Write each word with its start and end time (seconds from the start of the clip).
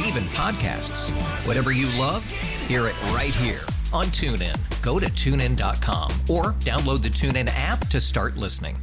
Yes, 0.00 0.08
and 0.08 0.16
even 0.16 0.28
podcasts. 0.30 1.10
Whatever 1.46 1.72
you 1.72 1.86
love, 1.98 2.28
hear 2.66 2.86
it 2.86 3.00
right 3.12 3.34
here 3.34 3.60
on 3.92 4.06
TuneIn. 4.06 4.56
Go 4.82 4.98
to 4.98 5.06
tunein.com 5.06 6.10
or 6.28 6.52
download 6.60 7.02
the 7.02 7.08
TuneIn 7.08 7.50
app 7.54 7.86
to 7.88 8.00
start 8.00 8.36
listening. 8.36 8.76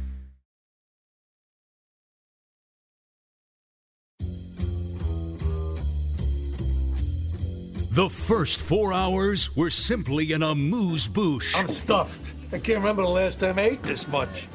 The 7.90 8.08
first 8.08 8.60
four 8.60 8.92
hours 8.92 9.56
were 9.56 9.70
simply 9.70 10.32
in 10.32 10.44
a 10.44 10.50
amuse 10.50 11.08
bouche. 11.08 11.56
I'm 11.56 11.66
stuffed. 11.66 12.32
I 12.52 12.58
can't 12.58 12.78
remember 12.78 13.02
the 13.02 13.08
last 13.08 13.40
time 13.40 13.58
I 13.58 13.62
ate 13.62 13.82
this 13.82 14.06
much. 14.06 14.46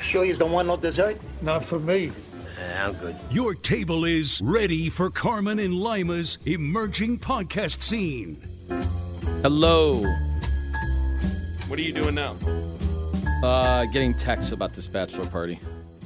Sure 0.00 0.24
you 0.24 0.36
don't 0.36 0.52
want 0.52 0.68
no 0.68 0.76
dessert? 0.76 1.20
Not 1.42 1.64
for 1.64 1.80
me. 1.80 2.12
I'm 2.78 2.94
good. 2.94 3.16
Your 3.30 3.54
table 3.54 4.04
is 4.04 4.40
ready 4.42 4.88
for 4.88 5.10
Carman 5.10 5.58
and 5.58 5.74
Lima's 5.74 6.38
emerging 6.46 7.18
podcast 7.18 7.80
scene. 7.80 8.40
Hello. 9.42 10.02
What 11.68 11.78
are 11.78 11.82
you 11.82 11.92
doing 11.92 12.14
now? 12.14 12.36
Uh, 13.42 13.86
getting 13.86 14.14
texts 14.14 14.52
about 14.52 14.74
this 14.74 14.86
bachelor 14.86 15.26
party. 15.26 15.58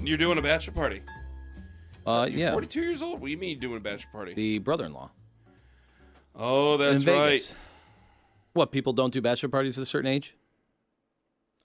You're 0.03 0.17
doing 0.17 0.39
a 0.39 0.43
bachelor 0.43 0.75
party. 0.75 1.03
Uh, 2.07 2.29
You're 2.31 2.39
yeah, 2.39 2.53
42 2.53 2.81
years 2.81 3.03
old. 3.03 3.21
What 3.21 3.27
do 3.27 3.31
you 3.33 3.37
mean 3.37 3.59
doing 3.59 3.79
a 3.79 3.81
bachelor 3.81 4.11
party? 4.13 4.35
the 4.35 4.59
brother-in-law 4.59 5.11
oh, 6.37 6.75
in 6.75 6.81
that's 6.81 7.05
Vegas. 7.05 7.51
right. 7.51 7.57
What 8.53 8.71
people 8.71 8.93
don't 8.93 9.13
do 9.13 9.21
bachelor 9.21 9.49
parties 9.49 9.77
at 9.77 9.83
a 9.83 9.87
certain 9.87 10.09
age? 10.09 10.36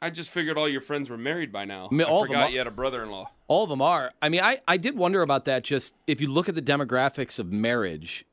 I 0.01 0.09
just 0.09 0.31
figured 0.31 0.57
all 0.57 0.67
your 0.67 0.81
friends 0.81 1.09
were 1.09 1.17
married 1.17 1.51
by 1.51 1.65
now. 1.65 1.87
I 1.91 1.93
mean, 1.93 2.07
I 2.07 2.09
all 2.09 2.21
them 2.21 2.29
forgot 2.29 2.51
you 2.51 2.57
had 2.57 2.67
a 2.67 2.71
brother-in-law. 2.71 3.29
All 3.47 3.63
of 3.63 3.69
them 3.69 3.81
are. 3.81 4.11
I 4.21 4.29
mean, 4.29 4.41
I 4.41 4.61
I 4.67 4.77
did 4.77 4.97
wonder 4.97 5.21
about 5.21 5.45
that. 5.45 5.63
Just 5.63 5.93
if 6.07 6.19
you 6.19 6.27
look 6.27 6.49
at 6.49 6.55
the 6.55 6.61
demographics 6.61 7.37
of 7.37 7.51
marriage, 7.51 8.25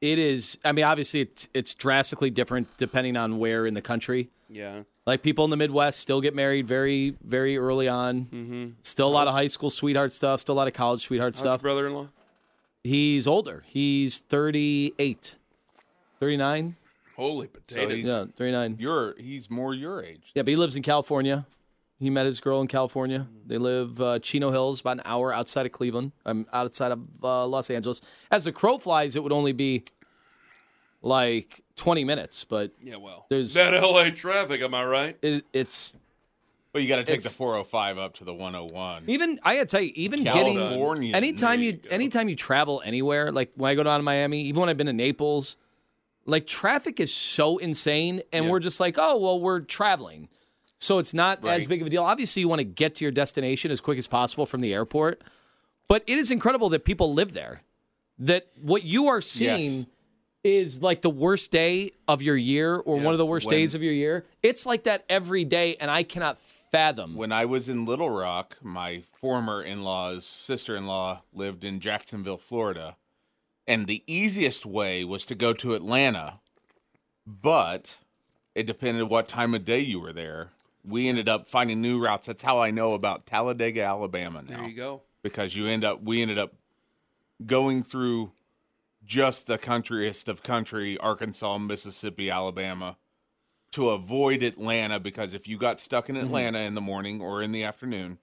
it 0.00 0.18
is. 0.18 0.58
I 0.64 0.72
mean, 0.72 0.84
obviously 0.84 1.20
it's 1.22 1.48
it's 1.54 1.74
drastically 1.74 2.30
different 2.30 2.68
depending 2.76 3.16
on 3.16 3.38
where 3.38 3.66
in 3.66 3.74
the 3.74 3.82
country. 3.82 4.28
Yeah. 4.50 4.82
Like 5.06 5.22
people 5.22 5.44
in 5.44 5.50
the 5.50 5.56
Midwest 5.56 6.00
still 6.00 6.20
get 6.20 6.34
married 6.34 6.68
very 6.68 7.16
very 7.24 7.56
early 7.56 7.88
on. 7.88 8.26
Mm-hmm. 8.26 8.66
Still 8.82 9.08
a 9.08 9.10
lot 9.10 9.28
of 9.28 9.32
high 9.32 9.46
school 9.46 9.70
sweetheart 9.70 10.12
stuff. 10.12 10.40
Still 10.40 10.54
a 10.54 10.60
lot 10.60 10.68
of 10.68 10.74
college 10.74 11.06
sweetheart 11.06 11.34
How's 11.34 11.40
stuff. 11.40 11.62
brother-in-law? 11.62 12.08
He's 12.84 13.26
older. 13.26 13.64
He's 13.66 14.18
38. 14.18 15.36
39? 16.18 16.76
Holy 17.20 17.48
potatoes. 17.48 18.02
Yeah, 18.04 18.24
39. 18.36 18.76
You're 18.78 19.14
he's 19.18 19.50
more 19.50 19.74
your 19.74 20.02
age. 20.02 20.32
Yeah, 20.34 20.42
but 20.42 20.48
he 20.48 20.56
lives 20.56 20.74
in 20.74 20.82
California. 20.82 21.46
He 21.98 22.08
met 22.08 22.24
his 22.24 22.40
girl 22.40 22.62
in 22.62 22.66
California. 22.66 23.26
They 23.46 23.58
live 23.58 24.00
uh, 24.00 24.18
Chino 24.20 24.50
Hills, 24.50 24.80
about 24.80 24.92
an 24.96 25.02
hour 25.04 25.34
outside 25.34 25.66
of 25.66 25.72
Cleveland. 25.72 26.12
I'm 26.24 26.46
outside 26.50 26.92
of 26.92 27.00
uh, 27.22 27.46
Los 27.46 27.68
Angeles. 27.68 28.00
As 28.30 28.44
the 28.44 28.52
crow 28.52 28.78
flies, 28.78 29.16
it 29.16 29.22
would 29.22 29.32
only 29.32 29.52
be 29.52 29.84
like 31.02 31.62
20 31.76 32.04
minutes, 32.04 32.44
but 32.44 32.72
yeah, 32.82 32.96
well. 32.96 33.26
There's- 33.28 33.52
that 33.54 33.72
LA 33.74 34.10
traffic, 34.10 34.60
am 34.62 34.74
I 34.74 34.84
right? 34.84 35.16
it, 35.22 35.44
it's 35.52 35.94
But 36.72 36.82
you 36.82 36.88
got 36.88 36.96
to 36.96 37.04
take 37.04 37.22
the 37.22 37.28
405 37.28 37.98
up 37.98 38.14
to 38.14 38.24
the 38.24 38.32
101. 38.34 39.04
even. 39.08 39.38
I 39.44 39.56
gotta 39.56 39.66
tell 39.66 39.80
you, 39.80 39.92
even 39.94 40.24
getting 40.24 40.56
California. 40.56 41.14
anytime 41.14 41.60
you 41.60 41.72
you 41.72 41.80
anytime 41.90 42.28
you 42.30 42.36
travel 42.36 42.80
anywhere, 42.84 43.30
like 43.32 43.50
when 43.56 43.70
I 43.70 43.74
go 43.74 43.82
down 43.82 43.98
to 43.98 44.04
Miami, 44.04 44.42
even 44.44 44.60
when 44.60 44.68
I've 44.68 44.76
been 44.76 44.86
to 44.86 44.92
Naples, 44.92 45.56
like 46.26 46.46
traffic 46.46 47.00
is 47.00 47.12
so 47.12 47.58
insane, 47.58 48.22
and 48.32 48.44
Yeah. 48.46 48.50
we're 48.50 48.60
just 48.60 48.80
like, 48.80 48.96
oh 48.98 49.16
well, 49.18 49.40
we're 49.40 49.60
traveling, 49.60 50.28
so 50.78 50.98
it's 50.98 51.14
not 51.14 51.44
as 51.44 51.66
big 51.66 51.80
of 51.80 51.86
a 51.86 51.90
deal. 51.90 52.04
Obviously, 52.04 52.40
you 52.40 52.48
want 52.48 52.60
to 52.60 52.64
get 52.64 52.96
to 52.96 53.04
your 53.04 53.12
destination 53.12 53.70
as 53.70 53.80
quick 53.80 53.98
as 53.98 54.06
possible 54.06 54.46
from 54.46 54.60
the 54.60 54.72
airport, 54.74 55.22
but 55.88 56.02
it 56.06 56.18
is 56.18 56.30
incredible 56.30 56.68
that 56.70 56.84
people 56.84 57.14
live 57.14 57.32
there. 57.32 57.62
That 58.18 58.46
what 58.60 58.82
you 58.84 59.08
are 59.08 59.20
seeing. 59.20 59.72
Yes. 59.72 59.86
Is 60.42 60.82
like 60.82 61.02
the 61.02 61.10
worst 61.10 61.50
day 61.50 61.90
of 62.08 62.22
your 62.22 62.34
year 62.34 62.74
or 62.76 62.96
Yeah, 62.96 63.04
one 63.04 63.12
of 63.12 63.18
the 63.18 63.26
worst 63.26 63.44
when- 63.44 63.56
days 63.58 63.74
of 63.74 63.82
your 63.82 63.92
year. 63.92 64.24
It's 64.42 64.64
like 64.64 64.84
that 64.84 65.04
every 65.06 65.44
day, 65.44 65.76
and 65.78 65.90
I 65.90 66.02
cannot 66.02 66.38
fathom. 66.38 67.14
When 67.14 67.30
I 67.30 67.44
was 67.44 67.68
in 67.68 67.84
Little 67.84 68.08
Rock, 68.08 68.56
my 68.62 69.02
former 69.16 69.62
in-law's 69.62 70.24
sister-in-law 70.24 71.20
lived 71.34 71.62
in 71.64 71.78
Jacksonville, 71.78 72.38
Florida, 72.38 72.96
and 73.70 73.86
the 73.86 74.02
easiest 74.08 74.66
way 74.66 75.04
was 75.04 75.24
to 75.26 75.36
go 75.36 75.52
to 75.52 75.74
Atlanta, 75.74 76.40
but 77.24 77.98
it 78.56 78.66
depended 78.66 79.08
what 79.08 79.28
time 79.28 79.54
of 79.54 79.64
day 79.64 79.78
you 79.78 80.00
were 80.00 80.12
there. 80.12 80.50
We 80.84 81.08
ended 81.08 81.28
up 81.28 81.48
finding 81.48 81.80
new 81.80 82.02
routes. 82.02 82.26
That's 82.26 82.42
how 82.42 82.60
I 82.60 82.72
know 82.72 82.94
about 82.94 83.26
Talladega, 83.26 83.84
Alabama 83.84 84.42
now. 84.42 84.58
There 84.58 84.68
you 84.68 84.74
go. 84.74 85.02
because 85.22 85.54
you 85.54 85.68
end 85.68 85.84
up 85.84 86.02
we 86.02 86.20
ended 86.20 86.38
up 86.38 86.52
going 87.46 87.84
through 87.84 88.32
just 89.04 89.46
the 89.46 89.56
countryest 89.56 90.28
of 90.28 90.42
country 90.42 90.98
arkansas 90.98 91.56
mississippi 91.58 92.28
alabama 92.30 92.96
to 93.72 93.90
avoid 93.90 94.42
atlanta 94.42 95.00
because 95.00 95.32
if 95.32 95.48
you 95.48 95.56
got 95.56 95.80
stuck 95.80 96.10
in 96.10 96.16
mm-hmm. 96.16 96.26
atlanta 96.26 96.58
in 96.58 96.74
the 96.74 96.80
morning 96.82 97.20
or 97.22 97.40
in 97.40 97.50
the 97.50 97.64
afternoon 97.64 98.18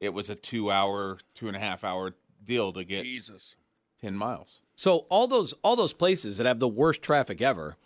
it 0.00 0.08
was 0.08 0.30
a 0.30 0.34
two 0.34 0.70
hour 0.70 1.18
two 1.34 1.48
and 1.48 1.56
a 1.56 1.60
half 1.60 1.84
hour 1.84 2.14
deal 2.44 2.72
to 2.72 2.82
get 2.82 3.04
Jesus. 3.04 3.56
10 4.06 4.16
miles 4.16 4.60
So 4.76 4.98
all 5.08 5.26
those 5.26 5.52
all 5.62 5.74
those 5.74 5.92
places 5.92 6.36
that 6.36 6.46
have 6.46 6.60
the 6.60 6.68
worst 6.68 7.02
traffic 7.02 7.42
ever, 7.42 7.76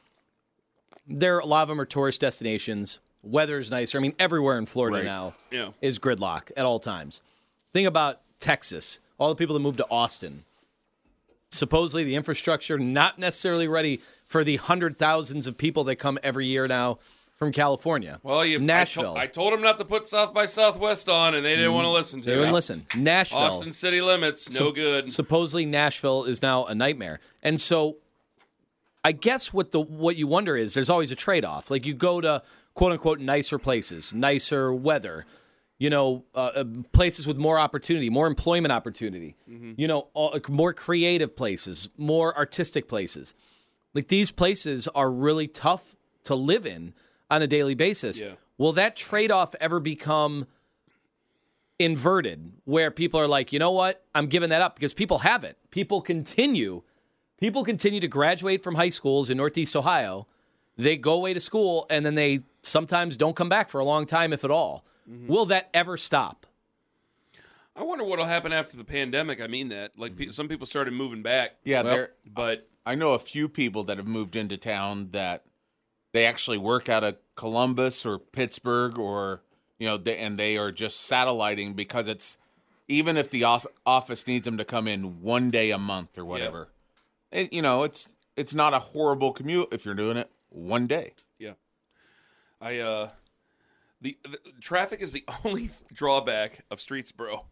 there 1.06 1.38
a 1.38 1.46
lot 1.46 1.62
of 1.62 1.68
them 1.68 1.80
are 1.80 1.86
tourist 1.86 2.20
destinations. 2.20 3.00
Weather's 3.22 3.70
nicer. 3.70 3.96
I 3.96 4.02
mean, 4.02 4.14
everywhere 4.18 4.58
in 4.58 4.66
Florida 4.66 4.96
Right. 4.98 5.04
now 5.04 5.32
Yeah. 5.50 5.70
is 5.80 5.98
gridlock 5.98 6.50
at 6.58 6.66
all 6.66 6.78
times. 6.78 7.22
Think 7.72 7.88
about 7.88 8.20
Texas. 8.38 9.00
All 9.18 9.28
the 9.30 9.34
people 9.34 9.54
that 9.54 9.60
moved 9.60 9.78
to 9.78 9.86
Austin. 9.90 10.44
Supposedly 11.50 12.04
the 12.04 12.16
infrastructure 12.16 12.78
not 12.78 13.18
necessarily 13.18 13.66
ready 13.66 14.00
for 14.26 14.44
the 14.44 14.56
hundred 14.56 14.98
thousands 14.98 15.46
of 15.46 15.56
people 15.56 15.84
that 15.84 15.96
come 15.96 16.18
every 16.22 16.46
year 16.46 16.68
now 16.68 16.98
from 17.40 17.52
California. 17.52 18.20
Well, 18.22 18.44
you 18.44 18.58
Nashville. 18.58 19.12
I, 19.12 19.14
to- 19.14 19.20
I 19.22 19.26
told 19.26 19.54
them 19.54 19.62
not 19.62 19.78
to 19.78 19.84
put 19.86 20.06
South 20.06 20.34
by 20.34 20.44
Southwest 20.44 21.08
on, 21.08 21.34
and 21.34 21.42
they 21.44 21.56
didn't 21.56 21.72
want 21.72 21.86
to 21.86 21.90
listen 21.90 22.20
to 22.20 22.26
they 22.26 22.34
it. 22.34 22.36
wouldn't 22.36 22.54
listen. 22.54 22.86
Nashville. 22.94 23.38
Austin 23.38 23.72
city 23.72 24.02
limits, 24.02 24.50
no 24.50 24.66
Sup- 24.66 24.74
good. 24.74 25.10
Supposedly 25.10 25.64
Nashville 25.64 26.24
is 26.24 26.42
now 26.42 26.66
a 26.66 26.74
nightmare. 26.74 27.18
And 27.42 27.58
so 27.58 27.96
I 29.02 29.12
guess 29.12 29.54
what 29.54 29.72
the 29.72 29.80
what 29.80 30.16
you 30.16 30.26
wonder 30.26 30.54
is 30.54 30.74
there's 30.74 30.90
always 30.90 31.10
a 31.10 31.16
trade-off. 31.16 31.70
Like 31.70 31.86
you 31.86 31.94
go 31.94 32.20
to 32.20 32.42
quote 32.74 32.92
unquote 32.92 33.20
nicer 33.20 33.58
places, 33.58 34.12
nicer 34.12 34.70
weather, 34.74 35.24
you 35.78 35.88
know, 35.88 36.24
uh, 36.34 36.50
uh, 36.56 36.64
places 36.92 37.26
with 37.26 37.38
more 37.38 37.58
opportunity, 37.58 38.10
more 38.10 38.26
employment 38.26 38.70
opportunity, 38.70 39.34
you 39.46 39.88
know, 39.88 40.08
all, 40.12 40.38
more 40.50 40.74
creative 40.74 41.34
places, 41.34 41.88
more 41.96 42.36
artistic 42.36 42.86
places. 42.86 43.32
Like 43.94 44.08
these 44.08 44.30
places 44.30 44.88
are 44.88 45.10
really 45.10 45.48
tough 45.48 45.96
to 46.24 46.34
live 46.34 46.66
in 46.66 46.92
on 47.30 47.42
a 47.42 47.46
daily 47.46 47.74
basis. 47.74 48.20
Yeah. 48.20 48.32
Will 48.58 48.72
that 48.72 48.96
trade-off 48.96 49.54
ever 49.60 49.80
become 49.80 50.46
inverted 51.78 52.52
where 52.64 52.90
people 52.90 53.18
are 53.18 53.26
like, 53.26 53.52
you 53.52 53.58
know 53.58 53.70
what? 53.70 54.04
I'm 54.14 54.26
giving 54.26 54.50
that 54.50 54.60
up 54.60 54.74
because 54.74 54.92
people 54.92 55.18
have 55.20 55.44
it. 55.44 55.56
People 55.70 56.02
continue, 56.02 56.82
people 57.40 57.64
continue 57.64 58.00
to 58.00 58.08
graduate 58.08 58.62
from 58.62 58.74
high 58.74 58.90
schools 58.90 59.30
in 59.30 59.38
Northeast 59.38 59.74
Ohio. 59.74 60.26
They 60.76 60.96
go 60.96 61.14
away 61.14 61.34
to 61.34 61.40
school 61.40 61.86
and 61.88 62.04
then 62.04 62.14
they 62.14 62.40
sometimes 62.62 63.16
don't 63.16 63.34
come 63.34 63.48
back 63.48 63.68
for 63.68 63.80
a 63.80 63.84
long 63.84 64.06
time, 64.06 64.32
if 64.32 64.44
at 64.44 64.50
all. 64.50 64.84
Mm-hmm. 65.10 65.26
Will 65.26 65.46
that 65.46 65.70
ever 65.72 65.96
stop? 65.96 66.46
I 67.74 67.82
wonder 67.82 68.04
what'll 68.04 68.26
happen 68.26 68.52
after 68.52 68.76
the 68.76 68.84
pandemic. 68.84 69.40
I 69.40 69.46
mean 69.46 69.68
that. 69.68 69.92
Like 69.96 70.16
pe- 70.16 70.24
mm-hmm. 70.24 70.32
some 70.32 70.48
people 70.48 70.66
started 70.66 70.92
moving 70.92 71.22
back. 71.22 71.56
Yeah, 71.64 71.82
Well, 71.82 72.06
but 72.26 72.68
I 72.84 72.94
know 72.94 73.14
a 73.14 73.18
few 73.18 73.48
people 73.48 73.84
that 73.84 73.96
have 73.96 74.06
moved 74.06 74.36
into 74.36 74.58
town 74.58 75.08
that 75.12 75.44
they 76.12 76.26
actually 76.26 76.58
work 76.58 76.88
out 76.88 77.04
of 77.04 77.16
Columbus 77.34 78.04
or 78.04 78.18
Pittsburgh 78.18 78.98
or 78.98 79.42
you 79.78 79.88
know, 79.88 79.96
they, 79.96 80.18
and 80.18 80.38
they 80.38 80.58
are 80.58 80.70
just 80.70 81.00
satelliting 81.00 81.72
because 81.72 82.06
it's 82.06 82.38
even 82.86 83.16
if 83.16 83.30
the 83.30 83.44
office 83.86 84.26
needs 84.26 84.44
them 84.44 84.58
to 84.58 84.64
come 84.64 84.86
in 84.86 85.22
one 85.22 85.50
day 85.50 85.70
a 85.70 85.78
month 85.78 86.18
or 86.18 86.24
whatever, 86.24 86.68
it, 87.32 87.52
you 87.52 87.62
know, 87.62 87.82
it's 87.82 88.08
it's 88.36 88.54
not 88.54 88.74
a 88.74 88.78
horrible 88.78 89.32
commute 89.32 89.68
if 89.72 89.84
you're 89.84 89.94
doing 89.94 90.16
it 90.16 90.30
one 90.50 90.86
day. 90.86 91.14
Yeah. 91.38 91.52
I 92.60 92.78
uh 92.78 93.08
the, 94.02 94.18
the 94.22 94.38
traffic 94.60 95.00
is 95.00 95.12
the 95.12 95.24
only 95.44 95.70
drawback 95.92 96.64
of 96.70 96.78
Streetsboro. 96.78 97.32
What 97.32 97.44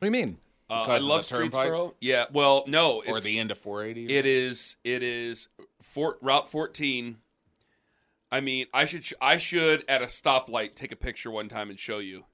do 0.00 0.06
you 0.06 0.12
mean? 0.12 0.38
Uh, 0.68 0.82
I 0.82 0.98
love 0.98 1.28
the 1.28 1.36
turnpike? 1.36 1.70
Streetsboro. 1.70 1.94
Yeah, 2.00 2.26
well, 2.32 2.64
no, 2.68 3.02
Or 3.06 3.20
the 3.20 3.38
end 3.38 3.50
of 3.50 3.58
480. 3.58 4.14
It 4.14 4.24
is. 4.24 4.76
It 4.84 5.02
is. 5.02 5.48
Fort 5.82 6.18
Route 6.22 6.48
14. 6.48 7.16
I 8.32 8.40
mean, 8.40 8.66
I 8.72 8.84
should. 8.84 9.04
I 9.20 9.36
should 9.38 9.84
at 9.88 10.02
a 10.02 10.06
stoplight 10.06 10.74
take 10.74 10.92
a 10.92 10.96
picture 10.96 11.30
one 11.30 11.48
time 11.48 11.70
and 11.70 11.78
show 11.78 11.98
you. 11.98 12.24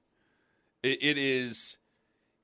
It, 0.83 1.01
it 1.01 1.17
is. 1.17 1.77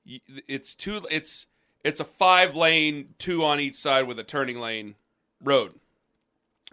It's 0.04 0.74
two. 0.74 1.06
It's 1.10 1.46
it's 1.84 2.00
a 2.00 2.04
five 2.04 2.56
lane, 2.56 3.14
two 3.18 3.44
on 3.44 3.60
each 3.60 3.76
side 3.76 4.08
with 4.08 4.18
a 4.18 4.24
turning 4.24 4.60
lane 4.60 4.96
road. 5.42 5.74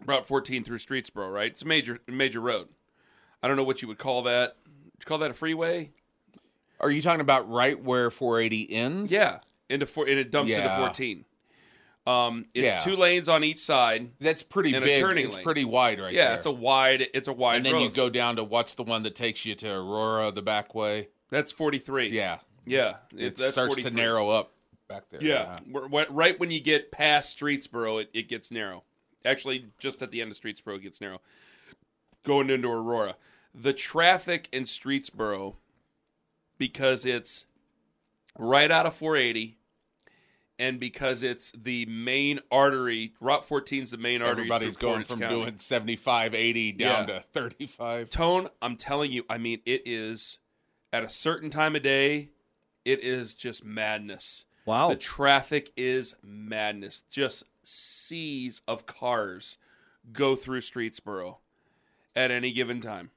Route 0.05 0.25
14 0.25 0.63
through 0.63 0.79
Streetsboro, 0.79 1.31
right? 1.31 1.51
It's 1.51 1.61
a 1.61 1.67
major 1.67 1.99
major 2.07 2.39
road. 2.39 2.69
I 3.43 3.47
don't 3.47 3.57
know 3.57 3.63
what 3.63 3.81
you 3.81 3.87
would 3.87 3.99
call 3.99 4.23
that. 4.23 4.55
Would 4.65 4.93
you 4.99 5.05
call 5.05 5.19
that 5.19 5.31
a 5.31 5.33
freeway? 5.35 5.91
Are 6.79 6.89
you 6.89 7.01
talking 7.03 7.21
about 7.21 7.47
right 7.49 7.81
where 7.81 8.09
480 8.09 8.73
ends? 8.73 9.11
Yeah, 9.11 9.39
into 9.69 9.85
four, 9.85 10.07
and 10.07 10.17
it 10.17 10.31
dumps 10.31 10.51
into 10.51 10.75
14. 10.77 11.25
Um, 12.07 12.45
it's 12.53 12.65
Yeah. 12.65 12.79
two 12.79 12.95
lanes 12.95 13.29
on 13.29 13.43
each 13.43 13.59
side. 13.59 14.09
That's 14.19 14.41
pretty 14.41 14.71
big. 14.71 14.83
It's 15.17 15.35
lane. 15.35 15.43
pretty 15.43 15.65
wide 15.65 15.99
right 15.99 16.13
yeah, 16.13 16.29
there. 16.29 16.37
it's 16.37 16.45
a 16.47 16.51
wide. 16.51 17.07
It's 17.13 17.27
a 17.27 17.33
wide 17.33 17.57
and 17.57 17.65
then 17.65 17.73
road. 17.73 17.83
you 17.83 17.89
go 17.91 18.09
down 18.09 18.37
to 18.37 18.43
what's 18.43 18.73
the 18.75 18.83
one 18.83 19.03
that 19.03 19.15
takes 19.15 19.45
you 19.45 19.53
to 19.55 19.69
Aurora 19.71 20.31
the 20.31 20.41
back 20.41 20.73
way? 20.73 21.09
That's 21.29 21.51
43. 21.51 22.09
Yeah. 22.09 22.39
yeah. 22.65 22.95
It 23.15 23.37
that's 23.37 23.51
starts 23.51 23.75
to 23.77 23.91
narrow 23.91 24.29
up 24.29 24.51
back 24.87 25.03
there. 25.09 25.21
Yeah, 25.23 25.57
We're- 25.69 26.05
right 26.09 26.39
when 26.39 26.49
you 26.51 26.59
get 26.59 26.91
past 26.91 27.39
Streetsboro, 27.39 28.01
it, 28.01 28.09
it 28.13 28.27
gets 28.27 28.51
narrow. 28.51 28.83
Actually, 29.23 29.67
just 29.77 30.01
at 30.01 30.09
the 30.11 30.21
end 30.21 30.31
of 30.31 30.39
Streetsboro, 30.39 30.77
it 30.77 30.81
gets 30.81 30.99
narrow. 30.99 31.21
Going 32.23 32.49
into 32.49 32.67
Aurora, 32.69 33.15
the 33.53 33.73
traffic 33.73 34.49
in 34.51 34.63
Streetsboro, 34.63 35.55
because 36.57 37.05
it's 37.05 37.45
right 38.37 38.69
out 38.71 38.85
of 38.85 38.95
480, 38.95 39.57
and 40.61 40.79
because 40.79 41.23
it's 41.23 41.51
the 41.51 41.87
main 41.87 42.39
artery, 42.51 43.13
Route 43.19 43.43
14 43.43 43.81
is 43.83 43.91
the 43.91 43.97
main 43.97 44.21
artery. 44.21 44.43
Everybody's 44.43 44.77
through 44.77 44.89
going 44.89 45.03
from 45.03 45.19
County. 45.19 45.35
doing 45.35 45.57
75, 45.57 46.35
80 46.35 46.71
down 46.73 47.07
Yeah. 47.09 47.15
to 47.15 47.21
35. 47.21 48.09
Tone, 48.11 48.47
I'm 48.61 48.77
telling 48.77 49.11
you, 49.11 49.25
I 49.27 49.39
mean, 49.39 49.59
it 49.65 49.81
is 49.85 50.37
at 50.93 51.03
a 51.03 51.09
certain 51.09 51.49
time 51.49 51.75
of 51.75 51.81
day, 51.81 52.29
it 52.85 53.03
is 53.03 53.33
just 53.33 53.65
madness. 53.65 54.45
Wow. 54.65 54.89
The 54.89 54.95
traffic 54.97 55.71
is 55.75 56.13
madness. 56.21 57.03
Just 57.09 57.43
seas 57.63 58.61
of 58.67 58.85
cars 58.85 59.57
go 60.13 60.35
through 60.35 60.61
Streetsboro 60.61 61.37
at 62.15 62.29
any 62.29 62.51
given 62.51 62.81
time. 62.81 63.09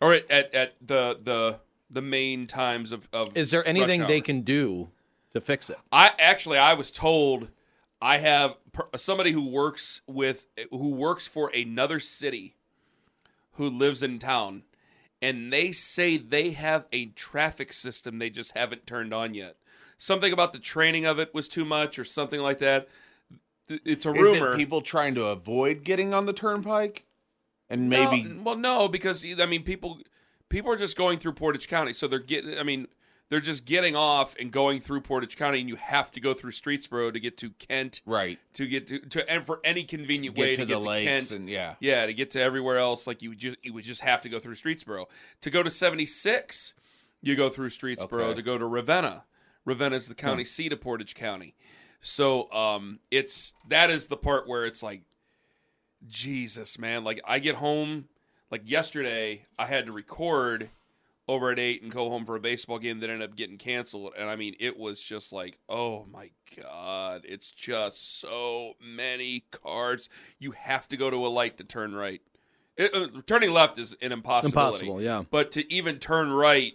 Or 0.00 0.14
at, 0.14 0.30
at, 0.30 0.54
at 0.54 0.74
the 0.80 1.18
the 1.20 1.58
the 1.90 2.02
main 2.02 2.46
times 2.46 2.92
of, 2.92 3.08
of 3.12 3.36
Is 3.36 3.50
there 3.50 3.60
rush 3.60 3.68
anything 3.68 4.06
they 4.06 4.20
can 4.20 4.42
do 4.42 4.90
to 5.32 5.40
fix 5.40 5.70
it? 5.70 5.76
I 5.92 6.12
actually 6.18 6.58
I 6.58 6.74
was 6.74 6.90
told 6.90 7.48
I 8.00 8.18
have 8.18 8.56
per- 8.72 8.88
somebody 8.96 9.32
who 9.32 9.48
works 9.48 10.00
with 10.06 10.46
who 10.70 10.90
works 10.92 11.26
for 11.26 11.50
another 11.54 12.00
city 12.00 12.54
who 13.52 13.68
lives 13.68 14.02
in 14.02 14.18
town 14.18 14.62
and 15.20 15.52
they 15.52 15.72
say 15.72 16.16
they 16.16 16.50
have 16.50 16.86
a 16.92 17.06
traffic 17.06 17.72
system 17.72 18.18
they 18.18 18.30
just 18.30 18.56
haven't 18.56 18.86
turned 18.86 19.12
on 19.12 19.34
yet. 19.34 19.56
Something 19.98 20.32
about 20.32 20.52
the 20.52 20.60
training 20.60 21.06
of 21.06 21.18
it 21.18 21.34
was 21.34 21.48
too 21.48 21.64
much 21.64 21.98
or 21.98 22.04
something 22.04 22.40
like 22.40 22.58
that. 22.58 22.88
It's 23.68 24.06
a 24.06 24.12
Is 24.12 24.22
rumor. 24.22 24.52
it 24.52 24.56
people 24.56 24.80
trying 24.80 25.14
to 25.16 25.26
avoid 25.26 25.82
getting 25.84 26.14
on 26.14 26.26
the 26.26 26.32
turnpike? 26.32 27.04
And 27.68 27.90
maybe 27.90 28.22
No, 28.22 28.42
well, 28.42 28.56
no, 28.56 28.88
because 28.88 29.24
I 29.24 29.44
mean, 29.44 29.62
people 29.62 29.98
people 30.48 30.72
are 30.72 30.76
just 30.76 30.96
going 30.96 31.18
through 31.18 31.32
Portage 31.32 31.68
County, 31.68 31.92
so 31.92 32.06
they're 32.06 32.18
getting. 32.18 32.58
I 32.58 32.62
mean, 32.62 32.86
they're 33.30 33.40
just 33.40 33.64
getting 33.64 33.94
off 33.94 34.34
and 34.40 34.50
going 34.50 34.80
through 34.80 35.02
Portage 35.02 35.36
County, 35.36 35.60
and 35.60 35.68
you 35.68 35.76
have 35.76 36.10
to 36.12 36.20
go 36.20 36.32
through 36.34 36.52
Streetsboro 36.52 37.12
to 37.12 37.20
get 37.20 37.36
to 37.38 37.50
Kent, 37.50 38.00
right 38.06 38.38
to 38.54 38.66
get 38.66 38.86
to, 38.86 39.00
to 39.00 39.30
and 39.30 39.44
for 39.44 39.60
any 39.64 39.84
convenient 39.84 40.34
Get 40.36 40.42
way 40.42 40.50
to 40.54 40.56
to, 40.56 40.66
the 40.66 40.80
get 40.80 40.82
to 40.82 41.04
Kent, 41.04 41.30
and- 41.32 41.48
yeah. 41.50 41.74
yeah, 41.80 42.06
to 42.06 42.14
get 42.14 42.30
to 42.32 42.40
everywhere 42.40 42.78
else. 42.78 43.06
Like 43.06 43.20
you 43.22 43.30
would 43.30 43.38
just 43.38 43.56
you 43.62 43.72
would 43.74 43.84
just 43.84 44.00
have 44.00 44.22
to 44.22 44.28
go 44.28 44.38
through 44.40 44.54
Streetsboro 44.54 45.06
to 45.42 45.50
go 45.50 45.62
to 45.62 45.70
seventy 45.70 46.06
six. 46.06 46.74
You 47.20 47.34
go 47.36 47.48
through 47.50 47.70
Streetsboro 47.70 48.20
Okay. 48.22 48.34
to 48.36 48.42
go 48.42 48.56
to 48.58 48.64
Ravenna. 48.66 49.24
Ravenna 49.64 49.96
is 49.96 50.08
the 50.08 50.14
county 50.14 50.44
seat 50.44 50.72
of 50.72 50.80
Portage 50.80 51.14
County. 51.14 51.54
So 52.00 52.50
um, 52.52 53.00
it's 53.10 53.54
that 53.68 53.90
is 53.90 54.06
the 54.06 54.16
part 54.16 54.46
where 54.48 54.64
it's 54.64 54.82
like, 54.84 55.02
Jesus, 56.06 56.78
man. 56.78 57.04
Like 57.04 57.20
I 57.26 57.38
get 57.38 57.56
home, 57.56 58.06
like 58.50 58.62
yesterday, 58.64 59.46
I 59.58 59.66
had 59.66 59.86
to 59.86 59.92
record 59.92 60.70
over 61.28 61.50
at 61.50 61.58
eight 61.58 61.82
and 61.82 61.92
go 61.92 62.08
home 62.08 62.24
for 62.24 62.34
a 62.34 62.40
baseball 62.40 62.78
game 62.78 63.00
that 63.00 63.10
ended 63.10 63.28
up 63.28 63.36
getting 63.36 63.58
canceled. 63.58 64.14
And 64.18 64.30
I 64.30 64.36
mean, 64.36 64.56
it 64.58 64.78
was 64.78 65.00
just 65.00 65.32
like, 65.32 65.58
oh 65.68 66.06
my 66.10 66.30
god, 66.56 67.22
it's 67.24 67.50
just 67.50 68.20
so 68.20 68.72
many 68.80 69.44
cars. 69.50 70.08
You 70.38 70.52
have 70.52 70.88
to 70.88 70.96
go 70.96 71.10
to 71.10 71.26
a 71.26 71.28
light 71.28 71.58
to 71.58 71.64
turn 71.64 71.94
right. 71.94 72.22
It, 72.76 72.94
uh, 72.94 73.08
turning 73.26 73.52
left 73.52 73.78
is 73.78 73.94
an 74.00 74.12
impossibility. 74.12 74.86
Impossible, 74.86 75.02
yeah. 75.02 75.24
But 75.30 75.52
to 75.52 75.72
even 75.72 75.98
turn 75.98 76.30
right, 76.30 76.74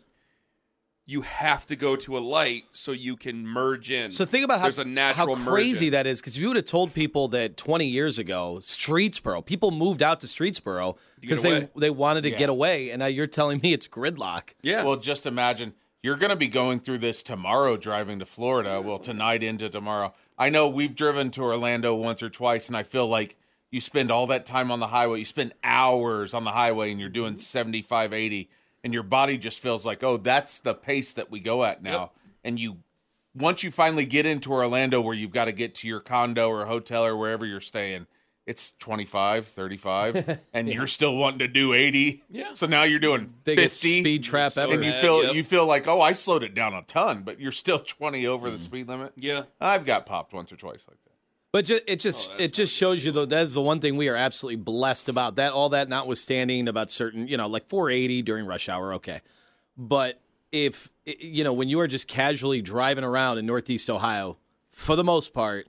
you 1.05 1.21
have 1.21 1.65
to 1.65 1.75
go 1.75 1.95
to 1.97 2.17
a 2.17 2.19
light 2.21 2.63
so 2.71 2.93
you 2.93 3.17
can 3.17 3.45
merge 3.45 3.91
in. 3.91 4.11
So 4.11 4.23
think 4.23 4.45
about 4.45 4.59
how, 4.59 4.65
there's 4.65 4.79
a 4.79 4.85
natural 4.85 5.35
how 5.35 5.51
crazy 5.51 5.89
that 5.89 6.07
is. 6.07 6.21
Because 6.21 6.35
if 6.35 6.41
you 6.41 6.47
would 6.47 6.55
have 6.55 6.65
told 6.65 6.93
people 6.93 7.27
that 7.29 7.57
20 7.57 7.85
years 7.87 8.19
ago, 8.19 8.59
Streetsboro, 8.61 9.45
people 9.45 9.71
moved 9.71 10.01
out 10.01 10.21
to 10.21 10.27
Streetsboro 10.27 10.97
because 11.19 11.41
they, 11.41 11.67
they 11.75 11.89
wanted 11.89 12.21
to 12.23 12.31
Yeah. 12.31 12.37
get 12.37 12.49
away. 12.49 12.91
And 12.91 12.99
now 12.99 13.07
you're 13.07 13.27
telling 13.27 13.59
me 13.61 13.73
it's 13.73 13.87
gridlock. 13.87 14.53
Yeah. 14.61 14.83
Well, 14.83 14.95
just 14.95 15.25
imagine 15.25 15.73
you're 16.03 16.15
going 16.15 16.29
to 16.29 16.35
be 16.37 16.47
going 16.47 16.79
through 16.79 16.99
this 16.99 17.21
tomorrow 17.21 17.75
driving 17.75 18.19
to 18.19 18.25
Florida. 18.25 18.79
Well, 18.81 18.99
tonight 18.99 19.43
into 19.43 19.69
tomorrow. 19.69 20.13
I 20.37 20.49
know 20.49 20.69
we've 20.69 20.95
driven 20.95 21.31
to 21.31 21.41
Orlando 21.43 21.95
once 21.95 22.23
or 22.23 22.29
twice, 22.29 22.67
and 22.67 22.77
I 22.77 22.83
feel 22.83 23.07
like 23.07 23.35
you 23.71 23.81
spend 23.81 24.09
all 24.09 24.27
that 24.27 24.45
time 24.45 24.71
on 24.71 24.79
the 24.79 24.87
highway. 24.87 25.19
You 25.19 25.25
spend 25.25 25.53
hours 25.63 26.33
on 26.33 26.43
the 26.43 26.51
highway, 26.51 26.91
and 26.91 26.99
you're 26.99 27.09
doing 27.09 27.37
75, 27.37 28.13
80, 28.13 28.49
and 28.83 28.93
your 28.93 29.03
body 29.03 29.37
just 29.37 29.61
feels 29.61 29.85
like, 29.85 30.03
oh, 30.03 30.17
that's 30.17 30.59
the 30.59 30.73
pace 30.73 31.13
that 31.13 31.31
we 31.31 31.39
go 31.39 31.63
at 31.63 31.81
now. 31.81 32.11
And 32.43 32.59
you, 32.59 32.77
once 33.35 33.63
you 33.63 33.71
finally 33.71 34.05
get 34.05 34.25
into 34.25 34.51
Orlando 34.51 35.01
where 35.01 35.13
you've 35.13 35.31
got 35.31 35.45
to 35.45 35.53
get 35.53 35.75
to 35.75 35.87
your 35.87 36.01
condo 36.01 36.49
or 36.49 36.65
hotel 36.65 37.05
or 37.05 37.15
wherever 37.15 37.45
you're 37.45 37.61
staying, 37.61 38.07
it's 38.45 38.73
25, 38.79 39.45
35, 39.47 40.39
and 40.53 40.67
you're 40.67 40.87
still 40.87 41.15
wanting 41.15 41.39
to 41.39 41.47
do 41.47 41.73
80. 41.73 42.23
Yeah. 42.29 42.49
So 42.53 42.67
now 42.67 42.83
you're 42.83 42.99
doing 42.99 43.33
Biggest 43.45 43.81
50 43.81 44.01
speed 44.01 44.23
trap 44.23 44.57
ever. 44.57 44.73
and 44.73 44.83
you 44.83 44.91
feel 44.91 45.23
yep. 45.23 45.35
you 45.35 45.43
feel 45.43 45.65
like 45.65 45.87
oh 45.87 46.01
I 46.01 46.11
slowed 46.11 46.43
it 46.43 46.53
down 46.53 46.73
a 46.73 46.81
ton, 46.81 47.23
but 47.23 47.39
you're 47.39 47.53
still 47.53 47.79
20 47.79 48.27
over 48.27 48.49
the 48.49 48.57
mm-hmm. 48.57 48.63
speed 48.63 48.87
limit. 48.89 49.13
yeah. 49.15 49.43
I've 49.61 49.85
got 49.85 50.05
popped 50.05 50.33
once 50.33 50.51
or 50.51 50.57
twice 50.57 50.85
like. 50.89 50.97
But 51.53 51.65
ju- 51.65 51.79
it 51.87 52.01
just 52.01 52.31
Oh, 52.33 52.37
it 52.43 52.51
just 52.51 52.73
shows 52.75 53.05
you 53.05 53.11
though 53.13 53.25
that's 53.25 53.53
the 53.53 53.61
one 53.61 53.79
thing 53.79 53.95
we 53.95 54.09
are 54.09 54.15
absolutely 54.15 54.57
blessed 54.57 55.07
about 55.07 55.35
that 55.35 55.53
all 55.53 55.69
that 55.69 55.87
notwithstanding 55.87 56.67
about 56.67 56.91
certain 56.91 57.27
you 57.29 57.37
know 57.37 57.47
like 57.47 57.67
480 57.67 58.21
during 58.23 58.45
rush 58.45 58.67
hour 58.67 58.95
okay, 58.95 59.21
but 59.77 60.19
if 60.51 60.91
you 61.05 61.43
know 61.45 61.53
when 61.53 61.69
you 61.69 61.79
are 61.79 61.87
just 61.87 62.07
casually 62.07 62.61
driving 62.61 63.03
around 63.05 63.37
in 63.37 63.45
Northeast 63.45 63.89
Ohio 63.89 64.37
for 64.71 64.95
the 64.95 65.03
most 65.03 65.33
part 65.33 65.67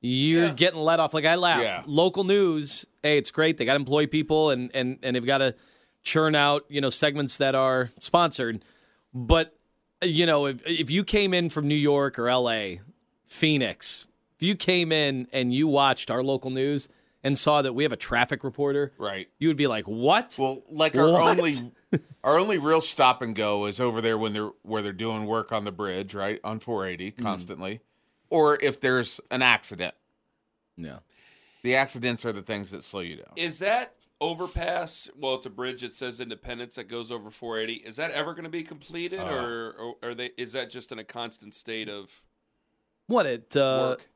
you're 0.00 0.46
Yeah. 0.46 0.52
getting 0.52 0.80
let 0.80 0.98
off 0.98 1.14
like 1.14 1.24
I 1.24 1.36
laugh 1.36 1.62
Yeah. 1.62 1.82
local 1.86 2.24
news 2.24 2.84
hey 3.04 3.16
it's 3.16 3.30
great 3.30 3.56
they 3.58 3.64
got 3.64 3.74
to 3.74 3.80
employ 3.80 4.06
people 4.08 4.50
and 4.50 4.70
and 4.74 4.98
and 5.04 5.14
they've 5.14 5.24
got 5.24 5.38
to 5.38 5.54
churn 6.02 6.34
out 6.34 6.64
you 6.68 6.80
know 6.80 6.90
segments 6.90 7.36
that 7.36 7.54
are 7.54 7.92
sponsored 8.00 8.64
but 9.14 9.56
you 10.02 10.26
know 10.26 10.46
if 10.46 10.60
if 10.66 10.90
you 10.90 11.04
came 11.04 11.32
in 11.32 11.48
from 11.48 11.68
New 11.68 11.76
York 11.76 12.18
or 12.18 12.28
L.A. 12.28 12.80
Phoenix 13.28 14.08
if 14.42 14.46
you 14.48 14.56
came 14.56 14.90
in 14.90 15.28
and 15.32 15.54
you 15.54 15.68
watched 15.68 16.10
our 16.10 16.22
local 16.22 16.50
news 16.50 16.88
and 17.22 17.38
saw 17.38 17.62
that 17.62 17.72
we 17.74 17.84
have 17.84 17.92
a 17.92 17.96
traffic 17.96 18.42
reporter, 18.42 18.92
Right. 18.98 19.28
you 19.38 19.46
would 19.48 19.56
be 19.56 19.68
like, 19.68 19.84
"What?" 19.86 20.34
Well, 20.36 20.62
like 20.68 20.96
our 20.96 21.12
What? 21.12 21.38
only 21.38 21.72
our 22.24 22.38
only 22.38 22.58
real 22.58 22.80
stop 22.80 23.22
and 23.22 23.36
go 23.36 23.66
is 23.66 23.78
over 23.78 24.00
there 24.00 24.18
when 24.18 24.32
they're 24.32 24.50
where 24.62 24.82
they're 24.82 24.92
doing 24.92 25.26
work 25.26 25.52
on 25.52 25.64
the 25.64 25.70
bridge, 25.70 26.12
right? 26.14 26.40
On 26.42 26.58
480 26.58 27.12
Mm-hmm. 27.12 27.22
constantly. 27.22 27.80
Or 28.30 28.58
if 28.60 28.80
there's 28.80 29.20
an 29.30 29.42
accident. 29.42 29.94
yeah. 30.76 30.98
The 31.62 31.76
accidents 31.76 32.24
are 32.24 32.32
the 32.32 32.42
things 32.42 32.72
that 32.72 32.82
slow 32.82 33.02
you 33.02 33.16
down. 33.16 33.32
Is 33.36 33.60
that 33.60 33.94
overpass? 34.20 35.08
Well, 35.16 35.34
it's 35.36 35.46
a 35.46 35.50
bridge 35.50 35.82
that 35.82 35.94
says 35.94 36.18
Independence 36.20 36.74
that 36.74 36.88
goes 36.88 37.12
over 37.12 37.30
480. 37.30 37.86
Is 37.86 37.96
that 37.96 38.10
ever 38.10 38.32
going 38.32 38.44
to 38.44 38.50
be 38.50 38.64
completed, 38.64 39.20
Uh. 39.20 39.26
or, 39.34 39.72
or 39.78 39.94
are 40.02 40.14
they? 40.14 40.30
Is 40.36 40.52
that 40.54 40.70
just 40.70 40.90
in 40.90 40.98
a 40.98 41.04
constant 41.04 41.54
state 41.54 41.88
of 41.88 42.20
What 43.06 43.26
it 43.26 43.54
uh, 43.56 43.90
work? 43.98 44.08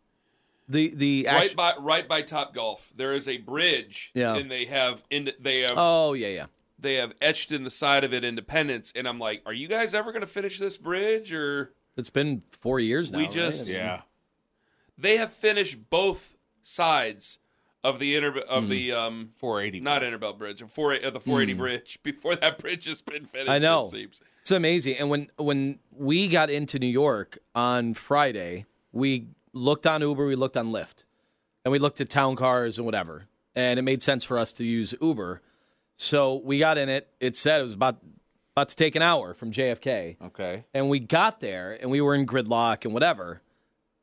The 0.68 0.88
the 0.94 1.26
right 1.26 1.44
act- 1.46 1.56
by 1.56 1.74
right 1.78 2.08
by 2.08 2.22
Top 2.22 2.54
Golf. 2.54 2.92
There 2.96 3.14
is 3.14 3.28
a 3.28 3.36
bridge, 3.38 4.10
Yeah. 4.14 4.34
and 4.36 4.50
they 4.50 4.64
have 4.64 5.04
in 5.10 5.30
they 5.38 5.60
have 5.60 5.74
Oh 5.76 6.12
yeah, 6.14 6.28
yeah. 6.28 6.46
they 6.78 6.94
have 6.94 7.14
etched 7.22 7.52
in 7.52 7.62
the 7.64 7.70
side 7.70 8.02
of 8.04 8.12
it 8.12 8.24
Independence, 8.24 8.92
and 8.96 9.06
I'm 9.06 9.18
like, 9.20 9.42
are 9.46 9.52
you 9.52 9.68
guys 9.68 9.94
ever 9.94 10.10
going 10.12 10.22
to 10.22 10.26
finish 10.26 10.58
this 10.58 10.76
bridge 10.76 11.32
or? 11.32 11.72
It's 11.96 12.10
been 12.10 12.42
four 12.50 12.80
years 12.80 13.12
now. 13.12 13.18
We 13.18 13.24
right? 13.24 13.32
just- 13.32 13.68
Yeah. 13.68 14.02
They 14.98 15.16
have 15.18 15.32
finished 15.32 15.88
both 15.90 16.36
sides 16.62 17.38
of 17.84 17.98
the 17.98 18.14
inter 18.16 18.38
of 18.40 18.64
Hmm. 18.64 18.70
the 18.70 18.92
um 18.92 19.30
480. 19.36 19.80
not 19.80 20.02
Innerbelt 20.02 20.38
Bridge, 20.38 20.60
of 20.62 20.72
four 20.72 20.94
of 20.94 21.12
the 21.12 21.20
480 21.20 21.52
bridge 21.54 21.98
before 22.02 22.34
that 22.36 22.58
bridge 22.58 22.86
has 22.86 23.00
been 23.02 23.24
finished. 23.26 23.50
I 23.50 23.58
know. 23.58 23.84
It 23.86 23.90
seems. 23.90 24.20
It's 24.40 24.50
amazing. 24.50 24.96
And 24.96 25.08
when 25.10 25.30
when 25.36 25.78
we 25.92 26.28
got 26.28 26.50
into 26.50 26.78
New 26.78 26.86
York 26.88 27.38
on 27.54 27.94
Friday, 27.94 28.66
we 28.92 29.26
looked 29.56 29.86
on 29.86 30.02
Uber, 30.02 30.26
we 30.26 30.36
looked 30.36 30.56
on 30.56 30.70
Lyft, 30.70 31.04
and 31.64 31.72
we 31.72 31.78
looked 31.78 32.00
at 32.00 32.10
town 32.10 32.36
cars 32.36 32.78
and 32.78 32.84
whatever. 32.84 33.26
And 33.54 33.78
it 33.78 33.82
made 33.82 34.02
sense 34.02 34.22
for 34.22 34.38
us 34.38 34.52
to 34.54 34.64
use 34.64 34.94
Uber. 35.00 35.40
So 35.96 36.36
we 36.36 36.58
got 36.58 36.78
in 36.78 36.88
it. 36.88 37.08
It 37.20 37.36
said 37.36 37.60
it 37.60 37.64
was 37.64 37.74
about 37.74 37.98
about 38.52 38.68
to 38.70 38.76
take 38.76 38.96
an 38.96 39.02
hour 39.02 39.34
from 39.34 39.52
JFK. 39.52 40.16
Okay. 40.26 40.64
And 40.72 40.88
we 40.88 40.98
got 40.98 41.40
there 41.40 41.76
and 41.78 41.90
we 41.90 42.00
were 42.00 42.14
in 42.14 42.26
gridlock 42.26 42.84
and 42.84 42.94
whatever. 42.94 43.42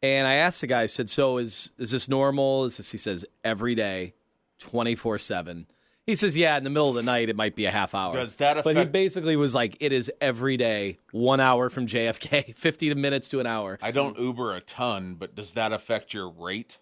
And 0.04 0.28
I 0.28 0.36
asked 0.36 0.62
the 0.62 0.68
guy, 0.68 0.82
I 0.82 0.86
said, 0.88 1.10
So 1.10 1.38
is 1.38 1.72
is 1.78 1.92
this 1.92 2.10
normal? 2.10 2.66
Is 2.66 2.78
this 2.78 2.92
he 2.92 2.98
says 2.98 3.26
every 3.44 3.76
day, 3.76 4.14
twenty 4.60 4.96
four 4.96 5.20
seven. 5.20 5.68
He 6.06 6.16
says, 6.16 6.36
Yeah, 6.36 6.58
in 6.58 6.64
the 6.64 6.70
middle 6.70 6.90
of 6.90 6.96
the 6.96 7.04
night 7.04 7.30
it 7.30 7.36
might 7.36 7.56
be 7.56 7.66
a 7.66 7.72
half 7.72 7.96
hour. 7.96 8.14
Does 8.14 8.36
that 8.38 8.58
affect? 8.58 8.64
But 8.66 8.78
he 8.78 8.86
basically 8.86 9.36
was 9.36 9.56
like, 9.56 9.78
It 9.80 9.92
is 9.92 10.12
every 10.20 10.58
day, 10.58 10.98
one 11.12 11.40
hour 11.40 11.70
from 11.70 11.88
JFK, 11.88 12.56
fifty 12.56 12.94
minutes 12.94 13.30
to 13.30 13.40
an 13.40 13.48
hour. 13.48 13.80
I 13.82 13.92
don't 13.92 14.18
Uber 14.20 14.56
a 14.56 14.62
ton, 14.62 15.16
but 15.16 15.36
does 15.36 15.54
that 15.54 15.72
affect 15.72 16.14
your 16.14 16.30
rate? 16.30 16.78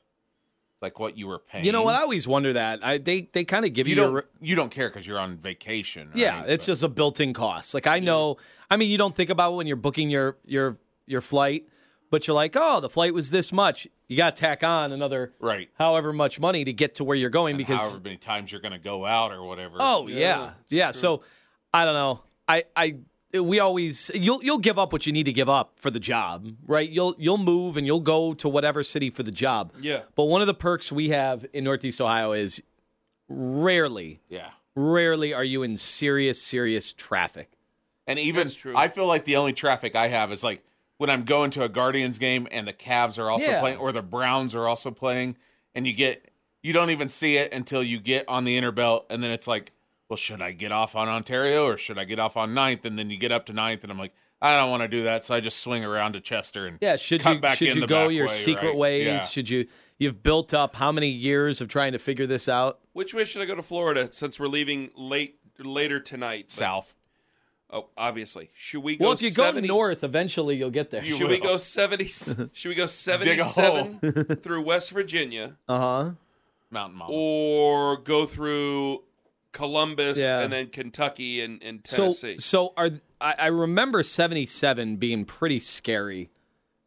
Like 0.82 1.00
what 1.00 1.16
you 1.16 1.28
were 1.28 1.38
paying? 1.38 1.64
You 1.64 1.72
know 1.72 1.84
what? 1.84 1.94
I 1.94 2.02
always 2.02 2.28
wonder 2.28 2.54
that. 2.54 2.84
I 2.84 2.98
they 2.98 3.30
they 3.32 3.44
kind 3.44 3.66
of 3.66 3.74
give 3.74 3.88
You 3.88 3.96
you, 3.96 4.02
don't. 4.02 4.26
You 4.42 4.56
don't 4.56 4.72
care 4.72 4.90
because 4.90 5.06
you're 5.06 5.20
on 5.20 5.38
vacation. 5.38 6.10
Yeah, 6.16 6.44
it's 6.46 6.66
But- 6.66 6.72
just 6.72 6.82
a 6.84 6.88
built-in 6.88 7.34
cost. 7.34 7.76
Like 7.76 7.86
I 7.86 8.00
know, 8.00 8.38
I 8.72 8.78
mean, 8.78 8.90
you 8.90 8.98
don't 8.98 9.16
think 9.16 9.30
about 9.30 9.54
it 9.54 9.56
when 9.58 9.68
you're 9.68 9.76
booking 9.76 10.10
your 10.10 10.38
your 10.44 10.78
your 11.06 11.22
flight, 11.22 11.68
but 12.10 12.26
you're 12.26 12.34
like, 12.34 12.56
oh, 12.58 12.80
the 12.80 12.90
flight 12.90 13.14
was 13.14 13.30
this 13.30 13.54
much. 13.54 13.88
You 14.12 14.18
got 14.18 14.36
to 14.36 14.42
tack 14.42 14.62
on 14.62 14.92
another 14.92 15.32
right. 15.40 15.70
however 15.76 16.12
much 16.12 16.38
money 16.38 16.66
to 16.66 16.74
get 16.74 16.96
to 16.96 17.06
where 17.06 17.16
you're 17.16 17.30
going 17.30 17.56
because 17.56 17.80
However 17.80 18.02
many 18.04 18.18
times 18.18 18.52
you're 18.52 18.60
going 18.60 18.74
to 18.74 18.78
go 18.78 19.06
out 19.06 19.32
or 19.32 19.42
whatever. 19.42 19.78
oh 19.80 20.08
yeah 20.08 20.52
yeah, 20.68 20.92
so 20.92 21.22
I 21.74 21.86
don't 21.86 21.94
know. 21.94 22.22
I 22.46 22.66
I 22.76 22.98
we 23.40 23.62
always 23.62 24.12
you'll 24.14 24.44
you'll 24.44 24.58
give 24.58 24.78
up 24.78 24.92
what 24.92 25.08
you 25.08 25.14
need 25.14 25.24
to 25.24 25.32
give 25.32 25.48
up 25.48 25.80
for 25.80 25.90
the 25.90 26.00
job, 26.02 26.46
right? 26.68 26.90
You'll 26.90 27.16
you'll 27.18 27.38
move 27.38 27.78
and 27.78 27.88
you'll 27.88 28.02
go 28.02 28.34
to 28.34 28.50
whatever 28.50 28.84
city 28.84 29.10
for 29.10 29.24
the 29.24 29.32
job. 29.32 29.72
Yeah. 29.80 30.02
But 30.16 30.26
one 30.26 30.42
of 30.42 30.48
the 30.48 30.54
perks 30.54 30.92
we 30.92 31.12
have 31.12 31.46
in 31.54 31.64
Northeast 31.64 32.02
Ohio 32.02 32.34
is 32.34 32.62
rarely 33.30 34.20
yeah. 34.28 34.50
rarely 34.76 35.34
are 35.34 35.46
you 35.46 35.64
in 35.64 35.78
serious 35.78 36.42
serious 36.42 36.92
traffic. 36.92 37.54
And 38.08 38.20
even 38.20 38.50
true. 38.50 38.76
I 38.76 38.90
feel 38.90 39.08
like 39.08 39.24
the 39.24 39.38
only 39.38 39.54
traffic 39.54 39.96
I 39.96 40.10
have 40.10 40.34
is 40.34 40.44
like 40.44 40.66
when 41.02 41.10
I'm 41.10 41.24
going 41.24 41.50
to 41.52 41.64
a 41.64 41.70
Guardians 41.70 42.20
game 42.20 42.48
and 42.52 42.68
the 42.68 42.74
Cavs 42.74 43.18
are 43.18 43.32
also 43.32 43.50
Yeah. 43.50 43.60
playing 43.60 43.78
or 43.80 43.92
the 43.92 44.04
Browns 44.04 44.54
are 44.54 44.68
also 44.68 44.92
playing 44.92 45.36
and 45.74 45.88
you 45.88 45.94
get 45.94 46.30
you 46.62 46.74
don't 46.74 46.92
even 46.92 47.10
see 47.10 47.38
it 47.38 47.52
until 47.54 47.82
you 47.82 48.00
get 48.00 48.30
on 48.30 48.44
the 48.44 48.56
inner 48.56 48.72
belt 48.72 49.08
and 49.10 49.24
then 49.24 49.32
it's 49.32 49.48
like, 49.48 49.72
well, 50.10 50.18
should 50.18 50.44
I 50.44 50.52
get 50.52 50.72
off 50.72 50.96
on 50.96 51.08
Ontario 51.08 51.66
or 51.66 51.76
should 51.76 51.98
I 51.98 52.04
get 52.04 52.20
off 52.20 52.38
on 52.38 52.54
ninth? 52.54 52.86
And 52.86 53.00
then 53.00 53.10
you 53.10 53.18
get 53.18 53.32
up 53.32 53.48
to 53.48 53.54
ninth 53.54 53.82
and 53.82 53.92
I'm 53.92 53.98
like, 53.98 54.14
I 54.44 54.56
don't 54.56 54.70
want 54.70 54.82
to 54.84 54.88
do 54.88 55.04
that, 55.06 55.24
so 55.24 55.34
I 55.34 55.40
just 55.40 55.60
swing 55.60 55.84
around 55.84 56.14
to 56.14 56.20
Chester 56.22 56.68
and 56.68 56.78
Yeah, 56.82 56.98
should 56.98 57.22
cut 57.22 57.34
you 57.36 57.42
back 57.42 57.58
should 57.58 57.70
in 57.70 57.76
you 57.76 57.82
the 57.82 57.88
go 57.88 58.06
back 58.08 58.14
your 58.14 58.28
way, 58.28 58.32
secret 58.34 58.68
right? 58.70 58.78
ways? 58.78 59.06
Yeah. 59.08 59.26
Should 59.26 59.50
you 59.50 59.66
you've 59.98 60.22
built 60.22 60.54
up 60.54 60.76
how 60.76 60.92
many 60.92 61.10
years 61.10 61.62
of 61.62 61.68
trying 61.68 61.94
to 61.94 62.00
figure 62.00 62.28
this 62.28 62.48
out? 62.48 62.80
Which 62.94 63.16
way 63.16 63.26
should 63.26 63.42
I 63.42 63.46
go 63.46 63.56
to 63.56 63.64
Florida 63.64 64.10
since 64.12 64.40
we're 64.40 64.48
leaving 64.48 64.92
late 64.96 65.40
later 65.58 66.00
tonight? 66.00 66.46
But- 66.48 66.52
South. 66.52 66.96
Oh, 67.74 67.88
obviously. 67.98 68.50
Should 68.54 68.84
we 68.84 68.98
go? 68.98 69.06
Well, 69.06 69.14
if 69.14 69.22
you 69.22 69.30
70, 69.30 69.68
go 69.68 69.74
north, 69.74 70.04
eventually 70.04 70.58
you'll 70.58 70.72
get 70.72 70.92
there. 70.92 71.04
Should 71.06 71.30
we 71.30 71.40
go 71.40 71.56
seventy? 71.58 72.06
should 72.08 72.68
we 72.70 72.76
go 72.76 72.86
seventy-seven 72.86 74.00
through 74.42 74.62
West 74.64 74.92
Virginia, 74.92 75.56
Uh 75.70 75.80
huh. 75.80 76.12
Mountain 76.70 76.98
Mama. 77.00 77.14
or 77.14 77.98
go 77.98 78.26
through 78.26 79.04
Columbus 79.52 80.18
Yeah. 80.20 80.40
and 80.42 80.52
then 80.52 80.68
Kentucky 80.68 81.42
and, 81.42 81.62
and 81.64 81.82
So 81.86 81.98
Tennessee? 82.14 82.38
so 82.40 82.74
are 82.78 82.92
I, 83.20 83.36
I 83.40 83.48
remember 83.48 84.04
seventy 84.04 84.46
seven 84.46 84.98
being 84.98 85.24
pretty 85.26 85.60
scary 85.60 86.30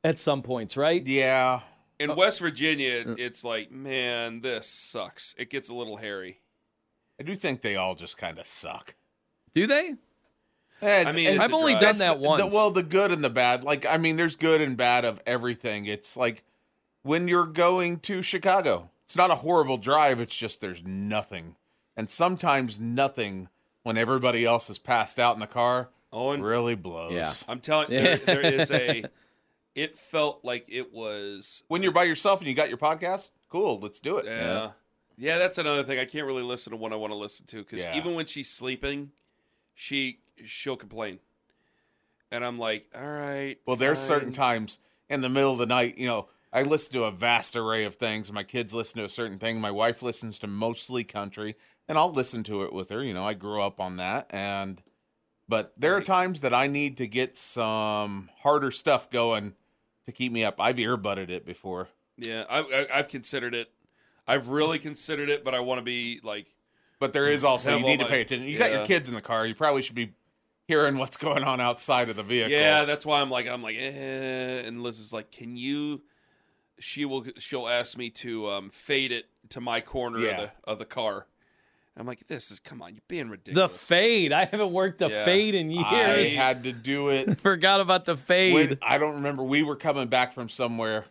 at 0.03 0.19
some 0.19 0.43
points, 0.43 0.77
right? 0.77 1.07
Yeah. 1.07 1.61
In 1.99 2.17
West 2.17 2.41
Virginia, 2.41 3.15
it's 3.19 3.45
like, 3.45 3.71
man, 3.71 4.41
this 4.41 4.67
sucks. 4.67 5.35
It 5.39 5.49
gets 5.49 5.69
a 5.69 5.75
little 5.75 5.97
hairy. 5.97 6.41
I 7.21 7.23
do 7.23 7.35
think 7.37 7.61
they 7.63 7.77
all 7.77 7.95
just 7.95 8.19
kind 8.19 8.39
of 8.39 8.47
suck. 8.47 8.97
Do 9.55 9.67
they? 9.69 9.95
Eh, 10.85 11.05
I 11.07 11.13
mean, 11.13 11.27
it's- 11.27 11.35
it's 11.37 11.41
I've 11.45 11.53
only 11.53 11.73
drive. 11.73 11.83
done 11.83 11.97
that 11.97 12.19
once. 12.19 12.41
the- 12.41 12.47
well, 12.47 12.71
the 12.71 12.83
good 12.83 13.11
and 13.13 13.23
the 13.25 13.31
bad. 13.31 13.65
Like, 13.65 13.87
I 13.87 13.99
mean, 13.99 14.17
there's 14.17 14.37
good 14.37 14.61
and 14.61 14.77
bad 14.77 15.05
of 15.05 15.21
everything. 15.27 15.87
It's 15.87 16.17
like 16.17 16.43
when 17.03 17.27
you're 17.29 17.47
going 17.47 18.01
to 18.01 18.23
Chicago, 18.23 18.91
it's 19.07 19.17
not 19.17 19.31
a 19.31 19.35
horrible 19.37 19.79
drive. 19.79 20.21
It's 20.21 20.37
just 20.37 20.61
there's 20.61 20.83
nothing. 20.85 21.57
And 21.97 22.09
sometimes 22.11 22.79
nothing 22.81 23.49
when 23.83 23.97
everybody 23.99 24.45
else 24.45 24.69
is 24.71 24.79
passed 24.79 25.19
out 25.19 25.35
in 25.35 25.41
the 25.41 25.47
car 25.47 25.89
Owen, 26.13 26.43
really 26.43 26.75
blows. 26.75 27.13
Yeah. 27.13 27.33
I'm 27.49 27.61
telling 27.61 27.91
you, 27.93 28.01
there, 28.01 28.17
there 28.19 28.41
is 28.41 28.71
a. 28.71 29.05
It 29.75 29.99
felt 29.99 30.45
like 30.45 30.67
it 30.69 30.93
was. 30.93 31.63
When 31.69 31.83
you're 31.83 31.93
by 31.93 32.05
yourself 32.05 32.41
and 32.41 32.49
you 32.49 32.55
got 32.55 32.69
your 32.69 32.79
podcast, 32.79 33.31
cool, 33.49 33.79
let's 33.81 34.01
do 34.01 34.19
it. 34.19 34.25
Yeah. 34.27 34.71
Yeah, 35.17 35.39
that's 35.39 35.59
another 35.59 35.83
thing. 35.85 35.99
I 35.99 36.05
can't 36.05 36.27
really 36.27 36.43
listen 36.43 36.71
to 36.73 36.77
what 36.77 36.93
I 36.93 36.97
want 36.97 37.13
to 37.13 37.17
listen 37.17 37.47
to 37.47 37.57
because 37.59 37.81
Yeah. 37.81 37.97
even 37.97 38.15
when 38.15 38.27
she's 38.27 38.51
sleeping, 38.51 39.13
she 39.75 40.19
she'll 40.45 40.77
complain, 40.77 41.19
and 42.31 42.45
I'm 42.45 42.59
like, 42.59 42.87
all 42.95 43.07
right. 43.07 43.57
Well, 43.67 43.77
there's 43.77 44.01
certain 44.01 44.33
times 44.33 44.79
in 45.09 45.21
the 45.21 45.29
middle 45.29 45.53
of 45.53 45.59
the 45.59 45.67
night, 45.67 45.99
you 45.99 46.07
know, 46.07 46.29
I 46.53 46.63
listen 46.63 46.93
to 46.95 47.05
a 47.05 47.11
vast 47.11 47.57
array 47.57 47.85
of 47.85 47.97
things. 47.97 48.33
My 48.33 48.45
kids 48.45 48.73
listen 48.73 48.99
to 48.99 49.05
a 49.05 49.09
certain 49.09 49.39
thing. 49.39 49.61
My 49.61 49.73
wife 49.73 50.03
listens 50.03 50.39
to 50.41 50.47
mostly 50.47 51.03
country, 51.03 51.57
and 51.89 51.99
I'll 51.99 52.13
listen 52.13 52.45
to 52.45 52.63
it 52.63 52.73
with 52.73 52.91
her. 52.91 53.03
You 53.03 53.13
know, 53.13 53.27
I 53.27 53.35
grew 53.35 53.61
up 53.61 53.81
on 53.81 53.97
that, 53.97 54.29
and 54.31 54.81
but 55.49 55.75
there 55.77 55.97
are 55.97 56.01
times 56.01 56.41
that 56.41 56.55
I 56.55 56.69
need 56.69 56.99
to 56.99 57.07
get 57.07 57.37
some 57.37 58.31
harder 58.39 58.71
stuff 58.71 59.11
going 59.11 59.55
to 60.07 60.13
keep 60.13 60.33
me 60.33 60.45
up. 60.45 60.61
I've 60.61 60.77
earbutted 60.77 61.29
it 61.29 61.45
before. 61.45 61.89
Yeah, 62.17 62.45
I, 62.49 62.61
I, 62.61 62.99
I've 62.99 63.09
considered 63.09 63.55
it. 63.55 63.69
I've 64.27 64.49
really 64.49 64.79
considered 64.79 65.29
it, 65.29 65.45
but 65.45 65.55
I 65.55 65.61
want 65.61 65.81
to 65.81 65.83
be 65.83 66.21
like, 66.23 66.47
But 66.99 67.13
there 67.13 67.27
is 67.27 67.45
also 67.45 67.77
you 67.77 67.85
need 67.85 68.01
to 68.01 68.07
pay 68.07 68.23
attention. 68.23 68.49
You 68.49 68.59
got 68.59 68.73
your 68.73 68.87
kids 68.87 69.09
in 69.09 69.15
the 69.15 69.21
car. 69.21 69.45
You 69.47 69.55
probably 69.55 69.83
should 69.83 69.97
be 69.97 70.13
hearing 70.69 70.99
what's 70.99 71.17
going 71.17 71.45
on 71.45 71.61
outside 71.61 72.09
of 72.09 72.17
the 72.17 72.23
vehicle. 72.23 72.53
yeah. 72.53 72.85
That's 72.85 73.05
why 73.07 73.21
I'm 73.21 73.31
like, 73.31 73.47
I'm 73.49 73.63
like, 73.63 73.77
eh. 73.79 74.61
And 74.67 74.83
Liz 74.83 74.99
is 74.99 75.13
like, 75.13 75.31
can 75.31 75.57
you? 75.57 76.03
She 76.81 77.05
will. 77.05 77.25
She'll 77.39 77.69
ask 77.69 77.97
me 77.97 78.11
to 78.11 78.49
um, 78.51 78.71
fade 78.71 79.13
it 79.13 79.27
to 79.51 79.61
my 79.61 79.81
corner 79.81 80.19
Yeah. 80.19 80.31
of 80.31 80.37
the 80.65 80.71
of 80.71 80.79
the 80.79 80.85
car. 80.85 81.27
I'm 81.97 82.07
like, 82.09 82.27
this 82.27 82.51
is 82.51 82.59
come 82.59 82.83
on, 82.83 82.93
you're 82.95 83.03
being 83.07 83.29
ridiculous. 83.29 83.71
The 83.71 83.79
fade. 83.79 84.33
I 84.33 84.47
haven't 84.47 84.73
worked 84.73 84.99
the 84.99 85.09
Yeah. 85.09 85.25
fade 85.25 85.55
in 85.55 85.71
years. 85.71 85.85
I 85.87 86.25
had 86.35 86.65
to 86.65 86.73
do 86.73 87.11
it. 87.11 87.41
Forgot 87.43 87.81
about 87.81 88.05
the 88.05 88.17
fade. 88.17 88.53
When, 88.71 88.79
I 88.83 88.99
don't 88.99 89.15
remember. 89.15 89.45
We 89.45 89.63
were 89.63 89.77
coming 89.77 90.09
back 90.09 90.33
from 90.33 90.49
somewhere, 90.49 91.05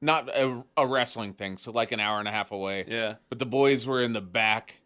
not 0.00 0.30
a, 0.30 0.64
a 0.78 0.86
wrestling 0.86 1.34
thing, 1.34 1.58
so 1.58 1.72
like 1.72 1.92
an 1.92 2.00
hour 2.00 2.18
and 2.20 2.26
a 2.26 2.30
half 2.30 2.52
away. 2.52 2.86
yeah, 2.88 3.16
But 3.28 3.38
the 3.38 3.44
boys 3.44 3.86
were 3.86 4.00
in 4.02 4.14
the 4.14 4.22
back 4.22 4.79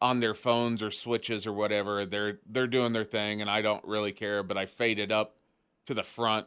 on 0.00 0.20
their 0.20 0.34
phones 0.34 0.82
or 0.82 0.90
switches 0.90 1.46
or 1.46 1.52
whatever. 1.52 2.06
They're 2.06 2.38
they're 2.46 2.66
doing 2.66 2.92
their 2.92 3.04
thing, 3.04 3.40
and 3.40 3.50
I 3.50 3.62
don't 3.62 3.84
really 3.84 4.12
care. 4.12 4.42
But 4.42 4.56
I 4.56 4.66
faded 4.66 5.10
up 5.12 5.34
to 5.86 5.94
the 5.94 6.02
front, 6.02 6.46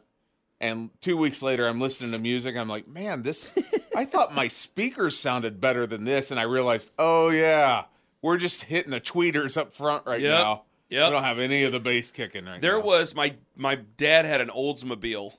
and 0.60 0.90
two 1.00 1.16
weeks 1.16 1.42
later, 1.42 1.66
I'm 1.68 1.80
listening 1.80 2.12
to 2.12 2.18
music. 2.18 2.56
I'm 2.56 2.68
like, 2.68 2.86
man, 2.88 3.22
this. 3.22 3.52
I 3.96 4.04
thought 4.06 4.34
my 4.34 4.48
speakers 4.48 5.18
sounded 5.18 5.60
better 5.60 5.86
than 5.86 6.04
this, 6.04 6.30
and 6.30 6.40
I 6.40 6.44
realized, 6.44 6.92
oh 6.98 7.28
yeah, 7.30 7.84
we're 8.22 8.38
just 8.38 8.62
hitting 8.64 8.90
the 8.90 9.00
tweeters 9.00 9.56
up 9.58 9.72
front 9.72 10.06
right 10.06 10.20
Yep. 10.20 10.30
now. 10.30 10.62
Yeah, 10.88 11.06
We 11.06 11.12
don't 11.12 11.24
have 11.24 11.38
any 11.38 11.64
of 11.64 11.72
the 11.72 11.80
bass 11.80 12.10
kicking 12.10 12.44
right 12.44 12.54
now. 12.56 12.60
There 12.60 12.78
now. 12.78 12.84
was 12.84 13.14
my 13.14 13.34
my 13.56 13.76
dad 13.96 14.24
had 14.26 14.40
an 14.42 14.48
Oldsmobile. 14.48 15.32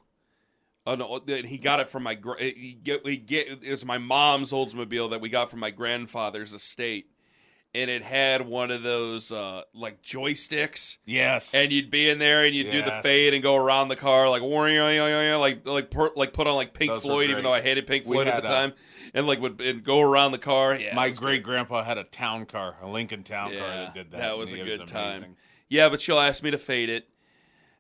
Oh 0.86 0.96
no, 0.96 1.22
he 1.28 1.58
got 1.58 1.80
it 1.80 1.90
from 1.90 2.04
my 2.04 2.14
gra- 2.16 2.42
he 2.44 2.78
get, 2.84 3.06
he 3.08 3.18
get 3.18 3.48
it 3.64 3.72
was 3.72 3.86
my 3.86 3.98
mom's 3.98 4.52
Oldsmobile 4.52 5.12
that 5.12 5.22
we 5.22 5.30
got 5.30 5.50
from 5.50 5.60
my 5.60 5.70
grandfather's 5.70 6.54
estate, 6.54 7.08
and 7.76 7.90
it 7.90 8.04
had 8.04 8.46
one 8.48 8.70
of 8.72 8.84
those 8.84 9.32
uh, 9.32 9.64
like 9.74 10.02
joysticks, 10.04 10.98
yes, 11.06 11.54
and 11.56 11.72
you'd 11.72 11.90
be 11.90 12.10
in 12.10 12.20
there 12.20 12.46
and 12.46 12.54
you'd 12.56 12.72
do 12.72 12.82
the 12.84 13.00
fade 13.02 13.34
and 13.34 13.42
go 13.42 13.56
around 13.56 13.88
the 13.90 13.96
car 13.96 14.30
like 14.30 14.42
like 14.44 15.66
like 15.66 15.92
per, 15.92 16.12
like 16.16 16.34
put 16.34 16.48
on 16.48 16.56
like 16.56 16.74
Pink 16.74 16.92
Those 16.92 17.02
Floyd, 17.04 17.30
even 17.30 17.44
though 17.44 17.54
I 17.54 17.62
hated 17.62 17.88
Pink 17.88 18.06
Floyd 18.06 18.28
at 18.28 18.44
the 18.44 18.50
a- 18.50 18.56
time, 18.56 18.74
and 19.14 19.28
like 19.28 19.40
would 19.42 19.60
and 19.62 19.84
go 19.84 20.02
around 20.02 20.32
the 20.32 20.38
car. 20.38 20.76
Yeah, 20.76 20.96
My 20.96 21.10
great. 21.10 21.44
grandpa 21.44 21.84
had 21.84 21.98
a 21.98 22.04
town 22.04 22.46
car, 22.46 22.76
a 22.82 22.88
Lincoln 22.88 23.24
town 23.24 23.50
car 23.50 23.58
Yeah, 23.60 23.68
that 23.86 23.94
did 23.94 24.12
that. 24.12 24.18
that 24.18 24.38
was 24.38 24.52
a 24.54 24.58
good 24.58 24.88
time. 24.88 25.36
Yeah, 25.70 25.90
but 25.90 26.02
she'll 26.02 26.20
ask 26.20 26.44
me 26.44 26.52
to 26.52 26.58
fade 26.60 26.90
it, 26.90 27.08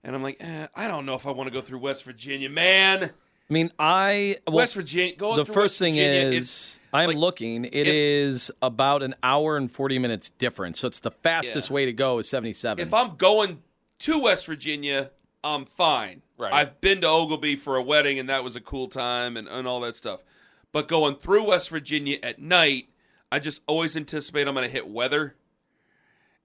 and 0.03 0.15
I'm 0.15 0.23
like, 0.23 0.37
eh, 0.39 0.67
I 0.75 0.87
don't 0.87 1.05
know 1.05 1.13
if 1.15 1.27
I 1.27 1.31
want 1.31 1.47
to 1.47 1.53
go 1.53 1.61
through 1.61 1.79
West 1.79 2.03
Virginia, 2.03 2.49
man. 2.49 3.11
I 3.49 3.53
mean, 3.53 3.71
I 3.77 4.37
well, 4.47 4.57
West 4.57 4.73
Virginia. 4.75 5.15
Going 5.15 5.35
the 5.37 5.45
first 5.45 5.57
West 5.57 5.79
thing 5.79 5.93
Virginia, 5.95 6.37
is 6.37 6.79
I'm 6.93 7.07
like, 7.07 7.17
looking. 7.17 7.65
It 7.65 7.73
if- 7.73 7.87
is 7.87 8.51
about 8.61 9.03
an 9.03 9.15
hour 9.21 9.57
and 9.57 9.71
forty 9.71 9.99
minutes 9.99 10.29
difference. 10.29 10.79
So 10.79 10.87
it's 10.87 11.01
the 11.01 11.11
fastest 11.11 11.69
Yeah. 11.69 11.75
way 11.75 11.85
to 11.85 11.93
go 11.93 12.19
is 12.19 12.29
seventy 12.29 12.53
seven. 12.53 12.87
If 12.87 12.93
I'm 12.93 13.15
going 13.15 13.61
to 13.99 14.23
West 14.23 14.45
Virginia, 14.45 15.11
I'm 15.43 15.65
fine. 15.65 16.21
Right. 16.37 16.53
I've 16.53 16.81
been 16.81 17.01
to 17.01 17.07
Oglebay 17.07 17.59
for 17.59 17.75
a 17.75 17.83
wedding, 17.83 18.17
and 18.17 18.27
that 18.29 18.43
was 18.43 18.55
a 18.55 18.61
cool 18.61 18.87
time, 18.87 19.37
and, 19.37 19.47
and 19.47 19.67
all 19.67 19.81
that 19.81 19.95
stuff. 19.95 20.23
But 20.71 20.87
going 20.87 21.15
through 21.15 21.49
West 21.49 21.69
Virginia 21.69 22.17
at 22.23 22.39
night, 22.39 22.89
I 23.31 23.39
just 23.39 23.61
always 23.67 23.95
anticipate 23.95 24.47
I'm 24.47 24.55
going 24.55 24.65
to 24.65 24.71
hit 24.71 24.87
weather. 24.87 25.35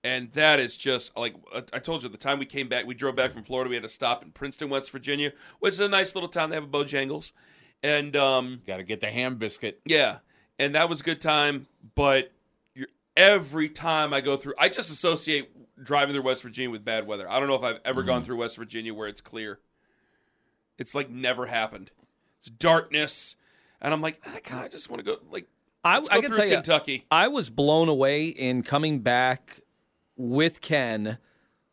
And 0.05 0.31
that 0.33 0.61
is 0.61 0.76
just 0.76 1.17
like 1.17 1.35
I 1.73 1.78
told 1.81 2.02
you, 2.02 2.09
the 2.09 2.17
time 2.17 2.38
we 2.38 2.47
came 2.47 2.69
back, 2.69 2.87
we 2.87 2.95
drove 2.95 3.17
back 3.17 3.33
from 3.33 3.43
Florida. 3.43 3.69
We 3.69 3.75
had 3.76 3.83
to 3.83 3.88
stop 3.88 4.23
in 4.23 4.31
Princeton, 4.31 4.71
West 4.71 4.90
Virginia, 4.93 5.33
which 5.59 5.75
is 5.75 5.81
a 5.81 5.88
nice 5.88 6.14
little 6.14 6.28
town. 6.28 6.50
They 6.50 6.57
have 6.57 6.64
a 6.64 6.69
Bojangles, 6.69 7.33
and 7.83 8.14
um, 8.17 8.62
Got 8.67 8.76
to 8.76 8.85
get 8.85 9.00
the 9.00 9.09
ham 9.11 9.37
biscuit. 9.37 9.81
yeah, 9.85 10.19
and 10.59 10.75
that 10.76 10.88
was 10.88 11.00
a 11.00 11.02
good 11.02 11.21
time. 11.21 11.67
But 11.97 12.31
you're, 12.75 12.87
every 13.17 13.69
time 13.69 14.14
I 14.14 14.21
go 14.21 14.37
through, 14.37 14.55
I 14.57 14.69
just 14.69 14.90
associate 14.93 15.50
driving 15.83 16.14
through 16.14 16.23
West 16.25 16.43
Virginia 16.43 16.71
with 16.71 16.85
bad 16.85 17.07
weather. 17.07 17.28
I 17.28 17.40
don't 17.40 17.49
know 17.49 17.57
if 17.57 17.64
I've 17.64 17.81
ever 17.85 18.00
Mm-hmm. 18.02 18.07
gone 18.09 18.23
through 18.25 18.37
West 18.37 18.57
Virginia 18.57 18.95
where 18.95 19.09
it's 19.09 19.21
clear. 19.21 19.59
It's 20.78 20.95
like 20.95 21.11
never 21.11 21.47
happened. 21.47 21.90
It's 22.38 22.49
darkness, 22.50 23.35
and 23.81 23.93
I'm 23.93 24.00
like, 24.00 24.25
I 24.33 24.38
kind 24.38 24.64
of 24.64 24.71
just 24.71 24.88
want 24.88 25.00
to 25.00 25.05
go. 25.05 25.19
Like, 25.28 25.49
I, 25.83 25.95
let's 25.97 26.09
I 26.09 26.14
go 26.17 26.21
can 26.21 26.28
through 26.31 26.37
tell 26.37 26.47
you, 26.47 26.55
Kentucky. 26.55 27.07
I 27.11 27.26
was 27.26 27.50
blown 27.50 27.88
away 27.88 28.26
in 28.28 28.62
coming 28.62 29.00
back 29.00 29.61
with 30.19 30.61
Ken 30.61 31.17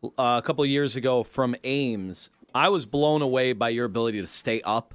uh, 0.03 0.39
a 0.41 0.41
couple 0.45 0.63
of 0.63 0.69
years 0.69 0.95
ago 0.95 1.23
from 1.23 1.55
Ames. 1.65 2.29
I 2.53 2.69
was 2.69 2.85
blown 2.85 3.21
away 3.21 3.51
by 3.51 3.69
your 3.69 3.83
ability 3.85 4.21
to 4.21 4.27
stay 4.27 4.61
up, 4.61 4.93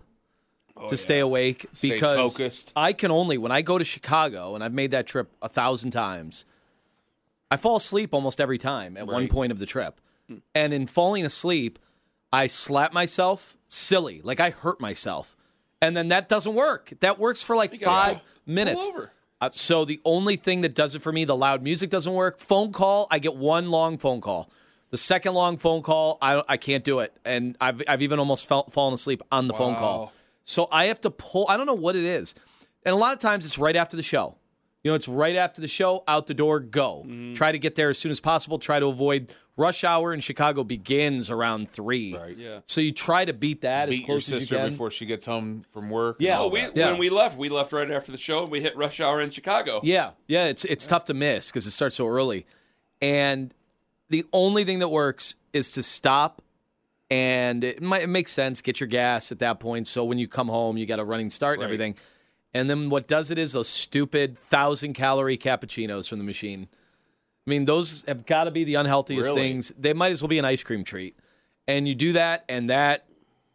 to 0.88 0.96
stay 0.96 1.18
awake, 1.18 1.66
Oh, 1.66 1.70
Stay 1.74 1.90
because 1.90 2.16
focused. 2.16 2.72
I 2.74 2.94
can 2.94 3.10
only 3.10 3.36
when 3.36 3.52
I 3.52 3.60
go 3.60 3.76
to 3.76 3.84
Chicago, 3.84 4.54
and 4.54 4.64
I've 4.64 4.72
made 4.72 4.92
that 4.92 5.06
trip 5.06 5.30
a 5.42 5.48
thousand 5.48 5.90
times. 5.90 6.46
I 7.50 7.56
fall 7.58 7.76
asleep 7.76 8.14
almost 8.14 8.40
every 8.40 8.56
time 8.58 8.96
at 8.96 9.06
one 9.06 9.28
point 9.28 9.52
of 9.52 9.58
the 9.58 9.66
trip, 9.66 10.00
and 10.54 10.72
in 10.72 10.86
falling 10.86 11.26
asleep, 11.26 11.78
I 12.32 12.46
slap 12.46 12.92
myself 12.94 13.56
silly, 13.68 14.22
like 14.22 14.40
I 14.40 14.50
hurt 14.50 14.80
myself, 14.80 15.36
and 15.82 15.94
then 15.96 16.08
that 16.08 16.28
doesn't 16.30 16.54
work. 16.54 16.92
That 17.00 17.18
works 17.18 17.42
for 17.42 17.56
like 17.56 17.78
five 17.80 18.20
minutes. 18.46 18.86
over. 18.86 19.12
Uh, 19.40 19.48
so 19.48 19.84
the 19.84 20.00
only 20.04 20.36
thing 20.36 20.60
that 20.60 20.74
does 20.74 20.94
it 20.94 21.00
for 21.00 21.12
me, 21.12 21.24
the 21.24 21.36
loud 21.36 21.62
music 21.62 21.88
doesn't 21.90 22.12
work. 22.12 22.38
Phone 22.40 22.72
call, 22.72 23.06
I 23.10 23.18
get 23.18 23.36
one 23.36 23.70
long 23.70 23.96
phone 23.96 24.20
call. 24.20 24.50
The 24.90 24.98
second 24.98 25.34
long 25.34 25.56
phone 25.56 25.82
call, 25.82 26.18
I 26.20 26.42
I 26.48 26.56
can't 26.56 26.82
do 26.84 26.98
it, 26.98 27.16
and 27.24 27.56
I've 27.60 27.80
I've 27.88 28.02
even 28.02 28.18
almost 28.18 28.46
fell, 28.46 28.64
fallen 28.70 28.92
asleep 28.92 29.22
on 29.30 29.46
the 29.46 29.54
phone 29.54 29.76
call. 29.76 30.12
So 30.44 30.66
I 30.72 30.86
have 30.86 31.00
to 31.02 31.10
pull. 31.10 31.46
I 31.48 31.56
don't 31.56 31.66
know 31.66 31.74
what 31.74 31.94
it 31.94 32.04
is, 32.04 32.34
and 32.84 32.92
a 32.92 32.96
lot 32.96 33.12
of 33.12 33.20
times 33.20 33.46
it's 33.46 33.56
right 33.56 33.76
after 33.76 33.96
the 33.96 34.02
show. 34.02 34.34
You 34.82 34.90
know, 34.90 34.94
it's 34.94 35.08
right 35.08 35.36
after 35.36 35.60
the 35.60 35.68
show, 35.68 36.04
out 36.08 36.26
the 36.26 36.32
door, 36.34 36.58
go. 36.58 37.04
Mm-hmm. 37.06 37.34
Try 37.34 37.52
to 37.52 37.58
get 37.58 37.74
there 37.74 37.90
as 37.90 37.98
soon 37.98 38.10
as 38.10 38.18
possible. 38.20 38.58
Try 38.58 38.80
to 38.80 38.86
avoid 38.86 39.30
rush 39.56 39.84
hour 39.84 40.14
in 40.14 40.20
Chicago 40.20 40.64
begins 40.64 41.30
around 41.30 41.70
three. 41.70 42.14
Right. 42.16 42.34
Yeah. 42.34 42.60
So 42.64 42.80
you 42.80 42.92
try 42.92 43.26
to 43.26 43.34
beat 43.34 43.60
that 43.60 43.90
as 43.90 43.96
Beat 43.96 43.98
your 43.98 44.06
close 44.06 44.28
as 44.28 44.30
you 44.32 44.40
sister 44.40 44.56
can. 44.56 44.70
before 44.70 44.90
she 44.90 45.04
gets 45.04 45.26
home 45.26 45.64
from 45.72 45.90
work. 45.90 46.16
Yeah. 46.18 46.38
all 46.38 46.46
Oh, 46.46 46.48
we. 46.48 46.60
Yeah. 46.74 46.92
when 46.92 46.98
we 46.98 47.10
left, 47.10 47.36
we 47.36 47.50
left 47.50 47.72
right 47.72 47.90
after 47.90 48.10
the 48.10 48.16
show, 48.16 48.42
and 48.44 48.50
we 48.50 48.62
hit 48.62 48.74
rush 48.74 49.00
hour 49.00 49.20
in 49.20 49.30
Chicago. 49.30 49.80
Yeah, 49.82 50.12
yeah, 50.28 50.46
it's 50.46 50.64
it's 50.64 50.86
tough 50.86 51.04
to 51.04 51.14
miss 51.14 51.48
because 51.48 51.66
it 51.66 51.72
starts 51.72 51.96
so 51.96 52.06
early, 52.08 52.46
and 53.02 53.52
the 54.08 54.24
only 54.32 54.64
thing 54.64 54.78
that 54.78 54.88
works 54.88 55.34
is 55.52 55.68
to 55.72 55.82
stop, 55.82 56.40
and 57.10 57.62
it 57.64 57.82
might 57.82 58.02
it 58.02 58.08
makes 58.08 58.32
sense. 58.32 58.62
Get 58.62 58.80
your 58.80 58.88
gas 58.88 59.30
at 59.30 59.40
that 59.40 59.60
point, 59.60 59.86
so 59.88 60.04
when 60.04 60.18
you 60.18 60.26
come 60.26 60.48
home, 60.48 60.78
you 60.78 60.86
got 60.86 61.00
a 61.00 61.04
running 61.04 61.28
start 61.28 61.58
and 61.58 61.64
everything. 61.64 61.96
And 62.52 62.68
then 62.68 62.90
what 62.90 63.06
does 63.06 63.30
it 63.30 63.38
is 63.38 63.52
those 63.52 63.68
stupid 63.68 64.38
thousand 64.38 64.94
calorie 64.94 65.38
cappuccinos 65.38 66.08
from 66.08 66.18
the 66.18 66.24
machine. 66.24 66.68
I 67.46 67.50
mean, 67.50 67.64
those 67.64 68.04
have 68.08 68.26
got 68.26 68.44
to 68.44 68.50
be 68.50 68.64
the 68.64 68.74
unhealthiest 68.74 69.28
Really? 69.28 69.40
things. 69.40 69.72
They 69.78 69.92
might 69.92 70.12
as 70.12 70.20
well 70.22 70.28
be 70.28 70.38
an 70.38 70.44
ice 70.44 70.62
cream 70.62 70.84
treat. 70.84 71.16
And 71.68 71.86
you 71.86 71.94
do 71.94 72.14
that, 72.14 72.44
and 72.48 72.70
that 72.70 73.06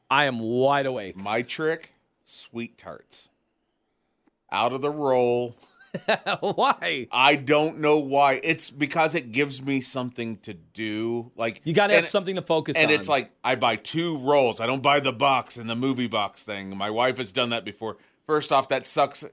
I 0.10 0.26
am 0.26 0.40
wide 0.40 0.86
awake. 0.86 1.18
My 1.18 1.42
trick: 1.42 1.94
sweet 2.24 2.78
tarts. 2.78 3.30
Out 4.52 4.72
of 4.72 4.82
the 4.82 4.92
roll. 4.92 5.56
Why? 6.40 7.08
I 7.12 7.36
don't 7.36 7.80
know 7.80 8.00
why. 8.00 8.42
It's 8.44 8.70
because 8.70 9.16
it 9.16 9.32
gives 9.32 9.62
me 9.62 9.80
something 9.80 10.38
to 10.40 10.54
do. 10.54 11.32
Like 11.38 11.62
You 11.64 11.74
got 11.74 11.88
to 11.88 11.96
have 11.96 12.06
something 12.06 12.36
to 12.36 12.42
focus 12.42 12.76
And 12.76 12.88
on. 12.88 12.92
And 12.92 13.00
it's 13.00 13.08
like 13.08 13.32
I 13.46 13.56
buy 13.56 13.78
two 13.78 14.18
rolls. 14.18 14.60
I 14.60 14.66
don't 14.66 14.84
buy 14.84 15.00
the 15.00 15.14
box 15.14 15.56
and 15.58 15.70
the 15.70 15.76
movie 15.76 16.08
box 16.08 16.44
thing. 16.44 16.76
My 16.76 16.90
wife 16.90 17.18
has 17.18 17.32
done 17.32 17.50
that 17.52 17.64
before. 17.64 17.98
First 18.28 18.52
off, 18.52 18.70
that 18.70 18.86
sucks 18.86 19.24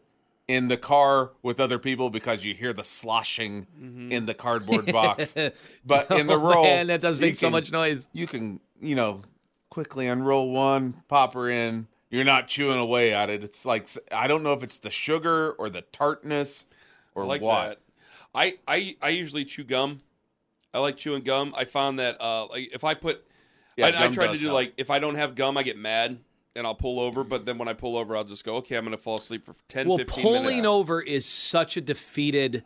in 0.49 0.69
the 0.69 0.77
car 0.77 1.31
with 1.43 1.61
other 1.61 1.79
people 1.79 2.11
because 2.11 2.45
you 2.45 2.53
hear 2.55 2.73
the 2.73 2.85
sloshing 2.85 3.67
in 4.11 4.27
the 4.27 4.35
cardboard 4.35 4.87
box. 4.93 5.35
But 5.85 6.11
in 6.11 6.27
the 6.27 6.35
Oh, 6.35 6.39
roll, 6.39 6.65
man, 6.65 6.89
that 6.89 7.01
does 7.01 7.19
make 7.21 7.37
so 7.37 7.47
can- 7.47 7.53
much 7.53 7.73
noise. 7.73 8.09
You 8.13 8.27
can, 8.27 8.61
you 8.81 8.95
know, 8.95 9.23
quickly 9.71 10.09
unroll 10.09 10.51
one, 10.51 10.95
pop 11.09 11.35
her 11.35 11.49
in. 11.49 11.87
You're 12.11 12.25
not 12.25 12.47
chewing 12.49 12.79
away 12.79 13.15
at 13.15 13.31
it. 13.31 13.43
It's 13.43 13.65
like 13.65 13.89
I 14.11 14.27
don't 14.27 14.43
know 14.43 14.53
if 14.53 14.63
it's 14.63 14.79
the 14.79 14.91
sugar 14.91 15.53
or 15.53 15.71
the 15.71 15.81
tartness 15.93 16.67
or 17.15 17.23
I 17.23 17.27
like 17.27 17.41
what. 17.41 17.69
that. 17.69 17.79
I, 18.35 18.55
I 18.69 18.97
I 19.01 19.09
usually 19.11 19.47
chew 19.47 19.65
gum. 19.65 20.03
I 20.75 20.79
like 20.81 20.99
chewing 20.99 21.23
gum. 21.23 21.55
I 21.57 21.65
found 21.65 21.99
that 21.99 22.21
uh, 22.21 22.47
like 22.49 22.71
if 22.75 22.85
I 22.85 22.93
put, 22.93 23.25
Yeah, 23.79 23.87
I, 23.87 24.05
I 24.05 24.09
try 24.09 24.27
to 24.27 24.37
do 24.37 24.47
help. 24.49 24.55
like 24.55 24.75
if 24.77 24.91
I 24.91 24.99
don't 24.99 25.15
have 25.15 25.35
gum, 25.35 25.57
I 25.57 25.63
get 25.63 25.79
mad 25.79 26.19
and 26.57 26.67
I'll 26.67 26.75
pull 26.75 27.01
over. 27.01 27.25
But 27.25 27.47
then 27.47 27.59
when 27.59 27.69
I 27.69 27.73
pull 27.73 27.97
over, 27.97 28.17
I'll 28.17 28.25
just 28.25 28.45
go, 28.45 28.57
okay, 28.57 28.77
I'm 28.77 28.85
going 28.85 28.97
to 28.97 29.03
fall 29.03 29.19
asleep 29.19 29.45
for 29.47 29.55
10, 29.69 29.89
well, 29.89 29.99
15 29.99 30.23
pulling 30.23 30.43
minutes. 30.45 30.67
over 30.67 31.01
is 31.01 31.25
such 31.27 31.77
a 31.77 31.81
defeated. 31.81 32.65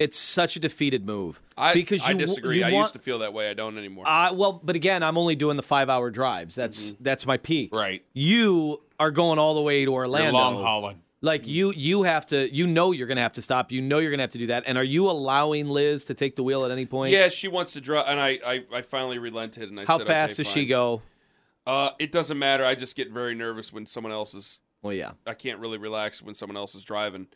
It's 0.00 0.18
such 0.18 0.56
a 0.56 0.60
defeated 0.60 1.06
move 1.06 1.40
I, 1.56 1.72
because 1.72 2.00
you 2.00 2.06
I 2.06 2.12
disagree. 2.14 2.58
You 2.58 2.64
I 2.64 2.68
used 2.70 2.94
to 2.94 2.98
feel 2.98 3.20
that 3.20 3.32
way. 3.32 3.48
I 3.48 3.54
don't 3.54 3.78
anymore. 3.78 4.06
Uh, 4.08 4.32
well, 4.34 4.60
but 4.62 4.74
again, 4.74 5.04
I'm 5.04 5.16
only 5.16 5.36
doing 5.36 5.56
the 5.56 5.62
five 5.62 5.88
hour 5.88 6.10
drives. 6.10 6.56
That's 6.56 6.90
Mm-hmm. 6.92 7.02
that's 7.04 7.26
my 7.26 7.36
peak. 7.36 7.72
Right. 7.72 8.04
You 8.12 8.80
are 8.98 9.12
going 9.12 9.38
all 9.38 9.54
the 9.54 9.62
way 9.62 9.84
to 9.84 9.90
You're 9.92 10.00
Orlando. 10.00 10.32
long 10.32 10.56
hauling. 10.56 11.00
Like 11.22 11.46
you, 11.46 11.72
you 11.72 12.02
have 12.02 12.26
to. 12.26 12.52
You 12.54 12.66
know 12.66 12.90
you're 12.90 13.06
going 13.06 13.16
to 13.16 13.22
have 13.22 13.32
to 13.34 13.42
stop. 13.42 13.70
You 13.72 13.80
know 13.80 13.98
you're 13.98 14.10
going 14.10 14.18
to 14.18 14.24
have 14.24 14.30
to 14.32 14.38
do 14.38 14.48
that. 14.48 14.64
And 14.66 14.76
are 14.76 14.84
you 14.84 15.08
allowing 15.08 15.68
Liz 15.68 16.04
to 16.06 16.14
take 16.14 16.34
the 16.36 16.42
wheel 16.42 16.64
at 16.64 16.70
any 16.72 16.84
point? 16.86 17.12
yeah, 17.12 17.28
she 17.28 17.46
wants 17.48 17.72
to 17.74 17.80
drive, 17.80 18.06
and 18.08 18.18
I, 18.20 18.38
I, 18.44 18.64
I 18.74 18.82
finally 18.82 19.18
relented. 19.18 19.70
And 19.70 19.78
I 19.80 19.84
How 19.86 19.98
said, 19.98 20.06
fast 20.08 20.34
okay, 20.34 20.42
does 20.42 20.52
she 20.52 20.66
go? 20.66 21.00
Uh, 21.66 21.90
it 21.98 22.12
doesn't 22.12 22.38
matter. 22.38 22.64
I 22.64 22.74
just 22.74 22.94
get 22.96 23.10
very 23.10 23.34
nervous 23.34 23.72
when 23.72 23.86
someone 23.86 24.12
else 24.12 24.34
is. 24.34 24.60
Well, 24.82 24.92
yeah. 24.92 25.12
I 25.26 25.34
can't 25.34 25.58
really 25.60 25.78
relax 25.78 26.20
when 26.22 26.34
someone 26.34 26.56
else 26.56 26.74
is 26.74 26.84
driving. 26.84 27.26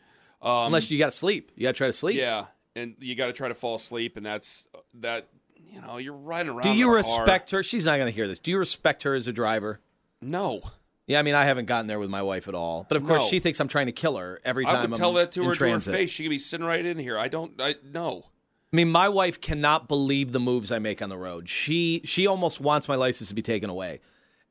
Um, 0.41 0.67
Unless 0.67 0.91
you 0.91 0.99
got 0.99 1.11
to 1.11 1.17
sleep. 1.17 1.51
You 1.55 1.63
got 1.63 1.73
to 1.73 1.77
try 1.77 1.87
to 1.87 1.93
sleep. 1.93 2.17
Yeah, 2.17 2.45
and 2.75 2.95
you 2.99 3.15
got 3.15 3.27
to 3.27 3.33
try 3.33 3.47
to 3.47 3.55
fall 3.55 3.75
asleep, 3.75 4.17
and 4.17 4.25
that's 4.25 4.67
that. 4.95 5.27
You 5.71 5.81
know, 5.81 5.97
you're 5.97 6.13
riding 6.13 6.51
around. 6.51 6.61
Do 6.63 6.71
you 6.71 6.87
a 6.97 7.03
car. 7.03 7.19
respect 7.19 7.51
her? 7.51 7.61
She's 7.61 7.85
not 7.85 7.97
going 7.97 8.07
to 8.07 8.15
hear 8.15 8.27
this. 8.27 8.39
Do 8.39 8.49
you 8.51 8.57
respect 8.57 9.03
her 9.03 9.13
as 9.13 9.27
a 9.27 9.33
driver? 9.33 9.79
No, 10.21 10.61
Yeah, 11.07 11.19
I 11.19 11.21
mean, 11.21 11.33
I 11.35 11.45
haven't 11.45 11.65
gotten 11.65 11.87
there 11.87 11.99
with 11.99 12.09
my 12.09 12.21
wife 12.21 12.47
at 12.47 12.55
all. 12.55 12.85
But 12.89 12.97
of 12.97 13.05
course, 13.05 13.21
No. 13.23 13.27
she 13.29 13.39
thinks 13.39 13.59
I'm 13.59 13.67
trying 13.67 13.85
to 13.85 13.91
kill 13.91 14.17
her 14.17 14.39
every 14.43 14.65
time 14.65 14.75
I 14.75 14.81
would 14.81 14.91
am 14.91 14.97
tell 14.97 15.13
that 15.13 15.31
to 15.33 15.43
her 15.45 15.53
transit. 15.53 15.91
to 15.91 15.97
her 15.97 16.03
face. 16.03 16.09
She 16.11 16.23
could 16.23 16.29
be 16.29 16.39
sitting 16.39 16.65
right 16.65 16.83
in 16.85 16.97
here. 16.99 17.17
I 17.17 17.27
don't. 17.29 17.53
I 17.59 17.75
no. 17.83 18.25
I 18.71 18.75
mean, 18.75 18.91
my 18.91 19.09
wife 19.09 19.41
cannot 19.41 19.87
believe 19.87 20.31
the 20.31 20.39
moves 20.39 20.71
I 20.71 20.79
make 20.79 21.01
on 21.01 21.09
the 21.09 21.17
road. 21.17 21.49
She 21.49 22.01
she 22.03 22.27
almost 22.27 22.59
wants 22.61 22.87
my 22.87 22.95
license 22.95 23.29
to 23.29 23.35
be 23.35 23.41
taken 23.41 23.69
away, 23.69 24.01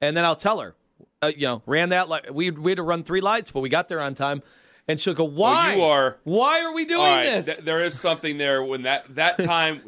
and 0.01 0.17
then 0.17 0.25
I'll 0.25 0.37
tell 0.37 0.61
her, 0.61 0.75
uh, 1.23 1.33
you 1.37 1.47
know, 1.47 1.63
ran 1.67 1.89
that 1.91 2.09
li- 2.09 2.21
we 2.31 2.51
we 2.51 2.71
had 2.73 2.77
to 2.77 2.83
run 2.83 3.03
three 3.05 3.21
lights, 3.21 3.51
but 3.51 3.61
we 3.61 3.69
got 3.69 3.89
there 3.89 4.01
on 4.01 4.15
time, 4.15 4.43
and 4.87 4.99
she'll 5.01 5.15
go, 5.15 5.25
why? 5.25 5.75
you 5.75 5.83
are- 5.83 6.19
Why 6.25 6.63
are 6.65 6.73
we 6.73 6.85
doing 6.85 7.01
right, 7.03 7.23
this? 7.25 7.47
th- 7.47 7.59
there 7.59 7.83
is 7.85 7.99
something 7.99 8.39
there 8.39 8.63
when 8.63 8.83
that 8.83 9.15
that 9.17 9.39
time. 9.43 9.83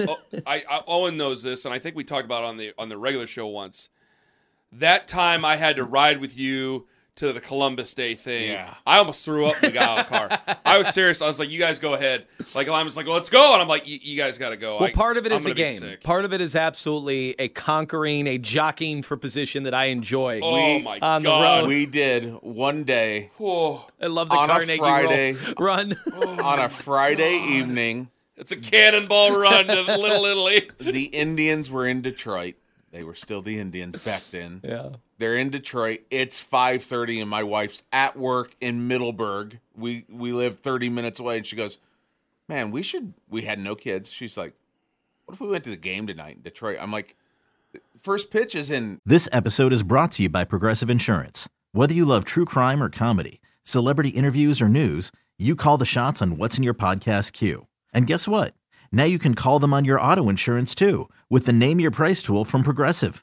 oh, 0.00 0.18
I, 0.46 0.64
I 0.68 0.82
Owen 0.86 1.16
knows 1.16 1.42
this, 1.42 1.64
and 1.64 1.74
I 1.74 1.78
think 1.78 1.96
we 1.96 2.04
talked 2.04 2.24
about 2.24 2.42
it 2.44 2.46
on 2.46 2.56
the 2.56 2.72
on 2.78 2.88
the 2.88 2.98
regular 2.98 3.26
show 3.26 3.46
once. 3.46 3.88
That 4.72 5.08
time 5.08 5.44
I 5.44 5.56
had 5.56 5.76
to 5.76 5.84
ride 5.84 6.20
with 6.20 6.36
you 6.36 6.86
to 7.16 7.32
the 7.32 7.40
Columbus 7.40 7.94
Day 7.94 8.14
thing. 8.14 8.50
Yeah. 8.52 8.74
I 8.86 8.98
almost 8.98 9.24
threw 9.24 9.46
up 9.46 9.60
when 9.60 9.72
we 9.72 9.74
got 9.74 9.88
out 9.88 9.98
of 9.98 10.38
the 10.38 10.44
car. 10.54 10.56
I 10.64 10.78
was 10.78 10.88
serious. 10.88 11.20
I 11.22 11.26
was 11.26 11.38
like, 11.38 11.48
"You 11.50 11.58
guys 11.58 11.78
go 11.78 11.94
ahead." 11.94 12.26
Like 12.54 12.68
I 12.68 12.82
was 12.82 12.96
like, 12.96 13.06
well, 13.06 13.16
"Let's 13.16 13.30
go," 13.30 13.52
and 13.54 13.62
I'm 13.62 13.68
like, 13.68 13.88
"You 13.88 13.98
you 14.02 14.16
guys 14.16 14.38
got 14.38 14.50
to 14.50 14.56
go." 14.56 14.76
well, 14.76 14.84
I- 14.88 14.92
part 14.92 15.16
of 15.16 15.26
it 15.26 15.32
I'm 15.32 15.36
is 15.36 15.46
a 15.46 15.54
game. 15.54 15.78
sick. 15.78 16.02
Part 16.02 16.24
of 16.24 16.32
it 16.32 16.40
is 16.40 16.54
absolutely 16.54 17.34
a 17.38 17.48
conquering, 17.48 18.26
a 18.26 18.38
jockeying 18.38 19.02
for 19.02 19.16
position 19.16 19.64
that 19.64 19.74
I 19.74 19.86
enjoy. 19.86 20.40
Oh 20.42 20.78
my 20.80 20.98
on 21.00 21.22
the 21.22 21.28
god! 21.28 21.62
road. 21.62 21.68
We 21.68 21.86
did 21.86 22.32
one 22.42 22.84
day 22.84 23.30
Oh, 23.40 23.86
I 24.00 24.06
love 24.06 24.28
the 24.28 24.36
on 24.36 24.44
a 24.50 24.52
Carnegie 24.52 24.76
Friday- 24.78 25.32
roll. 25.32 25.54
run. 25.58 25.96
Oh 26.12 26.42
on 26.44 26.58
a 26.60 26.68
Friday 26.68 27.36
evening. 27.38 28.10
it's 28.36 28.52
a 28.52 28.56
cannonball 28.56 29.36
run 29.38 29.66
to 29.68 29.74
Little 29.96 30.24
Italy. 30.26 30.70
The 30.78 31.04
Indians 31.04 31.70
were 31.70 31.86
in 31.86 32.02
Detroit. 32.02 32.56
They 32.92 33.02
were 33.02 33.14
still 33.14 33.40
the 33.42 33.58
Indians 33.58 33.96
back 33.98 34.22
then. 34.30 34.60
yeah. 34.62 34.90
They're 35.18 35.36
in 35.36 35.50
Detroit. 35.50 36.00
It's 36.10 36.40
5:30 36.42 37.20
and 37.20 37.30
my 37.30 37.42
wife's 37.42 37.82
at 37.92 38.16
work 38.16 38.54
in 38.60 38.86
Middleburg. 38.86 39.58
We 39.74 40.04
we 40.08 40.32
live 40.32 40.58
30 40.60 40.88
minutes 40.90 41.20
away 41.20 41.38
and 41.38 41.46
she 41.46 41.56
goes, 41.56 41.78
"Man, 42.48 42.70
we 42.70 42.82
should 42.82 43.14
we 43.28 43.42
had 43.42 43.58
no 43.58 43.74
kids." 43.74 44.10
She's 44.10 44.36
like, 44.36 44.54
"What 45.24 45.34
if 45.34 45.40
we 45.40 45.48
went 45.48 45.64
to 45.64 45.70
the 45.70 45.76
game 45.76 46.06
tonight 46.06 46.36
in 46.36 46.42
Detroit?" 46.42 46.78
I'm 46.80 46.92
like, 46.92 47.16
"First 47.98 48.30
pitch 48.30 48.54
is 48.54 48.70
in 48.70 49.00
This 49.06 49.28
episode 49.32 49.72
is 49.72 49.82
brought 49.82 50.12
to 50.12 50.24
you 50.24 50.28
by 50.28 50.44
Progressive 50.44 50.90
Insurance. 50.90 51.48
Whether 51.72 51.94
you 51.94 52.04
love 52.04 52.24
true 52.24 52.44
crime 52.44 52.82
or 52.82 52.90
comedy, 52.90 53.40
celebrity 53.62 54.10
interviews 54.10 54.60
or 54.60 54.68
news, 54.68 55.12
you 55.38 55.56
call 55.56 55.78
the 55.78 55.84
shots 55.84 56.22
on 56.22 56.36
what's 56.36 56.56
in 56.56 56.62
your 56.62 56.74
podcast 56.74 57.32
queue. 57.32 57.66
And 57.92 58.06
guess 58.06 58.28
what? 58.28 58.54
Now 58.92 59.04
you 59.04 59.18
can 59.18 59.34
call 59.34 59.58
them 59.58 59.74
on 59.74 59.84
your 59.84 60.00
auto 60.00 60.28
insurance 60.28 60.74
too 60.74 61.08
with 61.28 61.46
the 61.46 61.52
Name 61.52 61.80
Your 61.80 61.90
Price 61.90 62.22
tool 62.22 62.44
from 62.44 62.62
Progressive. 62.62 63.22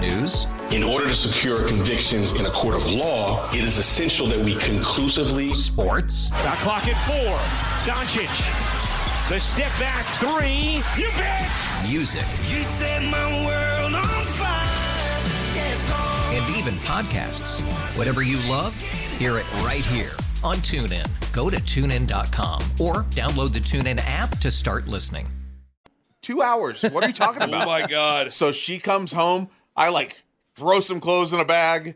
News. 0.00 0.46
In 0.70 0.82
order 0.82 1.06
to 1.06 1.14
secure 1.14 1.66
convictions 1.66 2.32
in 2.32 2.46
a 2.46 2.50
court 2.50 2.74
of 2.74 2.90
law, 2.90 3.48
it 3.50 3.60
is 3.64 3.78
essential 3.78 4.26
that 4.28 4.38
we 4.38 4.54
conclusively. 4.56 5.54
Sports. 5.54 6.28
Got 6.28 6.58
clock 6.58 6.86
at 6.86 6.96
four. 7.06 7.36
Doncic. 7.90 8.28
The 9.30 9.40
step 9.40 9.72
back 9.78 10.04
three. 10.16 10.82
You 11.02 11.08
bet. 11.16 11.50
Music. 11.88 12.20
You 12.50 12.62
set 12.64 13.02
my 13.04 13.46
world 13.46 13.94
on 13.94 14.02
fire. 14.26 14.64
Yes, 15.54 15.88
oh. 15.92 16.30
And 16.34 16.56
even 16.56 16.74
podcasts. 16.80 17.60
Whatever 17.96 18.22
you 18.22 18.36
love, 18.50 18.78
hear 19.18 19.38
it 19.38 19.50
right 19.62 19.84
here 19.86 20.12
on 20.44 20.56
TuneIn. 20.58 21.08
Go 21.32 21.48
to 21.48 21.56
tunein.com 21.56 22.60
or 22.80 23.04
download 23.14 23.52
the 23.52 23.60
TuneIn 23.60 24.00
app 24.04 24.38
to 24.40 24.50
start 24.50 24.86
listening. 24.86 25.26
Two 26.22 26.42
hours. 26.42 26.82
What 26.82 27.04
are 27.04 27.06
you 27.06 27.12
talking 27.12 27.42
Oh 27.44 27.46
about? 27.46 27.66
my 27.66 27.86
god. 27.86 28.32
So 28.32 28.52
she 28.52 28.78
comes 28.78 29.12
home. 29.12 29.48
I 29.76 29.90
like 29.90 30.20
throw 30.54 30.80
some 30.80 31.00
clothes 31.00 31.32
in 31.32 31.40
a 31.40 31.44
bag. 31.44 31.94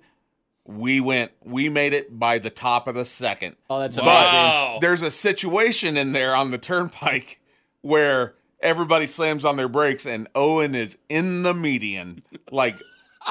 We 0.66 1.00
went. 1.00 1.32
We 1.42 1.68
made 1.68 1.92
it 1.94 2.18
by 2.18 2.38
the 2.38 2.50
top 2.50 2.86
of 2.86 2.94
the 2.94 3.04
second. 3.04 3.56
Oh, 3.68 3.80
that's 3.80 3.96
But 3.96 4.02
amazing. 4.02 4.38
Wow. 4.38 4.78
there's 4.80 5.02
a 5.02 5.10
situation 5.10 5.96
in 5.96 6.12
there 6.12 6.34
on 6.34 6.50
the 6.50 6.58
turnpike 6.58 7.40
where 7.82 8.34
everybody 8.60 9.06
slams 9.06 9.44
on 9.44 9.56
their 9.56 9.68
brakes 9.68 10.06
and 10.06 10.28
Owen 10.34 10.74
is 10.74 10.98
in 11.08 11.42
the 11.42 11.54
median, 11.54 12.22
like 12.52 12.76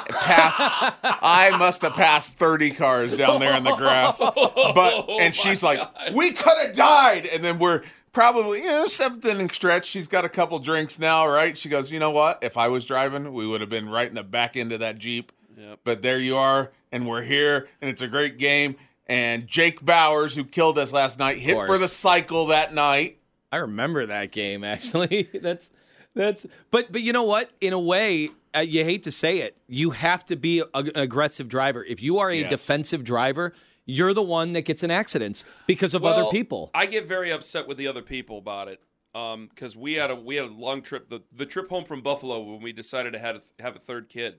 past. 0.09 0.59
I 0.59 1.55
must 1.57 1.83
have 1.83 1.93
passed 1.93 2.35
thirty 2.38 2.71
cars 2.71 3.13
down 3.13 3.39
there 3.39 3.55
in 3.55 3.63
the 3.63 3.75
grass, 3.75 4.19
but 4.19 5.09
and 5.09 5.33
she's 5.33 5.63
like, 5.63 5.79
oh 5.99 6.13
"We 6.13 6.31
could 6.31 6.57
have 6.57 6.75
died," 6.75 7.25
and 7.27 7.43
then 7.43 7.59
we're. 7.59 7.83
Probably, 8.12 8.60
you 8.60 8.67
know, 8.67 8.86
seventh 8.88 9.26
inning 9.26 9.50
stretch. 9.50 9.86
She's 9.86 10.08
got 10.08 10.26
a 10.26 10.30
couple 10.30 10.58
drinks 10.60 10.98
now, 11.00 11.28
right? 11.28 11.58
She 11.58 11.69
goes, 11.69 11.91
you 11.91 12.00
know 12.00 12.12
what? 12.12 12.39
If 12.43 12.58
I 12.58 12.67
was 12.67 12.86
driving, 12.86 13.32
we 13.34 13.45
would 13.45 13.62
have 13.62 13.69
been 13.69 13.88
right 13.89 14.08
in 14.08 14.15
the 14.15 14.24
back 14.24 14.58
end 14.58 14.72
of 14.72 14.80
that 14.80 14.98
Jeep. 14.98 15.32
Yep. 15.58 15.80
But 15.84 16.02
there 16.02 16.17
you 16.19 16.38
are, 16.38 16.72
and 16.91 17.08
we're 17.08 17.22
here, 17.22 17.67
and 17.82 17.89
it's 17.89 18.02
a 18.02 18.08
great 18.08 18.38
game. 18.38 18.76
And 19.08 19.45
Jake 19.48 19.82
Bauers, 19.82 20.36
who 20.36 20.43
killed 20.43 20.78
us 20.78 20.93
last 20.93 21.19
night, 21.19 21.38
hit 21.38 21.56
for 21.65 21.78
the 21.78 21.88
cycle 21.88 22.48
that 22.48 22.74
night. 22.74 23.17
I 23.52 23.58
remember 23.58 24.06
that 24.06 24.32
game 24.32 24.63
actually. 24.63 25.24
that's 25.41 25.72
that's 26.15 26.45
but 26.72 26.91
but 26.91 27.02
you 27.02 27.12
know 27.13 27.24
what? 27.24 27.50
In 27.60 27.74
a 27.74 27.80
way, 27.80 28.30
uh, 28.56 28.60
you 28.60 28.84
hate 28.84 29.04
to 29.04 29.12
say 29.12 29.39
it, 29.39 29.58
you 29.67 29.89
have 29.91 30.26
to 30.28 30.36
be 30.36 30.60
a, 30.60 30.65
an 30.74 30.91
aggressive 30.95 31.50
driver. 31.50 31.84
If 31.84 32.02
you 32.04 32.19
are 32.19 32.30
a 32.30 32.36
Yes. 32.38 32.50
defensive 32.52 33.04
driver, 33.04 33.54
you're 33.89 34.13
the 34.13 34.21
one 34.21 34.54
that 34.54 34.62
gets 34.62 34.84
in 34.84 34.91
accidents 34.91 35.43
because 35.65 35.95
of 35.95 36.06
other 36.06 36.25
people. 36.25 36.69
I 36.75 36.86
get 36.86 37.08
very 37.08 37.32
upset 37.32 37.67
with 37.67 37.78
the 37.78 37.88
other 37.88 38.04
people 38.04 38.38
about 38.38 38.67
it. 38.67 38.82
Um, 39.15 39.47
because 39.47 39.75
we 39.75 39.95
had 39.95 40.12
a 40.12 40.15
we 40.15 40.36
had 40.36 40.45
a 40.45 40.54
long 40.54 40.84
trip. 40.84 41.10
The 41.10 41.21
the 41.36 41.47
trip 41.47 41.69
home 41.69 41.84
from 41.84 42.02
Buffalo 42.02 42.39
when 42.41 42.62
we 42.62 42.71
decided 42.71 43.13
to 43.13 43.19
have 43.19 43.38
a, 43.38 43.63
have 43.63 43.75
a 43.75 43.80
third 43.80 44.08
kid. 44.08 44.36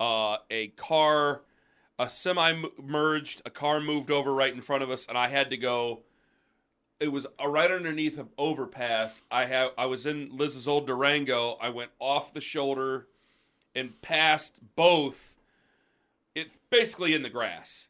Uh, 0.00 0.38
a 0.50 0.68
car, 0.68 1.42
a 2.00 2.10
semi 2.10 2.64
merged, 2.82 3.42
A 3.44 3.50
car 3.50 3.80
moved 3.80 4.10
over 4.10 4.34
right 4.34 4.52
in 4.52 4.60
front 4.60 4.82
of 4.82 4.90
us, 4.90 5.06
and 5.06 5.16
I 5.16 5.28
had 5.28 5.50
to 5.50 5.56
go. 5.56 6.02
It 6.98 7.12
was 7.12 7.28
uh, 7.40 7.46
right 7.46 7.70
underneath 7.70 8.18
an 8.18 8.30
overpass. 8.36 9.22
I 9.30 9.44
have 9.44 9.70
I 9.78 9.86
was 9.86 10.04
in 10.04 10.36
Liz's 10.36 10.66
old 10.66 10.88
Durango. 10.88 11.56
I 11.60 11.68
went 11.68 11.92
off 12.00 12.34
the 12.34 12.40
shoulder 12.40 13.06
and 13.76 14.02
passed 14.02 14.58
both. 14.74 15.36
It 16.34 16.50
basically 16.70 17.14
in 17.14 17.22
the 17.22 17.30
grass 17.30 17.86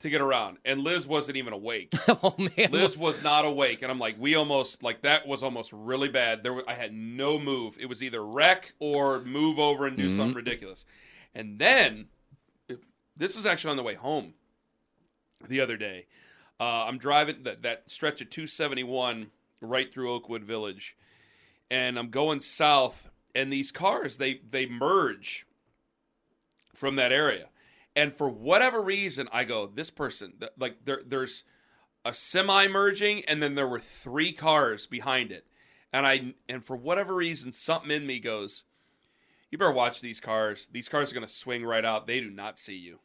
to 0.00 0.10
get 0.10 0.20
around, 0.20 0.58
and 0.64 0.80
Liz 0.80 1.06
wasn't 1.06 1.36
even 1.36 1.52
awake. 1.52 1.92
oh 2.08 2.34
man, 2.38 2.70
Liz 2.70 2.96
was 2.96 3.22
not 3.22 3.44
awake, 3.44 3.82
and 3.82 3.90
I'm 3.90 3.98
like, 3.98 4.16
we 4.18 4.34
almost 4.34 4.82
like 4.82 5.02
that 5.02 5.26
was 5.28 5.42
almost 5.42 5.72
really 5.72 6.08
bad. 6.08 6.42
There, 6.42 6.54
was, 6.54 6.64
I 6.66 6.74
had 6.74 6.92
no 6.92 7.38
move. 7.38 7.76
It 7.78 7.86
was 7.86 8.02
either 8.02 8.24
wreck 8.24 8.72
or 8.78 9.20
move 9.20 9.58
over 9.58 9.86
and 9.86 9.96
do 9.96 10.06
Mm-hmm. 10.06 10.16
something 10.16 10.34
ridiculous. 10.36 10.84
And 11.34 11.58
then 11.58 12.06
this 13.16 13.36
was 13.36 13.44
actually 13.46 13.72
on 13.72 13.76
the 13.76 13.82
way 13.82 13.94
home 13.94 14.34
the 15.48 15.60
other 15.60 15.76
day. 15.76 16.06
Uh, 16.58 16.84
I'm 16.86 16.98
driving 16.98 17.42
that 17.44 17.62
that 17.62 17.88
stretch 17.88 18.20
of 18.20 18.30
271 18.30 19.28
right 19.60 19.92
through 19.92 20.12
Oakwood 20.12 20.44
Village, 20.44 20.96
and 21.70 21.98
I'm 21.98 22.08
going 22.10 22.40
south, 22.40 23.10
and 23.34 23.52
these 23.52 23.70
cars 23.70 24.16
they 24.16 24.40
they 24.50 24.66
merge 24.66 25.46
from 26.74 26.96
that 26.96 27.12
area. 27.12 27.48
And 28.00 28.14
for 28.14 28.30
whatever 28.30 28.80
reason, 28.80 29.28
I 29.30 29.44
go, 29.44 29.66
this 29.66 29.90
person, 29.90 30.32
th- 30.40 30.52
like 30.58 30.86
there, 30.86 31.02
there's 31.06 31.44
a 32.02 32.14
semi 32.14 32.66
merging, 32.66 33.26
and 33.26 33.42
then 33.42 33.56
there 33.56 33.68
were 33.68 33.78
three 33.78 34.32
cars 34.32 34.86
behind 34.86 35.30
it, 35.30 35.44
and 35.92 36.06
I, 36.06 36.32
and 36.48 36.64
for 36.64 36.76
whatever 36.76 37.14
reason, 37.14 37.52
something 37.52 37.90
in 37.90 38.06
me 38.06 38.18
goes, 38.18 38.62
you 39.50 39.58
better 39.58 39.70
watch 39.70 40.00
these 40.00 40.18
cars. 40.18 40.66
These 40.72 40.88
cars 40.88 41.10
are 41.10 41.14
gonna 41.14 41.28
swing 41.28 41.62
right 41.62 41.84
out. 41.84 42.06
They 42.06 42.20
do 42.20 42.30
not 42.30 42.58
see 42.58 42.78
you. 42.78 43.00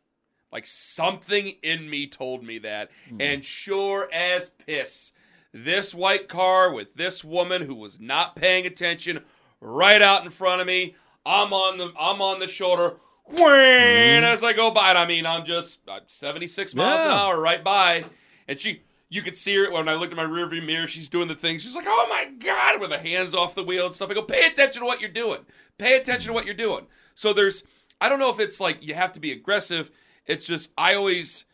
Like 0.49 0.65
something 0.65 1.55
in 1.61 1.89
me 1.89 2.07
told 2.07 2.45
me 2.45 2.57
that, 2.59 2.89
hmm. 3.09 3.19
and 3.19 3.43
sure 3.43 4.07
as 4.13 4.49
piss, 4.65 5.11
this 5.51 5.93
white 5.93 6.29
car 6.29 6.71
with 6.71 6.95
this 6.95 7.21
woman 7.21 7.63
who 7.63 7.75
was 7.75 7.99
not 7.99 8.37
paying 8.37 8.65
attention, 8.65 9.25
right 9.59 10.01
out 10.01 10.23
in 10.23 10.31
front 10.31 10.61
of 10.61 10.67
me. 10.67 10.95
I'm 11.25 11.51
on 11.51 11.79
the, 11.79 11.91
I'm 11.99 12.21
on 12.21 12.39
the 12.39 12.47
shoulder. 12.47 12.95
Whang, 13.27 14.23
as 14.23 14.43
I 14.43 14.53
go 14.53 14.69
by, 14.71 14.89
and 14.89 14.97
I 14.97 15.05
mean, 15.07 15.25
I'm 15.25 15.45
just 15.45 15.79
uh, 15.87 16.01
76 16.07 16.75
miles 16.75 17.01
an 17.01 17.11
hour 17.11 17.39
right 17.39 17.63
by, 17.63 18.03
and 18.47 18.59
she, 18.59 18.83
you 19.09 19.23
could 19.23 19.35
see 19.35 19.55
her 19.55 19.71
when 19.71 19.89
I 19.89 19.95
looked 19.95 20.13
at 20.13 20.17
my 20.17 20.23
rearview 20.23 20.63
mirror. 20.63 20.85
She's 20.87 21.09
doing 21.09 21.27
the 21.27 21.35
thing. 21.35 21.57
She's 21.57 21.75
like, 21.75 21.87
"Oh 21.87 22.07
my 22.09 22.25
god!" 22.37 22.79
with 22.79 22.91
her 22.91 22.99
hands 22.99 23.33
off 23.33 23.55
the 23.55 23.63
wheel 23.63 23.85
and 23.85 23.95
stuff. 23.95 24.11
I 24.11 24.13
go, 24.13 24.21
"Pay 24.21 24.45
attention 24.45 24.81
to 24.81 24.85
what 24.85 25.01
you're 25.01 25.09
doing. 25.09 25.39
Pay 25.79 25.97
attention 25.97 26.27
to 26.27 26.33
what 26.33 26.45
you're 26.45 26.53
doing." 26.53 26.85
So 27.15 27.33
there's, 27.33 27.63
I 27.99 28.09
don't 28.09 28.19
know 28.19 28.29
if 28.29 28.39
it's 28.39 28.59
like 28.59 28.77
you 28.81 28.93
have 28.93 29.11
to 29.13 29.19
be 29.19 29.31
aggressive. 29.31 29.89
It's 30.27 30.45
just 30.45 30.69
I 30.77 30.93
always, 30.93 31.45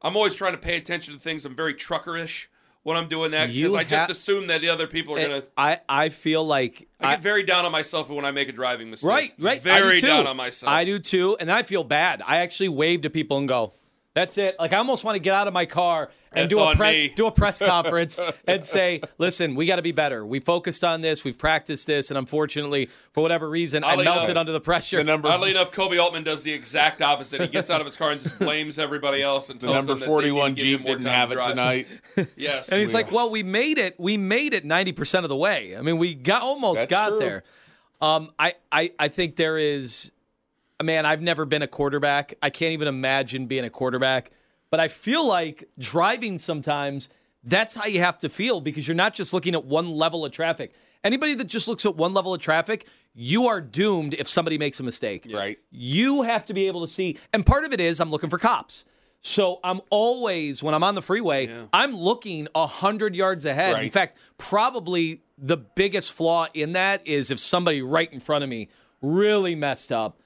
I'm 0.00 0.16
always 0.16 0.34
trying 0.34 0.52
to 0.52 0.58
pay 0.58 0.76
attention 0.76 1.12
to 1.14 1.20
things. 1.20 1.44
I'm 1.44 1.56
very 1.56 1.74
truckerish 1.74 2.46
when 2.82 2.96
I'm 2.96 3.08
doing 3.08 3.32
that 3.32 3.52
because 3.52 3.74
I 3.74 3.84
just 3.84 4.06
ha- 4.06 4.12
assume 4.12 4.46
that 4.48 4.60
the 4.60 4.68
other 4.68 4.86
people 4.86 5.16
are 5.16 5.20
gonna. 5.20 5.42
I 5.56 5.80
I 5.88 6.08
feel 6.08 6.44
like 6.44 6.88
I 7.00 7.12
get 7.12 7.20
very 7.20 7.42
down 7.42 7.64
on 7.64 7.72
myself 7.72 8.08
when 8.10 8.24
I 8.24 8.30
make 8.30 8.48
a 8.48 8.52
driving 8.52 8.90
mistake. 8.90 9.08
Right, 9.08 9.32
right. 9.38 9.60
Very 9.60 10.00
do 10.00 10.06
down 10.06 10.26
on 10.26 10.36
myself. 10.36 10.70
I 10.70 10.84
do 10.84 10.98
too, 10.98 11.36
and 11.38 11.50
I 11.50 11.62
feel 11.62 11.84
bad. 11.84 12.22
I 12.26 12.38
actually 12.38 12.70
wave 12.70 13.02
to 13.02 13.10
people 13.10 13.38
and 13.38 13.48
go, 13.48 13.74
"That's 14.18 14.38
it." 14.38 14.56
Like 14.58 14.72
I 14.72 14.78
almost 14.78 15.04
want 15.04 15.16
to 15.16 15.20
get 15.20 15.34
out 15.34 15.46
of 15.46 15.54
my 15.54 15.66
car 15.66 16.10
and 16.32 16.50
That's 16.50 16.58
do 16.58 16.60
a 16.62 16.74
pre- 16.74 17.08
do 17.10 17.26
a 17.26 17.30
press 17.32 17.58
conference 17.64 18.18
and 18.46 18.64
say, 18.64 19.00
"Listen, 19.18 19.54
we 19.54 19.66
got 19.66 19.76
to 19.76 19.82
be 19.82 19.92
better. 19.92 20.26
We 20.26 20.40
focused 20.40 20.84
on 20.84 21.00
this. 21.00 21.24
We've 21.24 21.38
practiced 21.38 21.86
this, 21.86 22.10
and 22.10 22.18
unfortunately, 22.18 22.90
for 23.12 23.22
whatever 23.22 23.48
reason, 23.48 23.84
I 23.84 23.96
melted 23.96 24.30
enough, 24.30 24.36
under 24.40 24.52
the 24.52 24.60
pressure." 24.60 24.98
The 24.98 25.04
number 25.04 25.28
Oddly 25.28 25.50
enough, 25.52 25.72
Koby 25.72 26.02
Altman 26.02 26.24
does 26.24 26.42
the 26.42 26.52
exact 26.52 27.00
opposite. 27.00 27.40
He 27.40 27.48
gets 27.48 27.70
out 27.70 27.80
of 27.80 27.86
his 27.86 27.96
car 27.96 28.10
and 28.10 28.20
just 28.20 28.38
blames 28.38 28.78
everybody 28.78 29.22
else 29.22 29.48
and 29.50 29.60
the 29.60 29.66
tells 29.68 29.76
number 29.86 29.92
them 29.94 30.00
that 30.00 30.06
they 30.06 30.28
need 30.28 30.28
to 30.28 30.30
41 30.32 30.54
give 30.54 30.64
Jeep 30.64 30.84
didn't 30.84 31.04
have 31.06 31.28
to 31.28 31.32
it 31.32 31.34
drive. 31.36 31.48
tonight. 31.50 31.86
Yes, 32.36 32.68
And 32.68 32.80
he's 32.80 32.94
like, 32.94 33.12
"Well, 33.12 33.30
we 33.30 33.42
made 33.42 33.78
it. 33.78 33.98
We 33.98 34.16
made 34.16 34.52
it 34.54 34.64
ninety 34.64 34.92
percent 34.92 35.24
of 35.24 35.28
the 35.28 35.36
way. 35.36 35.76
I 35.76 35.82
mean, 35.82 35.98
we 35.98 36.14
got 36.14 36.42
almost 36.42 36.80
That's 36.80 36.90
got 36.90 37.08
true. 37.10 37.18
there." 37.20 37.44
Um, 38.00 38.30
I, 38.38 38.54
I, 38.70 38.92
I 38.98 39.08
think 39.08 39.34
there 39.34 39.58
is, 39.58 40.12
man. 40.82 41.06
I've 41.06 41.22
never 41.22 41.44
been 41.44 41.62
a 41.62 41.66
quarterback. 41.66 42.34
I 42.42 42.50
can't 42.50 42.72
even 42.72 42.88
imagine 42.88 43.46
being 43.46 43.64
a 43.64 43.70
quarterback. 43.70 44.30
But 44.70 44.80
I 44.80 44.88
feel 44.88 45.26
like 45.26 45.68
driving 45.78 46.38
sometimes. 46.38 47.08
That's 47.44 47.74
how 47.74 47.86
you 47.86 48.00
have 48.00 48.18
to 48.18 48.28
feel 48.28 48.60
because 48.60 48.86
you're 48.86 48.94
not 48.94 49.14
just 49.14 49.32
looking 49.32 49.54
at 49.54 49.64
one 49.64 49.90
level 49.90 50.24
of 50.24 50.32
traffic. 50.32 50.74
Anybody 51.04 51.34
that 51.34 51.46
just 51.46 51.68
looks 51.68 51.86
at 51.86 51.96
one 51.96 52.12
level 52.12 52.34
of 52.34 52.40
traffic, 52.40 52.86
you 53.14 53.46
are 53.46 53.60
doomed 53.60 54.14
if 54.14 54.28
somebody 54.28 54.58
makes 54.58 54.80
a 54.80 54.82
mistake. 54.82 55.26
Right. 55.32 55.58
You 55.70 56.22
have 56.22 56.44
to 56.46 56.54
be 56.54 56.66
able 56.66 56.80
to 56.82 56.88
see. 56.88 57.16
And 57.32 57.46
part 57.46 57.64
of 57.64 57.72
it 57.72 57.80
is 57.80 58.00
I'm 58.00 58.10
looking 58.10 58.28
for 58.28 58.38
cops. 58.38 58.84
So 59.20 59.60
I'm 59.64 59.80
always, 59.90 60.62
when 60.62 60.74
I'm 60.74 60.84
on 60.84 60.94
the 60.94 61.02
freeway, 61.02 61.48
I'm 61.72 61.96
looking 61.96 62.48
100 62.52 63.14
yards 63.14 63.44
ahead. 63.44 63.82
In 63.82 63.90
fact, 63.90 64.18
probably 64.36 65.22
the 65.36 65.56
biggest 65.56 66.12
flaw 66.12 66.46
in 66.54 66.72
that 66.72 67.06
is 67.06 67.30
if 67.30 67.38
somebody 67.38 67.82
right 67.82 68.12
in 68.12 68.20
front 68.20 68.44
of 68.44 68.50
me 68.50 68.68
really 69.00 69.54
messed 69.54 69.92
up, 69.92 70.20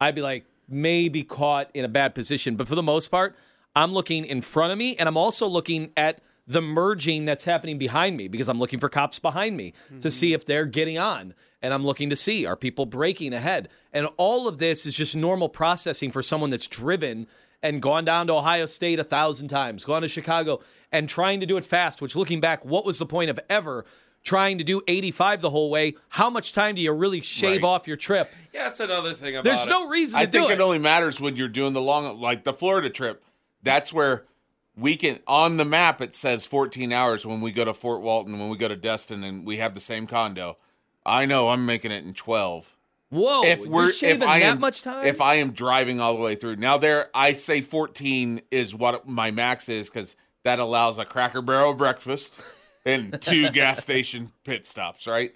I'd 0.00 0.14
be 0.14 0.22
like, 0.22 0.46
maybe 0.68 1.24
caught 1.24 1.70
in 1.74 1.84
a 1.84 1.88
bad 1.88 2.14
position. 2.14 2.56
But 2.56 2.68
for 2.68 2.74
the 2.74 2.82
most 2.82 3.08
part, 3.10 3.36
I'm 3.74 3.92
looking 3.92 4.24
in 4.24 4.42
front 4.42 4.72
of 4.72 4.78
me 4.78 4.96
and 4.96 5.08
I'm 5.08 5.16
also 5.16 5.46
looking 5.46 5.92
at 5.96 6.20
the 6.46 6.62
merging 6.62 7.26
that's 7.26 7.44
happening 7.44 7.76
behind 7.76 8.16
me 8.16 8.26
because 8.26 8.48
I'm 8.48 8.58
looking 8.58 8.78
for 8.78 8.88
cops 8.88 9.18
behind 9.18 9.56
me 9.56 9.72
to 9.88 9.94
mm-hmm. 9.94 10.08
see 10.08 10.32
if 10.32 10.46
they're 10.46 10.64
getting 10.64 10.98
on. 10.98 11.34
And 11.60 11.74
I'm 11.74 11.84
looking 11.84 12.10
to 12.10 12.16
see 12.16 12.46
are 12.46 12.56
people 12.56 12.86
breaking 12.86 13.34
ahead. 13.34 13.68
And 13.92 14.08
all 14.16 14.48
of 14.48 14.58
this 14.58 14.86
is 14.86 14.94
just 14.94 15.14
normal 15.14 15.48
processing 15.48 16.10
for 16.10 16.22
someone 16.22 16.50
that's 16.50 16.66
driven 16.66 17.26
and 17.62 17.82
gone 17.82 18.04
down 18.04 18.28
to 18.28 18.34
Ohio 18.34 18.66
State 18.66 18.98
a 18.98 19.04
thousand 19.04 19.48
times, 19.48 19.84
gone 19.84 20.02
to 20.02 20.08
Chicago 20.08 20.60
and 20.90 21.08
trying 21.08 21.40
to 21.40 21.46
do 21.46 21.56
it 21.56 21.64
fast, 21.64 22.00
which 22.00 22.16
looking 22.16 22.40
back, 22.40 22.64
what 22.64 22.86
was 22.86 22.98
the 22.98 23.06
point 23.06 23.30
of 23.30 23.38
ever 23.50 23.84
trying 24.24 24.58
to 24.58 24.64
do 24.64 24.82
85 24.88 25.40
the 25.40 25.50
whole 25.50 25.70
way? 25.70 25.94
How 26.08 26.30
much 26.30 26.52
time 26.52 26.74
do 26.74 26.80
you 26.80 26.92
really 26.92 27.20
shave 27.20 27.62
Right. 27.62 27.68
off 27.68 27.86
your 27.86 27.96
trip? 27.96 28.30
Yeah, 28.52 28.64
that's 28.64 28.80
another 28.80 29.14
thing 29.14 29.36
about 29.36 29.44
There's 29.44 29.66
it. 29.66 29.70
no 29.70 29.88
reason 29.88 30.18
to 30.20 30.26
I 30.26 30.30
think 30.30 30.50
it. 30.50 30.54
it 30.54 30.60
only 30.60 30.78
matters 30.78 31.20
when 31.20 31.36
you're 31.36 31.48
doing 31.48 31.72
the 31.72 31.80
long, 31.80 32.20
like 32.20 32.44
the 32.44 32.52
Florida 32.52 32.90
trip. 32.90 33.22
That's 33.62 33.92
where 33.92 34.24
we 34.76 34.96
can 34.96 35.18
on 35.26 35.56
the 35.56 35.64
map 35.64 36.00
it 36.00 36.14
says 36.14 36.46
14 36.46 36.92
hours 36.92 37.26
when 37.26 37.40
we 37.40 37.50
go 37.50 37.64
to 37.64 37.74
Fort 37.74 38.00
Walton, 38.00 38.38
when 38.38 38.48
we 38.48 38.56
go 38.56 38.68
to 38.68 38.76
Destin, 38.76 39.24
and 39.24 39.44
we 39.46 39.56
have 39.58 39.74
the 39.74 39.80
same 39.80 40.06
condo. 40.06 40.56
I 41.04 41.24
know 41.24 41.48
I'm 41.48 41.64
making 41.66 41.90
it 41.90 42.04
in 42.04 42.14
12. 42.14 42.76
Whoa, 43.10 43.42
if 43.44 43.60
you're 43.60 43.68
we're 43.70 43.90
shaving 43.92 44.22
if 44.22 44.28
I 44.28 44.40
that 44.40 44.44
am, 44.46 44.60
much 44.60 44.82
time? 44.82 45.06
if 45.06 45.22
I 45.22 45.36
am 45.36 45.52
driving 45.52 45.98
all 45.98 46.14
the 46.14 46.20
way 46.22 46.34
through. 46.34 46.56
Now 46.56 46.76
there, 46.76 47.08
I 47.14 47.32
say 47.32 47.62
14 47.62 48.42
is 48.50 48.74
what 48.74 49.08
my 49.08 49.30
max 49.30 49.70
is 49.70 49.88
because 49.88 50.14
that 50.42 50.58
allows 50.58 50.98
a 50.98 51.06
Cracker 51.06 51.40
Barrel 51.40 51.72
breakfast 51.72 52.38
and 52.84 53.20
two 53.20 53.50
gas 53.52 53.80
station 53.80 54.32
pit 54.44 54.66
stops, 54.66 55.06
right? 55.06 55.34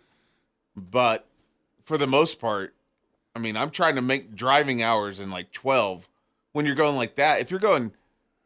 But 0.76 1.26
for 1.84 1.98
the 1.98 2.06
most 2.06 2.40
part, 2.40 2.74
I 3.34 3.38
mean, 3.38 3.56
I'm 3.56 3.70
trying 3.70 3.96
to 3.96 4.02
make 4.02 4.34
driving 4.34 4.82
hours 4.82 5.20
in 5.20 5.30
like 5.30 5.52
12. 5.52 6.08
When 6.52 6.66
you're 6.66 6.74
going 6.74 6.96
like 6.96 7.16
that, 7.16 7.40
if 7.40 7.50
you're 7.50 7.60
going 7.60 7.92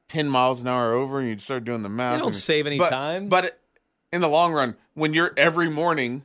10 0.09 0.29
miles 0.29 0.63
an 0.63 0.69
hour 0.69 0.93
over 0.93 1.19
and 1.19 1.29
you 1.29 1.39
start 1.39 1.65
doing 1.65 1.83
the 1.83 1.89
math, 1.89 2.15
you 2.15 2.19
don't 2.19 2.27
and- 2.29 2.35
save 2.35 2.67
any 2.67 2.79
but- 2.79 2.91
time. 2.91 3.29
But 3.29 3.59
in 4.13 4.21
the 4.21 4.29
long 4.29 4.53
run, 4.53 4.77
when 4.95 5.13
you're 5.13 5.33
every 5.37 5.69
morning, 5.69 6.23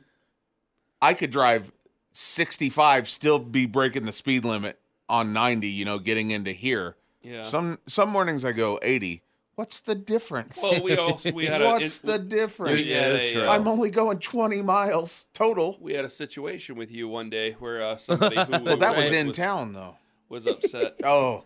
I 1.00 1.14
could 1.14 1.30
drive 1.30 1.72
65, 2.12 3.08
still 3.08 3.38
be 3.38 3.66
breaking 3.66 4.04
the 4.04 4.12
speed 4.12 4.44
limit 4.44 4.78
on 5.08 5.32
90, 5.32 5.68
you 5.68 5.84
know, 5.84 5.98
getting 5.98 6.30
into 6.30 6.52
here. 6.52 6.96
Yeah. 7.22 7.42
Some 7.42 7.78
some 7.86 8.08
mornings 8.08 8.44
I 8.44 8.52
go 8.52 8.78
80. 8.82 9.22
What's 9.54 9.80
the 9.80 9.94
difference? 9.94 10.58
Well, 10.62 10.82
we 10.82 10.96
also 10.96 11.30
we 11.32 11.44
had 11.46 11.60
a 11.60 11.66
What's 11.66 11.98
it- 12.00 12.06
the 12.06 12.18
difference? 12.18 12.74
we 12.86 12.92
had 12.92 13.12
a, 13.12 13.46
uh, 13.48 13.52
I'm 13.52 13.68
only 13.68 13.90
going 13.90 14.18
20 14.18 14.62
miles 14.62 15.26
total. 15.34 15.76
we 15.80 15.92
had 15.92 16.04
a 16.06 16.10
situation 16.10 16.74
with 16.76 16.90
you 16.90 17.06
one 17.08 17.28
day 17.30 17.52
where 17.58 17.82
uh, 17.84 17.96
somebody 17.98 18.36
who 18.36 18.64
Well, 18.64 18.76
that 18.78 18.96
was 18.96 19.10
was, 19.10 19.12
in 19.12 19.32
town 19.32 19.72
though. 19.74 19.96
was 20.28 20.46
upset. 20.46 20.94
Oh, 21.04 21.44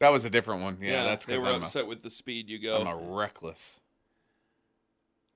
that 0.00 0.10
was 0.10 0.26
a 0.26 0.30
different 0.30 0.62
one. 0.62 0.76
Yeah, 0.82 1.04
that's 1.04 1.24
they 1.24 1.38
were 1.38 1.46
I'm, 1.46 1.62
upset 1.62 1.84
a, 1.84 1.86
with 1.86 2.02
the 2.02 2.10
speed 2.10 2.50
you 2.50 2.58
go. 2.58 2.78
I'm 2.82 2.86
a 2.86 2.96
reckless. 2.96 3.80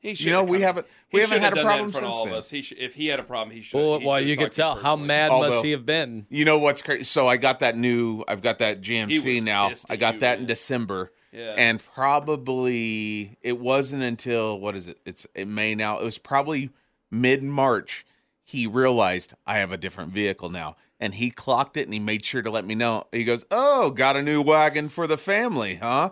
He 0.00 0.12
You 0.12 0.30
know, 0.32 0.44
we 0.44 0.58
come- 0.58 0.62
haven't 0.66 0.86
we 1.12 1.20
haven't 1.20 1.36
should 1.36 1.42
had 1.42 1.52
a 1.52 1.56
done 1.56 1.64
problem 1.64 1.90
that 1.92 1.96
in 1.98 2.00
front 2.00 2.06
of 2.06 2.12
since 2.12 2.16
all 2.18 2.24
then. 2.26 2.34
of 2.34 2.38
us. 2.40 2.50
He 2.50 2.62
should, 2.62 2.78
if 2.78 2.94
he 2.94 3.06
had 3.06 3.20
a 3.20 3.22
problem, 3.22 3.54
he 3.56 3.62
should. 3.62 3.76
well, 3.78 3.98
he 3.98 4.06
well 4.06 4.18
should 4.18 4.28
you 4.28 4.36
could 4.36 4.52
tell 4.52 4.74
how 4.74 4.96
personally. 4.96 5.06
mad 5.08 5.30
must 5.30 5.64
he 5.64 5.70
have 5.72 5.86
been. 5.86 6.26
You 6.30 6.44
know 6.44 6.58
what's 6.58 6.82
crazy? 6.82 7.04
So 7.04 7.26
I 7.26 7.38
got 7.38 7.60
that 7.60 7.76
new. 7.76 8.24
I've 8.28 8.42
got 8.42 8.58
that 8.58 8.82
GMC 8.82 9.42
now. 9.42 9.72
I 9.88 9.96
got 9.96 10.14
you, 10.14 10.20
that 10.20 10.38
in. 10.40 10.46
December, 10.46 11.12
Yeah. 11.32 11.54
and 11.56 11.80
probably 11.82 13.36
it 13.42 13.58
wasn't 13.58 14.02
until 14.02 14.58
what 14.58 14.74
is 14.76 14.88
it? 14.88 14.98
It's 15.04 15.26
it 15.34 15.46
May 15.48 15.74
now. 15.74 15.98
It 15.98 16.04
was 16.04 16.18
probably 16.18 16.70
mid 17.10 17.42
March. 17.42 18.04
He 18.42 18.66
realized 18.66 19.34
I 19.46 19.58
have 19.58 19.70
a 19.72 19.76
different 19.76 20.12
vehicle 20.12 20.48
now, 20.50 20.76
and 20.98 21.14
he 21.14 21.30
clocked 21.30 21.76
it 21.76 21.84
and 21.86 21.94
he 21.94 22.00
made 22.00 22.24
sure 22.24 22.42
to 22.42 22.50
let 22.50 22.64
me 22.64 22.74
know. 22.74 23.06
He 23.12 23.24
goes, 23.24 23.44
"Oh, 23.50 23.90
got 23.90 24.16
a 24.16 24.22
new 24.22 24.42
wagon 24.42 24.88
for 24.88 25.06
the 25.06 25.16
family, 25.16 25.76
huh?" 25.76 26.10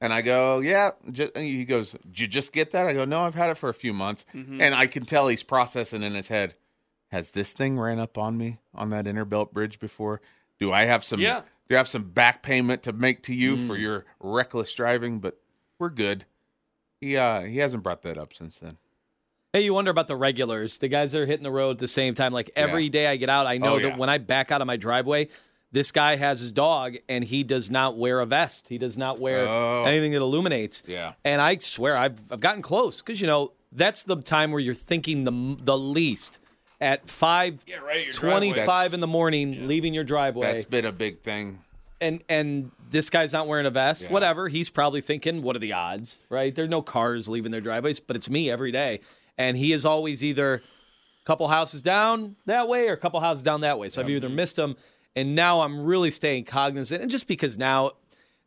And 0.00 0.12
I 0.12 0.22
go, 0.22 0.60
"Yeah." 0.60 0.90
He 1.34 1.64
goes, 1.64 1.92
"Did 2.08 2.20
you 2.20 2.26
just 2.28 2.52
get 2.52 2.70
that?" 2.70 2.86
I 2.86 2.92
go, 2.92 3.04
"No, 3.04 3.22
I've 3.22 3.34
had 3.34 3.50
it 3.50 3.56
for 3.58 3.68
a 3.68 3.74
few 3.74 3.92
months," 3.92 4.24
Mm-hmm. 4.34 4.60
and 4.60 4.74
I 4.74 4.86
can 4.86 5.04
tell 5.04 5.28
he's 5.28 5.42
processing 5.42 6.02
in 6.02 6.14
his 6.14 6.28
head. 6.28 6.54
Has 7.08 7.32
this 7.32 7.52
thing 7.52 7.76
ran 7.78 7.98
up 7.98 8.16
on 8.16 8.38
me 8.38 8.60
on 8.72 8.90
that 8.90 9.08
inner 9.08 9.24
belt 9.24 9.52
Bridge 9.52 9.80
before? 9.80 10.20
Do 10.60 10.72
I 10.72 10.84
have 10.84 11.02
some? 11.04 11.18
Yeah. 11.18 11.42
I 11.76 11.78
have 11.78 11.88
some 11.88 12.04
back 12.10 12.42
payment 12.42 12.82
to 12.84 12.92
make 12.92 13.22
to 13.24 13.34
you 13.34 13.56
for 13.56 13.76
Mm. 13.76 13.80
your 13.80 14.04
reckless 14.18 14.74
driving? 14.74 15.20
But 15.20 15.38
we're 15.78 15.90
good. 15.90 16.24
He 17.00 17.16
uh 17.16 17.42
he 17.42 17.58
hasn't 17.58 17.82
brought 17.82 18.02
that 18.02 18.18
up 18.18 18.32
since 18.34 18.58
then. 18.58 18.76
Hey, 19.52 19.62
you 19.62 19.74
wonder 19.74 19.90
about 19.90 20.06
the 20.06 20.16
regulars, 20.16 20.78
the 20.78 20.88
guys 20.88 21.10
that 21.12 21.20
are 21.20 21.26
hitting 21.26 21.42
the 21.42 21.50
road 21.50 21.72
at 21.72 21.78
the 21.78 21.88
same 21.88 22.14
time. 22.14 22.32
Like 22.32 22.50
every 22.54 22.84
Yeah. 22.84 22.90
day 22.90 23.06
I 23.08 23.16
get 23.16 23.28
out, 23.28 23.46
I 23.46 23.58
know 23.58 23.74
Oh, 23.74 23.80
that 23.80 23.88
yeah. 23.88 23.96
when 23.96 24.08
I 24.08 24.18
back 24.18 24.52
out 24.52 24.60
of 24.60 24.66
my 24.66 24.76
driveway, 24.76 25.28
this 25.72 25.90
guy 25.90 26.16
has 26.16 26.40
his 26.40 26.52
dog 26.52 26.96
and 27.08 27.24
he 27.24 27.42
does 27.42 27.70
not 27.70 27.96
wear 27.96 28.20
a 28.20 28.26
vest. 28.26 28.66
He 28.68 28.78
does 28.78 28.96
not 28.98 29.18
wear 29.18 29.46
Oh. 29.48 29.84
anything 29.84 30.12
that 30.12 30.20
illuminates. 30.20 30.82
Yeah. 30.86 31.14
And 31.24 31.40
I 31.40 31.56
swear 31.58 31.96
I've 31.96 32.20
I've 32.30 32.40
gotten 32.40 32.62
close 32.62 33.00
because 33.00 33.20
you 33.20 33.26
know 33.26 33.52
that's 33.72 34.02
the 34.02 34.16
time 34.16 34.50
where 34.52 34.60
you're 34.60 34.74
thinking 34.74 35.24
the 35.24 35.56
the 35.64 35.78
least 35.78 36.38
at 36.80 37.08
five 37.08 37.58
Yeah, 37.66 37.76
right, 37.78 38.04
your 38.04 38.14
twenty 38.14 38.52
driveway. 38.52 38.94
in 38.94 39.00
the 39.00 39.06
morning, 39.06 39.68
leaving 39.68 39.94
your 39.94 40.04
driveway. 40.04 40.46
That's 40.52 40.64
been 40.64 40.84
a 40.86 40.92
big 40.92 41.20
thing. 41.20 41.60
and 42.00 42.22
and 42.28 42.70
this 42.90 43.10
guy's 43.10 43.32
not 43.32 43.46
wearing 43.46 43.66
a 43.66 43.70
vest. 43.70 44.02
Yeah. 44.02 44.10
Whatever. 44.12 44.48
He's 44.48 44.68
probably 44.70 45.00
thinking, 45.00 45.42
what 45.42 45.54
are 45.56 45.60
the 45.60 45.72
odds? 45.72 46.18
Right? 46.28 46.54
There's 46.54 46.68
no 46.68 46.82
cars 46.82 47.28
leaving 47.28 47.52
their 47.52 47.60
driveways, 47.60 48.00
but 48.00 48.16
it's 48.16 48.28
me 48.30 48.50
every 48.50 48.72
day, 48.72 49.00
and 49.38 49.56
he 49.56 49.72
is 49.72 49.84
always 49.84 50.24
either 50.24 50.54
a 50.54 51.24
couple 51.24 51.46
houses 51.48 51.82
down 51.82 52.36
that 52.46 52.66
way 52.68 52.88
or 52.88 52.92
a 52.92 52.96
couple 52.96 53.20
houses 53.20 53.42
down 53.42 53.60
that 53.60 53.78
way. 53.78 53.88
So 53.90 54.00
I've 54.00 54.08
either 54.10 54.28
missed 54.28 54.58
him, 54.58 54.76
and 55.14 55.34
now 55.34 55.60
I'm 55.60 55.84
really 55.84 56.10
staying 56.10 56.44
cognizant. 56.46 57.02
And 57.02 57.10
just 57.10 57.28
because 57.28 57.58
now 57.58 57.92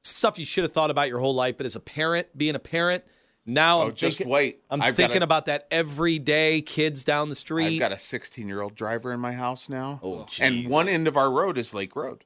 stuff 0.01 0.37
you 0.39 0.45
should 0.45 0.63
have 0.63 0.73
thought 0.73 0.89
about 0.91 1.07
your 1.07 1.19
whole 1.19 1.35
life, 1.35 1.55
but 1.55 1.65
as 1.65 1.75
a 1.75 1.79
parent, 1.79 2.27
being 2.37 2.55
a 2.55 2.59
parent. 2.59 3.03
Now 3.45 3.81
Oh, 3.81 3.87
I'm 3.87 3.93
just 3.95 4.19
thinking, 4.19 4.31
wait. 4.31 4.61
I'm 4.69 4.81
I've 4.81 4.95
thinking 4.95 5.21
a- 5.21 5.25
about 5.25 5.45
that 5.47 5.67
every 5.69 6.17
day. 6.17 6.61
Kids 6.61 7.03
down 7.03 7.27
the 7.29 7.35
street. 7.35 7.73
I've 7.75 7.79
got 7.79 7.91
a 7.91 7.99
16 7.99 8.47
year 8.47 8.61
old 8.61 8.75
driver 8.75 9.11
in 9.11 9.19
my 9.19 9.33
house 9.33 9.67
now. 9.67 9.99
Oh, 10.01 10.25
and 10.39 10.69
one 10.69 10.87
end 10.87 11.07
of 11.07 11.17
our 11.17 11.29
road 11.29 11.57
is 11.57 11.73
Lake 11.73 11.95
Road, 11.95 12.23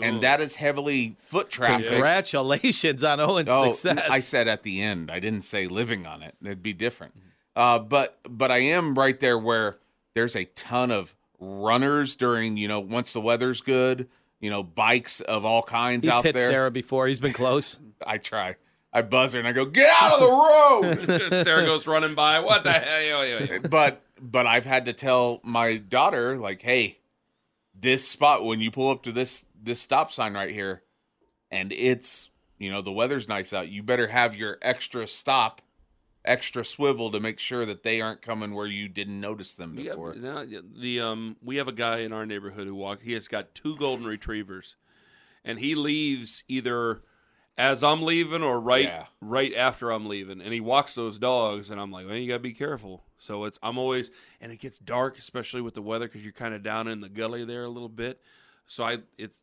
and 0.00 0.20
that 0.22 0.40
is 0.42 0.56
heavily 0.56 1.16
foot 1.18 1.48
traffic. 1.48 1.88
Congratulations 1.88 3.02
on 3.02 3.18
Owen's 3.20 3.48
Oh, 3.50 3.72
success. 3.72 4.08
I 4.10 4.20
said 4.20 4.46
at 4.46 4.62
the 4.62 4.82
end. 4.82 5.10
I 5.10 5.20
didn't 5.20 5.42
say 5.42 5.68
living 5.68 6.04
on 6.06 6.22
it. 6.22 6.34
It'd 6.42 6.62
be 6.62 6.74
different. 6.74 7.14
Uh, 7.54 7.78
but 7.78 8.18
but 8.28 8.50
I 8.50 8.58
am 8.58 8.94
right 8.94 9.18
there 9.18 9.38
where 9.38 9.78
there's 10.14 10.36
a 10.36 10.44
ton 10.44 10.90
of 10.90 11.14
runners 11.40 12.14
during 12.14 12.56
you 12.58 12.68
know 12.68 12.80
once 12.80 13.12
the 13.14 13.20
weather's 13.20 13.62
good. 13.62 14.08
You 14.40 14.50
know 14.50 14.62
bikes 14.62 15.22
of 15.22 15.46
all 15.46 15.62
kinds 15.62 16.04
He's 16.04 16.12
out 16.12 16.24
hit 16.24 16.34
there. 16.34 16.46
Sarah 16.46 16.70
before. 16.70 17.06
He's 17.08 17.20
been 17.20 17.32
close. 17.32 17.80
I 18.06 18.18
try. 18.18 18.56
I 18.96 19.02
buzz 19.02 19.34
her 19.34 19.38
and 19.38 19.46
I 19.46 19.52
go, 19.52 19.66
"Get 19.66 19.94
out 20.00 20.14
of 20.14 20.20
the 20.20 20.26
road!" 20.26 21.30
Sarah 21.44 21.66
goes 21.66 21.86
running 21.86 22.14
by. 22.14 22.40
What 22.40 22.64
the 22.64 22.72
hell? 22.72 23.58
But 23.68 24.00
but 24.18 24.46
I've 24.46 24.64
had 24.64 24.86
to 24.86 24.94
tell 24.94 25.40
my 25.44 25.76
daughter 25.76 26.38
like, 26.38 26.62
"Hey, 26.62 27.00
this 27.78 28.08
spot 28.08 28.42
when 28.42 28.62
you 28.62 28.70
pull 28.70 28.90
up 28.90 29.02
to 29.02 29.12
this 29.12 29.44
this 29.62 29.82
stop 29.82 30.10
sign 30.10 30.32
right 30.32 30.50
here, 30.50 30.82
and 31.50 31.74
it's 31.74 32.30
you 32.56 32.70
know 32.70 32.80
the 32.80 32.90
weather's 32.90 33.28
nice 33.28 33.52
out, 33.52 33.68
you 33.68 33.82
better 33.82 34.06
have 34.06 34.34
your 34.34 34.56
extra 34.62 35.06
stop, 35.06 35.60
extra 36.24 36.64
swivel 36.64 37.10
to 37.10 37.20
make 37.20 37.38
sure 37.38 37.66
that 37.66 37.82
they 37.82 38.00
aren't 38.00 38.22
coming 38.22 38.54
where 38.54 38.66
you 38.66 38.88
didn't 38.88 39.20
notice 39.20 39.54
them 39.56 39.74
before." 39.74 40.14
got, 40.14 40.48
now, 40.48 40.60
the 40.74 41.02
um, 41.02 41.36
we 41.44 41.56
have 41.56 41.68
a 41.68 41.72
guy 41.72 41.98
in 41.98 42.14
our 42.14 42.24
neighborhood 42.24 42.66
who 42.66 42.74
walk. 42.74 43.02
He 43.02 43.12
has 43.12 43.28
got 43.28 43.54
two 43.54 43.76
golden 43.76 44.06
retrievers, 44.06 44.74
and 45.44 45.58
he 45.58 45.74
leaves 45.74 46.44
either 46.48 47.02
as 47.58 47.82
I'm 47.82 48.02
leaving 48.02 48.42
or 48.42 48.60
right 48.60 48.84
Yeah. 48.84 49.06
right 49.20 49.54
after 49.54 49.90
I'm 49.90 50.06
leaving, 50.06 50.40
and 50.40 50.52
he 50.52 50.60
walks 50.60 50.94
those 50.94 51.18
dogs, 51.18 51.70
and 51.70 51.80
I'm 51.80 51.90
like, 51.90 52.06
man, 52.06 52.20
you 52.22 52.28
gotta 52.28 52.40
be 52.40 52.52
careful. 52.52 53.02
So 53.18 53.44
it's 53.44 53.58
I'm 53.62 53.78
always, 53.78 54.10
and 54.40 54.52
it 54.52 54.60
gets 54.60 54.78
dark, 54.78 55.18
especially 55.18 55.62
with 55.62 55.74
the 55.74 55.82
weather, 55.82 56.06
because 56.06 56.22
you're 56.22 56.32
kind 56.32 56.54
of 56.54 56.62
down 56.62 56.86
in 56.88 57.00
the 57.00 57.08
gully 57.08 57.44
there 57.44 57.64
a 57.64 57.68
little 57.68 57.88
bit. 57.88 58.20
So 58.66 58.84
I 58.84 58.98
it's 59.16 59.42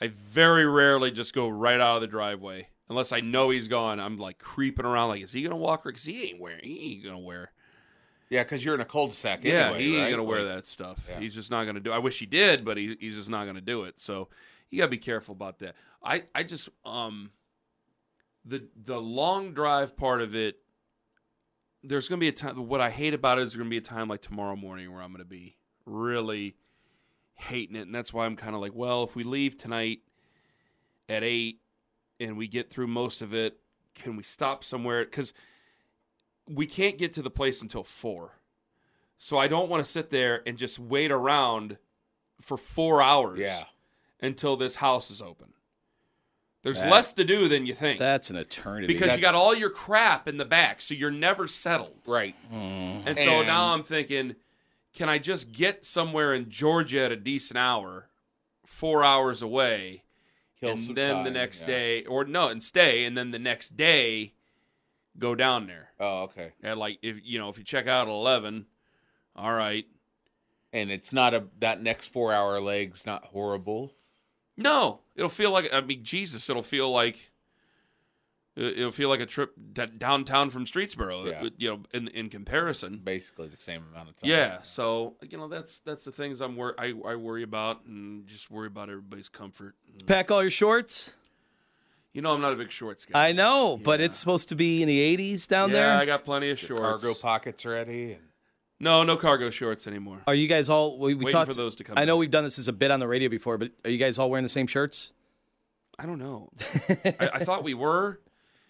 I 0.00 0.08
very 0.08 0.66
rarely 0.66 1.10
just 1.10 1.34
go 1.34 1.48
right 1.48 1.80
out 1.80 1.96
of 1.96 2.00
the 2.02 2.06
driveway 2.06 2.68
unless 2.88 3.12
I 3.12 3.20
know 3.20 3.50
he's 3.50 3.68
gone. 3.68 3.98
I'm 4.00 4.18
like 4.18 4.38
creeping 4.38 4.86
around, 4.86 5.08
like, 5.10 5.22
is 5.22 5.32
he 5.32 5.42
gonna 5.42 5.56
walk? 5.56 5.84
Because 5.84 6.04
he 6.04 6.28
ain't 6.30 6.40
wearing, 6.40 6.64
he 6.64 6.94
ain't 6.94 7.04
gonna 7.04 7.18
wear. 7.18 7.52
Yeah, 8.28 8.42
because 8.42 8.64
you're 8.64 8.74
in 8.74 8.80
a 8.80 8.84
cul-de-sac. 8.84 9.44
Yeah, 9.44 9.66
anyway, 9.66 9.82
he 9.82 9.94
ain't 9.94 10.02
right? 10.04 10.10
gonna 10.10 10.24
wear 10.24 10.44
that 10.44 10.66
stuff. 10.66 11.06
Yeah. 11.08 11.20
He's 11.20 11.34
just 11.34 11.50
not 11.50 11.64
gonna 11.64 11.80
do. 11.80 11.92
I 11.92 11.98
wish 11.98 12.18
he 12.18 12.26
did, 12.26 12.64
but 12.64 12.76
he, 12.76 12.96
he's 12.98 13.14
just 13.16 13.30
not 13.30 13.46
gonna 13.46 13.60
do 13.60 13.84
it. 13.84 14.00
So 14.00 14.28
you 14.70 14.78
gotta 14.78 14.90
be 14.90 14.98
careful 14.98 15.32
about 15.32 15.58
that. 15.60 15.74
I 16.02 16.24
I 16.34 16.42
just 16.42 16.68
um 16.84 17.30
the 18.44 18.68
the 18.84 19.00
long 19.00 19.52
drive 19.54 19.96
part 19.96 20.22
of 20.22 20.34
it. 20.34 20.56
there's 21.82 22.08
to 22.18 22.20
be 22.20 22.28
a 22.28 22.32
time. 22.32 22.68
What 22.68 22.80
I 22.80 22.90
hate 22.90 23.14
about 23.14 23.38
it 23.38 23.42
is 23.42 23.54
to 23.66 23.70
be 23.70 23.76
a 23.76 23.80
time 23.80 24.08
like 24.08 24.22
tomorrow 24.22 24.56
morning 24.56 24.92
where 24.92 25.02
I'm 25.02 25.10
to 25.18 25.24
be 25.24 25.56
really 25.84 26.56
hating 27.34 27.76
it, 27.76 27.82
and 27.82 27.94
that's 27.94 28.12
why 28.12 28.24
I'm 28.26 28.36
kind 28.36 28.54
of 28.54 28.60
like, 28.60 28.74
well, 28.74 29.04
if 29.04 29.14
we 29.14 29.22
leave 29.24 29.58
tonight 29.58 30.00
at 31.08 31.22
eight 31.22 31.60
and 32.18 32.36
we 32.36 32.48
get 32.48 32.70
through 32.70 32.86
most 32.86 33.22
of 33.22 33.34
it, 33.34 33.58
can 33.94 34.16
we 34.16 34.22
stop 34.22 34.64
somewhere? 34.64 35.04
Because 35.04 35.32
we 36.48 36.66
can't 36.66 36.98
get 36.98 37.12
to 37.14 37.22
the 37.22 37.30
place 37.30 37.62
until 37.62 37.84
four, 37.84 38.32
so 39.18 39.38
I 39.38 39.48
don't 39.48 39.68
want 39.68 39.84
to 39.84 39.90
sit 39.90 40.10
there 40.10 40.42
and 40.46 40.56
just 40.56 40.78
wait 40.78 41.10
around 41.10 41.78
for 42.40 42.56
four 42.56 43.02
hours. 43.02 43.38
Yeah. 43.38 43.64
Until 44.20 44.56
this 44.56 44.76
house 44.76 45.10
is 45.10 45.20
open. 45.22 45.52
There's 46.62 46.80
That- 46.80 46.90
less 46.90 47.12
to 47.12 47.24
do 47.24 47.46
than 47.48 47.64
you 47.66 47.74
think 47.74 47.98
That's 48.00 48.28
an 48.30 48.36
eternity. 48.36 48.86
because 48.92 49.14
you 49.14 49.22
got 49.22 49.34
all 49.36 49.54
your 49.54 49.70
crap 49.70 50.26
in 50.26 50.36
the 50.36 50.44
back, 50.44 50.80
so 50.80 50.94
you're 50.94 51.10
never 51.12 51.46
settled. 51.46 52.00
Right. 52.06 52.34
Mm-hmm. 52.52 53.06
And 53.08 53.18
so 53.18 53.38
And- 53.38 53.46
now 53.46 53.72
I'm 53.72 53.84
thinking, 53.84 54.34
can 54.92 55.08
I 55.08 55.18
just 55.18 55.52
get 55.52 55.84
somewhere 55.84 56.34
in 56.34 56.50
Georgia 56.50 57.02
at 57.04 57.12
a 57.12 57.16
decent 57.16 57.58
hour, 57.58 58.08
four 58.64 59.04
hours 59.04 59.42
away, 59.42 60.02
Kill 60.58 60.70
and 60.70 60.96
then 60.96 61.22
the 61.22 61.30
next 61.30 61.60
yeah. 61.60 61.66
day, 61.66 62.04
or 62.06 62.24
no, 62.24 62.48
and 62.48 62.64
stay, 62.64 63.04
and 63.04 63.16
then 63.16 63.30
the 63.30 63.38
next 63.38 63.76
day, 63.76 64.32
go 65.18 65.34
down 65.34 65.66
there. 65.66 65.90
Oh, 66.00 66.22
okay. 66.22 66.52
And 66.62 66.80
like 66.80 66.98
if 67.02 67.18
you 67.22 67.38
know 67.38 67.48
if 67.50 67.58
you 67.58 67.64
check 67.64 67.86
out 67.86 68.08
at 68.08 68.12
eleven, 68.12 68.66
all 69.36 69.52
right. 69.52 69.86
And 70.72 70.90
it's 70.90 71.12
not 71.12 71.32
a 71.34 71.46
that 71.60 71.80
next 71.82 72.06
four 72.08 72.32
hour 72.32 72.58
leg's 72.60 73.06
not 73.06 73.26
horrible. 73.26 73.92
No, 74.56 75.00
it'll 75.14 75.28
feel 75.28 75.50
like 75.50 75.72
I 75.72 75.80
mean 75.80 76.02
Jesus. 76.02 76.48
It'll 76.48 76.62
feel 76.62 76.90
like 76.90 77.30
it'll 78.56 78.90
feel 78.90 79.08
like 79.08 79.20
a 79.20 79.26
trip 79.26 79.54
downtown 79.98 80.50
from 80.50 80.64
Streetsboro. 80.64 81.26
Yeah. 81.26 81.48
You 81.58 81.70
know, 81.70 81.80
in 81.92 82.08
in 82.08 82.28
comparison. 82.28 83.00
Basically 83.04 83.48
the 83.48 83.56
same 83.56 83.84
amount 83.92 84.08
of 84.08 84.16
time. 84.16 84.30
Yeah, 84.30 84.62
so 84.62 85.14
you 85.28 85.36
know 85.38 85.48
that's 85.48 85.80
that's 85.80 86.04
the 86.04 86.12
things 86.12 86.40
I'm 86.40 86.56
wor- 86.56 86.74
I 86.78 86.94
I 87.06 87.16
worry 87.16 87.42
about 87.42 87.84
and 87.86 88.26
just 88.26 88.50
worry 88.50 88.66
about 88.66 88.88
everybody's 88.88 89.28
comfort. 89.28 89.74
pack 90.06 90.30
all 90.30 90.42
your 90.42 90.50
shorts. 90.50 91.12
You 92.12 92.22
know 92.22 92.32
I'm 92.32 92.40
not 92.40 92.54
a 92.54 92.56
big 92.56 92.70
shorts 92.70 93.04
guy. 93.04 93.28
I 93.28 93.32
know, 93.32 93.76
but 93.76 94.00
it's 94.00 94.16
supposed 94.16 94.48
to 94.48 94.54
be 94.54 94.80
in 94.80 94.88
the 94.88 95.16
80s 95.16 95.46
down 95.46 95.68
yeah, 95.68 95.74
there. 95.74 95.88
Yeah, 95.88 96.00
I 96.00 96.06
got 96.06 96.24
plenty 96.24 96.48
of 96.48 96.60
Your 96.62 96.78
shorts. 96.78 97.02
cargo 97.02 97.14
pockets 97.20 97.66
ready. 97.66 98.12
And 98.14 98.22
no, 98.80 99.02
no 99.02 99.16
cargo 99.16 99.50
shorts 99.50 99.86
anymore. 99.86 100.22
Are 100.26 100.34
you 100.34 100.48
guys 100.48 100.68
all? 100.68 100.98
We, 100.98 101.14
we 101.14 101.24
Waiting 101.24 101.30
talked 101.30 101.50
for 101.50 101.54
those 101.56 101.74
to 101.76 101.84
come 101.84 101.96
I 101.98 102.04
know 102.04 102.16
we've 102.16 102.30
done 102.30 102.44
this 102.44 102.58
as 102.58 102.68
a 102.68 102.72
bit 102.72 102.90
on 102.90 103.00
the 103.00 103.08
radio 103.08 103.28
before, 103.28 103.58
but 103.58 103.72
are 103.84 103.90
you 103.90 103.98
guys 103.98 104.18
all 104.18 104.30
wearing 104.30 104.42
the 104.44 104.48
same 104.50 104.66
shirts? 104.66 105.12
I 105.98 106.04
don't 106.06 106.18
know. 106.18 106.50
I, 107.04 107.30
I 107.34 107.44
thought 107.44 107.64
we 107.64 107.74
were. 107.74 108.20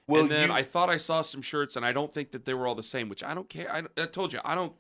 Well, 0.07 0.23
and 0.23 0.31
then 0.31 0.49
you- 0.49 0.55
I 0.55 0.63
thought 0.63 0.89
I 0.89 0.97
saw 0.99 1.23
some 1.23 1.43
shirts, 1.43 1.75
and 1.75 1.85
I 1.85 1.93
don't 1.93 2.15
think 2.15 2.31
that 2.31 2.45
they 2.45 2.55
were 2.55 2.67
all 2.69 2.77
the 2.77 2.83
same. 2.85 3.09
Which 3.09 3.25
I 3.25 3.35
don't 3.35 3.49
care. 3.49 3.71
I, 3.73 3.83
I 4.01 4.07
told 4.07 4.33
you 4.33 4.41
I 4.45 4.55
don't. 4.55 4.73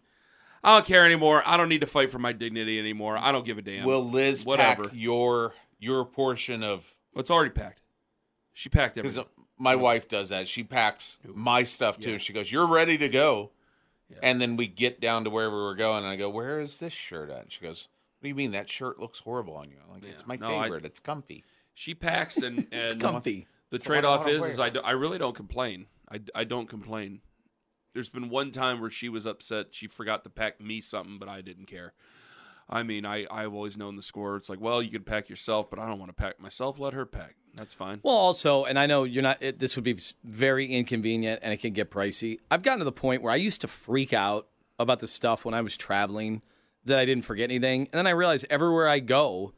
I 0.62 0.74
don't 0.74 0.86
care 0.86 1.04
anymore. 1.04 1.42
I 1.44 1.56
don't 1.56 1.68
need 1.68 1.80
to 1.82 1.86
fight 1.86 2.10
for 2.10 2.18
my 2.18 2.32
dignity 2.32 2.78
anymore. 2.78 3.16
I 3.18 3.30
don't 3.32 3.44
give 3.44 3.58
a 3.58 3.62
damn. 3.62 3.84
will 3.84 4.04
Liz 4.04 4.44
Whatever. 4.44 4.84
pack 4.84 4.92
your 4.94 5.54
your 5.80 6.04
portion 6.04 6.62
of 6.62 6.92
Well, 7.12 7.20
it's 7.20 7.30
already 7.30 7.50
packed. 7.50 7.82
She 8.52 8.68
packed 8.68 8.96
everything. 8.96 9.24
my 9.58 9.76
wife 9.76 10.08
does 10.08 10.28
that. 10.30 10.48
She 10.48 10.62
packs 10.62 11.18
my 11.26 11.64
stuff 11.64 11.98
too. 11.98 12.18
She 12.18 12.32
goes, 12.32 12.50
"You're 12.50 12.66
ready 12.68 12.96
to 12.98 13.08
go," 13.08 13.50
and 14.22 14.40
then 14.40 14.56
we 14.56 14.66
get 14.68 15.00
down 15.00 15.24
to 15.24 15.30
wherever 15.30 15.56
we're 15.64 15.74
going, 15.74 15.98
and 16.04 16.06
I 16.06 16.16
go, 16.16 16.28
"Where 16.30 16.60
is 16.60 16.78
this 16.78 16.92
shirt 16.92 17.30
at?" 17.30 17.42
And 17.42 17.52
she 17.52 17.60
goes, 17.60 17.88
"What 18.18 18.24
do 18.24 18.28
you 18.28 18.34
mean 18.34 18.52
that 18.52 18.68
shirt 18.70 18.98
looks 19.00 19.18
horrible 19.18 19.54
on 19.54 19.70
you?" 19.70 19.76
I'm 19.84 19.92
like, 19.92 20.04
"It's 20.04 20.26
my 20.26 20.36
No, 20.36 20.56
I- 20.58 20.64
favorite. 20.64 20.84
it's 20.84 21.00
comfy." 21.00 21.44
She 21.74 21.94
packs 21.94 22.38
and 22.38 22.66
and 22.72 23.00
comfy. 23.00 23.46
The 23.70 23.76
It's 23.76 23.84
the 23.84 23.90
one 23.90 23.98
I 23.98 24.00
trade 24.00 24.08
off 24.08 24.28
is, 24.28 24.44
is 24.54 24.58
I, 24.60 24.70
do- 24.70 24.80
I 24.80 24.92
really 24.92 25.18
don't 25.18 25.34
complain. 25.34 25.86
I, 26.10 26.20
I 26.34 26.44
don't 26.44 26.68
complain. 26.68 27.20
There's 27.94 28.08
been 28.08 28.28
one 28.30 28.50
time 28.52 28.80
where 28.80 28.90
she 28.90 29.08
was 29.08 29.26
upset. 29.26 29.68
She 29.72 29.86
forgot 29.88 30.22
to 30.24 30.30
pack 30.30 30.60
me 30.60 30.80
something, 30.80 31.18
but 31.18 31.28
I 31.28 31.40
didn't 31.40 31.66
care. 31.66 31.92
I 32.68 32.82
mean, 32.82 33.04
I, 33.06 33.26
I've 33.30 33.54
always 33.54 33.76
known 33.76 33.96
the 33.96 34.02
score. 34.02 34.36
It's 34.36 34.48
like, 34.48 34.60
well, 34.60 34.82
you 34.82 34.90
can 34.90 35.02
pack 35.02 35.28
yourself, 35.28 35.68
but 35.70 35.78
I 35.78 35.86
don't 35.88 35.98
want 35.98 36.10
to 36.10 36.14
pack 36.14 36.38
myself. 36.40 36.78
Let 36.78 36.92
her 36.94 37.06
pack. 37.06 37.36
That's 37.56 37.74
fine. 37.74 38.00
Well, 38.02 38.14
also, 38.14 38.64
and 38.64 38.78
I 38.78 38.86
know 38.86 39.04
you're 39.04 39.22
not. 39.22 39.42
It, 39.42 39.58
this 39.58 39.76
would 39.76 39.84
be 39.84 39.98
very 40.24 40.66
inconvenient, 40.66 41.40
and 41.42 41.52
it 41.52 41.56
can 41.56 41.72
get 41.72 41.90
pricey. 41.90 42.38
I've 42.50 42.62
gotten 42.62 42.78
to 42.80 42.84
the 42.84 42.92
point 42.92 43.22
where 43.22 43.32
I 43.32 43.36
used 43.36 43.62
to 43.62 43.68
freak 43.68 44.12
out 44.12 44.46
about 44.78 45.00
the 45.00 45.06
stuff 45.06 45.44
when 45.44 45.54
I 45.54 45.62
was 45.62 45.76
traveling 45.76 46.42
that 46.84 46.98
I 46.98 47.04
didn't 47.06 47.24
forget 47.24 47.44
anything, 47.50 47.88
and 47.92 47.98
then 47.98 48.06
I 48.06 48.10
realized 48.10 48.44
everywhere 48.50 48.88
I 48.88 48.98
go 49.00 49.52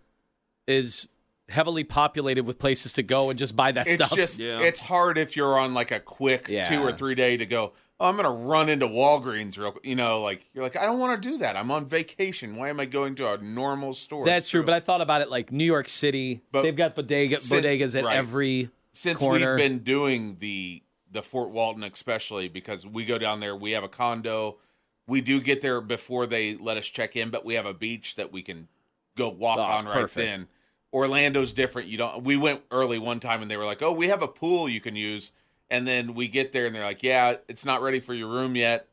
is 0.66 1.08
heavily 1.48 1.82
populated 1.82 2.42
with 2.44 2.58
places 2.58 2.92
to 2.92 3.02
go 3.02 3.30
and 3.30 3.38
just 3.38 3.56
buy 3.56 3.72
that 3.72 3.86
it's 3.86 3.94
stuff. 3.96 4.14
just 4.14 4.38
Yeah. 4.38 4.60
it's 4.60 4.78
hard 4.78 5.16
if 5.18 5.34
you're 5.34 5.58
on 5.58 5.72
like 5.74 5.90
a 5.90 5.98
quick 5.98 6.48
Yeah. 6.48 6.64
two 6.68 6.82
or 6.82 6.92
three 6.92 7.14
day 7.14 7.38
to 7.38 7.46
go 7.46 7.72
oh, 8.00 8.08
i'm 8.08 8.16
gonna 8.16 8.30
run 8.30 8.68
into 8.68 8.86
walgreens 8.86 9.58
real 9.58 9.72
quick 9.72 9.84
you 9.84 9.94
know 9.96 10.20
like 10.22 10.48
you're 10.54 10.62
like 10.62 10.76
i 10.76 10.84
don't 10.86 10.98
want 10.98 11.20
to 11.22 11.28
do 11.30 11.38
that 11.38 11.56
i'm 11.56 11.70
on 11.70 11.86
vacation 11.86 12.56
why 12.56 12.68
am 12.68 12.78
i 12.80 12.84
going 12.86 13.14
to 13.14 13.30
a 13.32 13.38
normal 13.38 13.94
store 13.94 14.24
That's 14.24 14.48
true, 14.48 14.62
but 14.62 14.74
I 14.74 14.80
thought 14.80 15.00
about 15.00 15.22
it 15.22 15.30
like 15.30 15.50
New 15.52 15.64
York 15.64 15.88
City. 15.88 16.40
But 16.52 16.62
they've 16.62 16.74
got 16.76 16.94
bodega, 16.94 17.38
sin- 17.38 17.62
bodegas 17.62 17.96
at 17.98 18.04
right. 18.04 18.16
every 18.16 18.70
since 18.92 19.18
corner. 19.20 19.54
we've 19.54 19.64
been 19.64 19.78
doing 19.80 20.36
the 20.38 20.82
the 21.10 21.22
fort 21.22 21.50
walton 21.50 21.84
especially 21.84 22.48
because 22.48 22.86
we 22.86 23.04
go 23.04 23.18
down 23.18 23.40
there 23.40 23.56
we 23.56 23.70
have 23.72 23.84
a 23.84 23.88
condo 23.88 24.58
we 25.06 25.20
do 25.22 25.40
get 25.40 25.62
there 25.62 25.80
before 25.80 26.26
they 26.26 26.54
let 26.56 26.76
us 26.76 26.86
check 26.86 27.16
in 27.16 27.30
but 27.30 27.44
we 27.44 27.54
have 27.54 27.64
a 27.66 27.72
beach 27.74 28.16
that 28.16 28.30
we 28.32 28.42
can 28.42 28.68
go 29.16 29.28
walk 29.30 29.58
Oh, 29.58 29.62
on 29.62 29.84
right 29.86 29.94
perfect. 29.94 30.14
then 30.14 30.46
orlando's 30.92 31.52
different 31.52 31.88
you 31.88 31.96
don't 31.98 32.24
we 32.24 32.36
went 32.36 32.60
early 32.70 32.98
one 32.98 33.20
time 33.20 33.40
and 33.42 33.50
they 33.50 33.56
were 33.56 33.64
like 33.64 33.82
oh 33.82 33.92
we 33.92 34.08
have 34.08 34.22
a 34.22 34.28
pool 34.28 34.68
you 34.68 34.80
can 34.80 34.96
use 34.96 35.32
and 35.70 35.86
then 35.86 36.14
we 36.14 36.28
get 36.28 36.52
there 36.52 36.66
and 36.66 36.74
they're 36.74 36.84
like 36.84 37.02
yeah 37.02 37.36
it's 37.48 37.64
not 37.64 37.82
ready 37.82 38.00
for 38.00 38.14
your 38.14 38.28
room 38.28 38.56
yet 38.56 38.88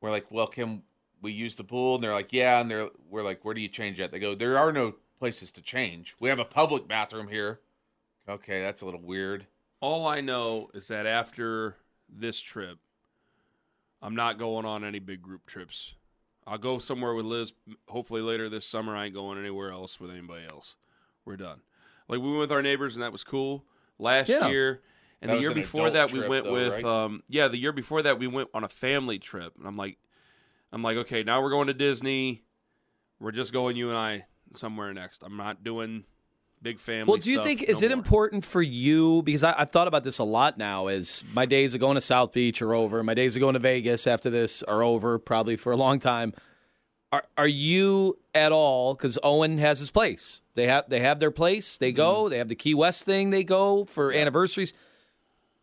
we're 0.00 0.10
like 0.10 0.30
well 0.30 0.46
can 0.46 0.82
we 1.22 1.32
use 1.32 1.56
the 1.56 1.64
pool 1.64 1.96
and 1.96 2.04
they're 2.04 2.12
like 2.12 2.32
yeah 2.32 2.60
and 2.60 2.70
they're 2.70 2.88
we're 3.10 3.22
like 3.22 3.44
where 3.44 3.54
do 3.54 3.60
you 3.60 3.68
change 3.68 4.00
at 4.00 4.10
they 4.10 4.18
go 4.18 4.34
there 4.34 4.58
are 4.58 4.72
no 4.72 4.94
places 5.18 5.50
to 5.52 5.60
change 5.62 6.14
we 6.20 6.28
have 6.28 6.38
a 6.38 6.44
public 6.44 6.86
bathroom 6.88 7.28
here 7.28 7.60
okay 8.28 8.60
that's 8.62 8.82
a 8.82 8.84
little 8.84 9.00
weird 9.00 9.46
All 9.80 10.06
I 10.06 10.20
know 10.20 10.70
is 10.74 10.88
that 10.88 11.06
after 11.06 11.76
this 12.08 12.40
trip, 12.40 12.78
I'm 14.02 14.14
not 14.16 14.38
going 14.38 14.64
on 14.64 14.82
any 14.84 14.98
big 14.98 15.22
group 15.22 15.46
trips. 15.46 15.94
I'll 16.46 16.58
go 16.58 16.78
somewhere 16.78 17.14
with 17.14 17.26
Liz. 17.26 17.52
Hopefully 17.88 18.22
later 18.22 18.48
this 18.48 18.64
summer, 18.66 18.96
I 18.96 19.04
ain't 19.06 19.14
going 19.14 19.38
anywhere 19.38 19.70
else 19.70 20.00
with 20.00 20.10
anybody 20.10 20.46
else. 20.50 20.74
We're 21.24 21.36
done. 21.36 21.60
Like 22.08 22.20
we 22.20 22.28
went 22.28 22.38
with 22.40 22.52
our 22.52 22.62
neighbors, 22.62 22.96
and 22.96 23.02
that 23.02 23.12
was 23.12 23.22
cool. 23.22 23.64
Last 23.98 24.28
Yeah. 24.30 24.48
year, 24.48 24.80
and 25.20 25.30
That 25.30 25.36
the 25.36 25.40
year 25.40 25.52
before 25.52 25.90
that, 25.90 26.12
we 26.12 26.26
went 26.26 26.44
though, 26.44 26.52
with. 26.52 26.72
right? 26.72 26.84
Um, 26.84 27.22
yeah, 27.28 27.48
the 27.48 27.58
year 27.58 27.72
before 27.72 28.02
that, 28.02 28.18
we 28.18 28.26
went 28.26 28.48
on 28.54 28.64
a 28.64 28.68
family 28.68 29.18
trip, 29.18 29.54
and 29.58 29.66
I'm 29.66 29.76
like, 29.76 29.98
I'm 30.72 30.82
like, 30.82 30.96
okay, 30.98 31.22
now 31.22 31.42
we're 31.42 31.50
going 31.50 31.66
to 31.68 31.74
Disney. 31.74 32.42
We're 33.20 33.32
just 33.32 33.52
going 33.52 33.76
you 33.76 33.88
and 33.88 33.98
I 33.98 34.26
somewhere 34.54 34.92
next. 34.94 35.22
I'm 35.24 35.36
not 35.36 35.64
doing 35.64 36.04
big 36.62 36.78
family. 36.78 37.10
Well, 37.10 37.16
do 37.16 37.32
you 37.32 37.42
think 37.42 37.62
no 37.62 37.66
is 37.72 37.82
it 37.82 37.88
more. 37.88 37.98
important 37.98 38.44
for 38.44 38.62
you? 38.62 39.22
Because 39.22 39.42
I, 39.42 39.54
I've 39.58 39.70
thought 39.70 39.88
about 39.88 40.04
this 40.04 40.18
a 40.18 40.24
lot 40.24 40.58
now. 40.58 40.86
Is 40.88 41.24
my 41.32 41.46
days 41.46 41.74
of 41.74 41.80
going 41.80 41.96
to 41.96 42.00
South 42.00 42.32
Beach 42.32 42.62
are 42.62 42.74
over. 42.74 43.02
My 43.02 43.14
days 43.14 43.34
of 43.34 43.40
going 43.40 43.54
to 43.54 43.58
Vegas 43.58 44.06
after 44.06 44.30
this 44.30 44.62
are 44.64 44.82
over, 44.82 45.18
probably 45.18 45.56
for 45.56 45.72
a 45.72 45.76
long 45.76 45.98
time. 45.98 46.32
Are 47.10 47.24
are 47.36 47.48
you 47.48 48.18
at 48.34 48.52
all? 48.52 48.94
Because 48.94 49.18
Owen 49.22 49.58
has 49.58 49.78
his 49.78 49.90
place. 49.90 50.42
They 50.54 50.66
have 50.66 50.88
they 50.88 51.00
have 51.00 51.18
their 51.18 51.30
place. 51.30 51.78
They 51.78 51.90
go. 51.92 52.24
Mm-hmm. 52.24 52.30
They 52.30 52.38
have 52.38 52.48
the 52.48 52.54
Key 52.54 52.74
West 52.74 53.04
thing. 53.04 53.30
They 53.30 53.44
go 53.44 53.84
for 53.84 54.12
anniversaries. 54.12 54.74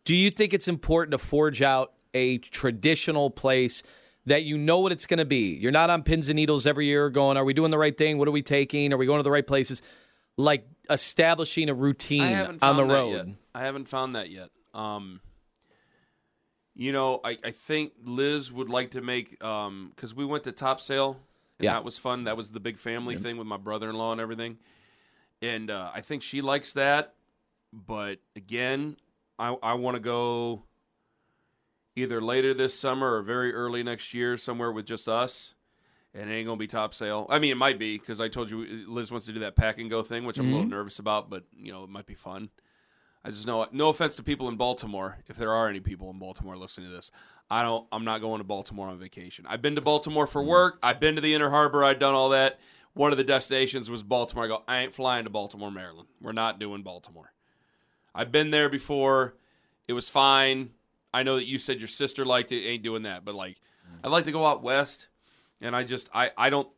Do 0.06 0.14
you 0.14 0.30
think 0.30 0.54
it's 0.54 0.68
important 0.68 1.10
to 1.12 1.18
forge 1.18 1.60
out 1.62 1.92
a 2.14 2.38
traditional 2.38 3.28
place 3.28 3.82
that 4.24 4.44
you 4.44 4.56
know 4.56 4.78
what 4.78 4.92
it's 4.92 5.04
going 5.04 5.18
to 5.18 5.24
be? 5.24 5.54
You're 5.56 5.72
not 5.72 5.90
on 5.90 6.02
pins 6.04 6.28
and 6.28 6.36
needles 6.36 6.64
every 6.66 6.86
year 6.86 7.10
going, 7.10 7.36
are 7.36 7.44
we 7.44 7.52
doing 7.52 7.70
the 7.72 7.76
right 7.78 7.96
thing? 7.96 8.16
What 8.16 8.28
are 8.28 8.32
we 8.32 8.40
taking? 8.42 8.92
Are 8.92 8.96
we 8.96 9.04
going 9.04 9.18
to 9.18 9.24
the 9.24 9.30
right 9.32 9.46
places? 9.46 9.82
Like 10.36 10.64
establishing 10.88 11.68
a 11.68 11.74
routine 11.74 12.22
I 12.22 12.30
haven't 12.30 12.54
on 12.54 12.58
found 12.60 12.78
the 12.78 12.84
that 12.84 12.92
road. 12.94 13.12
Yet. 13.26 13.26
I 13.54 13.60
haven't 13.64 13.88
found 13.88 14.14
that 14.14 14.30
yet. 14.30 14.50
Um, 14.72 15.20
you 16.74 16.92
know, 16.92 17.20
I, 17.24 17.38
I 17.42 17.50
think 17.50 17.92
Liz 18.04 18.52
would 18.52 18.68
like 18.68 18.92
to 18.92 19.00
make 19.00 19.30
because 19.40 20.14
we 20.14 20.24
went 20.24 20.44
to 20.44 20.52
Topsail 20.52 21.18
and 21.58 21.64
Yeah. 21.64 21.72
that 21.72 21.84
was 21.84 21.98
fun. 21.98 22.24
That 22.24 22.36
was 22.36 22.50
the 22.52 22.60
big 22.60 22.78
family 22.78 23.16
thing 23.16 23.38
with 23.38 23.46
my 23.48 23.56
brother 23.56 23.88
in 23.90 23.96
law 23.96 24.12
and 24.12 24.20
everything, 24.20 24.58
and 25.42 25.70
uh, 25.70 25.90
I 25.94 26.00
think 26.02 26.22
she 26.22 26.42
likes 26.42 26.74
that. 26.74 27.14
But 27.72 28.18
again, 28.36 28.96
I 29.38 29.56
I 29.62 29.74
want 29.74 29.96
to 29.96 30.00
go 30.00 30.64
either 31.96 32.20
later 32.20 32.54
this 32.54 32.78
summer 32.78 33.16
or 33.16 33.22
very 33.22 33.52
early 33.54 33.82
next 33.82 34.14
year 34.14 34.36
somewhere 34.36 34.70
with 34.70 34.86
just 34.86 35.08
us. 35.08 35.54
And 36.14 36.30
it 36.30 36.34
ain't 36.34 36.46
gonna 36.46 36.56
be 36.56 36.66
Topsail. 36.66 37.26
I 37.28 37.38
mean, 37.38 37.52
it 37.52 37.56
might 37.56 37.78
be 37.78 37.98
because 37.98 38.20
I 38.20 38.28
told 38.28 38.50
you 38.50 38.84
Liz 38.86 39.10
wants 39.10 39.26
to 39.26 39.32
do 39.32 39.40
that 39.40 39.54
pack 39.54 39.78
and 39.78 39.90
go 39.90 40.02
thing, 40.02 40.24
which 40.24 40.38
I'm 40.38 40.46
a 40.46 40.48
little 40.48 40.62
mm-hmm. 40.62 40.70
nervous 40.70 40.98
about, 40.98 41.28
but 41.28 41.44
you 41.54 41.72
know 41.72 41.84
it 41.84 41.90
might 41.90 42.06
be 42.06 42.14
fun. 42.14 42.48
I 43.22 43.30
just 43.30 43.46
know 43.46 43.66
no 43.72 43.88
offense 43.88 44.16
to 44.16 44.22
people 44.22 44.48
in 44.48 44.56
Baltimore, 44.56 45.18
if 45.26 45.36
there 45.36 45.52
are 45.52 45.68
any 45.68 45.80
people 45.80 46.08
in 46.10 46.18
Baltimore 46.18 46.56
listening 46.56 46.88
to 46.88 46.94
this. 46.94 47.10
I 47.50 47.62
don't 47.62 47.86
I'm 47.92 48.04
not 48.04 48.22
going 48.22 48.38
to 48.38 48.44
Baltimore 48.44 48.88
on 48.88 48.98
vacation. 48.98 49.44
I've 49.46 49.60
been 49.60 49.74
to 49.74 49.82
Baltimore 49.82 50.26
for 50.26 50.42
mm. 50.42 50.46
work, 50.46 50.78
I've 50.82 51.00
been 51.00 51.16
to 51.16 51.20
the 51.20 51.34
Inner 51.34 51.50
Harbor, 51.50 51.84
I've 51.84 51.98
done 51.98 52.14
all 52.14 52.30
that. 52.30 52.60
One 52.94 53.12
of 53.12 53.18
the 53.18 53.24
destinations 53.24 53.90
was 53.90 54.02
Baltimore. 54.02 54.46
I 54.46 54.48
go, 54.48 54.62
I 54.66 54.78
ain't 54.78 54.94
flying 54.94 55.24
to 55.24 55.30
Baltimore, 55.30 55.70
Maryland. 55.70 56.08
We're 56.18 56.32
not 56.32 56.58
doing 56.58 56.82
Baltimore. 56.82 57.30
I've 58.16 58.32
been 58.32 58.50
there 58.50 58.68
before. 58.68 59.36
It 59.86 59.92
was 59.92 60.08
fine. 60.08 60.70
I 61.14 61.22
know 61.22 61.36
that 61.36 61.46
you 61.46 61.58
said 61.58 61.80
your 61.80 61.88
sister 61.88 62.24
liked 62.24 62.50
it, 62.50 62.64
ain't 62.66 62.82
doing 62.82 63.04
that, 63.04 63.24
but 63.24 63.34
like, 63.34 63.60
I'd 64.02 64.10
like 64.10 64.24
to 64.24 64.32
go 64.32 64.44
out 64.44 64.62
west, 64.62 65.08
and 65.60 65.76
I 65.76 65.84
just, 65.84 66.08
I, 66.12 66.30
I 66.36 66.50
don't, 66.50 66.68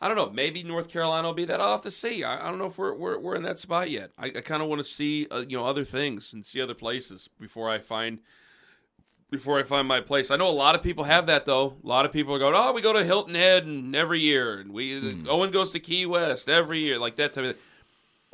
I 0.00 0.08
don't 0.08 0.16
know. 0.16 0.30
Maybe 0.30 0.62
North 0.62 0.88
Carolina 0.88 1.28
will 1.28 1.34
be 1.34 1.44
that. 1.44 1.60
I'll 1.60 1.72
have 1.72 1.82
to 1.82 1.90
see. 1.90 2.24
I, 2.24 2.46
I 2.46 2.50
don't 2.50 2.58
know 2.58 2.66
if 2.66 2.78
we're, 2.78 2.94
we're, 2.94 3.18
we're 3.18 3.36
in 3.36 3.42
that 3.42 3.58
spot 3.58 3.90
yet. 3.90 4.10
I, 4.18 4.26
I 4.26 4.40
kind 4.40 4.62
of 4.62 4.68
want 4.68 4.80
to 4.80 4.84
see, 4.84 5.26
uh, 5.30 5.44
you 5.48 5.56
know, 5.56 5.66
other 5.66 5.84
things 5.84 6.32
and 6.32 6.44
see 6.44 6.60
other 6.60 6.74
places 6.74 7.28
before 7.38 7.70
I 7.70 7.78
find, 7.78 8.18
before 9.30 9.58
I 9.58 9.62
find 9.62 9.86
my 9.86 10.00
place. 10.00 10.30
I 10.30 10.36
know 10.36 10.48
a 10.48 10.50
lot 10.50 10.74
of 10.74 10.82
people 10.82 11.04
have 11.04 11.26
that 11.26 11.44
though. 11.44 11.76
A 11.82 11.86
lot 11.86 12.04
of 12.04 12.12
people 12.12 12.34
are 12.34 12.38
going, 12.38 12.54
oh, 12.56 12.72
we 12.72 12.82
go 12.82 12.92
to 12.92 13.04
Hilton 13.04 13.34
Head 13.34 13.64
and 13.64 13.94
every 13.94 14.20
year, 14.20 14.58
and 14.58 14.72
we 14.72 15.24
Owen 15.28 15.50
goes 15.50 15.72
to 15.72 15.80
Key 15.80 16.06
West 16.06 16.48
every 16.48 16.80
year, 16.80 16.98
like 16.98 17.16
that 17.16 17.32
type 17.32 17.44
of 17.44 17.50
thing. 17.52 17.62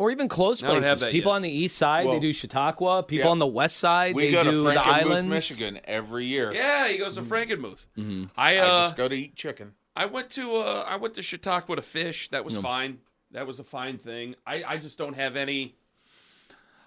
Or 0.00 0.10
even 0.10 0.28
close 0.28 0.64
I 0.64 0.68
don't 0.68 0.76
have 0.82 0.98
places. 0.98 1.12
People 1.12 1.32
yet. 1.32 1.36
on 1.36 1.42
the 1.42 1.52
east 1.52 1.76
side, 1.76 2.06
Well, 2.06 2.14
they 2.14 2.20
do 2.20 2.32
Chautauqua. 2.32 3.02
People 3.02 3.26
yeah. 3.26 3.30
on 3.30 3.38
the 3.38 3.46
west 3.46 3.76
side, 3.76 4.14
We 4.14 4.28
they 4.28 4.32
go 4.32 4.44
to 4.44 4.50
do 4.50 4.64
the 4.64 4.70
Frankenmuth, 4.70 4.86
islands. 4.86 5.30
Michigan 5.30 5.80
every 5.84 6.24
year. 6.24 6.54
Yeah, 6.54 6.88
he 6.88 6.96
goes 6.96 7.16
to 7.16 7.22
Frankenmuth. 7.22 7.84
Mm-hmm. 7.98 8.24
I, 8.34 8.56
I 8.56 8.58
uh, 8.60 8.82
just 8.84 8.96
go 8.96 9.08
to 9.08 9.14
eat 9.14 9.36
chicken. 9.36 9.74
I 9.94 10.06
went 10.06 10.30
to 10.30 10.56
uh, 10.56 10.86
I 10.88 10.96
went 10.96 11.12
to 11.16 11.22
Chautauqua 11.22 11.76
to 11.76 11.82
fish. 11.82 12.30
That 12.30 12.46
was 12.46 12.56
fine. 12.56 13.00
That 13.32 13.46
was 13.46 13.60
a 13.60 13.64
fine 13.64 13.98
thing. 13.98 14.36
I, 14.46 14.64
I 14.66 14.76
just 14.78 14.96
don't 14.96 15.16
have 15.16 15.36
any. 15.36 15.74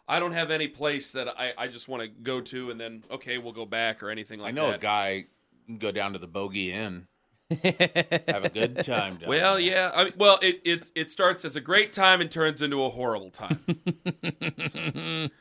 I 0.07 0.19
don't 0.19 0.31
have 0.33 0.49
any 0.49 0.67
place 0.67 1.11
that 1.11 1.27
I, 1.39 1.53
I 1.55 1.67
just 1.67 1.87
want 1.87 2.01
to 2.01 2.07
go 2.09 2.41
to 2.41 2.71
and 2.71 2.81
then 2.81 3.03
okay 3.11 3.37
we'll 3.37 3.53
go 3.53 3.67
back 3.67 4.01
or 4.01 4.09
anything 4.09 4.39
like 4.39 4.55
that. 4.55 4.59
I 4.59 4.63
know 4.63 4.71
that. 4.71 4.77
a 4.77 4.81
guy 4.81 5.25
go 5.77 5.91
down 5.91 6.13
to 6.13 6.19
the 6.19 6.27
Bogey 6.27 6.71
Inn, 6.73 7.07
have 8.27 8.45
a 8.45 8.49
good 8.53 8.83
time. 8.83 9.17
Down 9.17 9.29
Well, 9.29 9.53
there. 9.55 9.61
yeah. 9.63 9.91
I 9.93 10.03
mean, 10.05 10.13
well, 10.17 10.39
it, 10.41 10.61
it 10.65 10.89
it 10.95 11.09
starts 11.11 11.45
as 11.45 11.55
a 11.55 11.61
great 11.61 11.93
time 11.93 12.21
and 12.21 12.29
turns 12.31 12.61
into 12.61 12.83
a 12.83 12.89
horrible 12.89 13.29
time. 13.31 13.59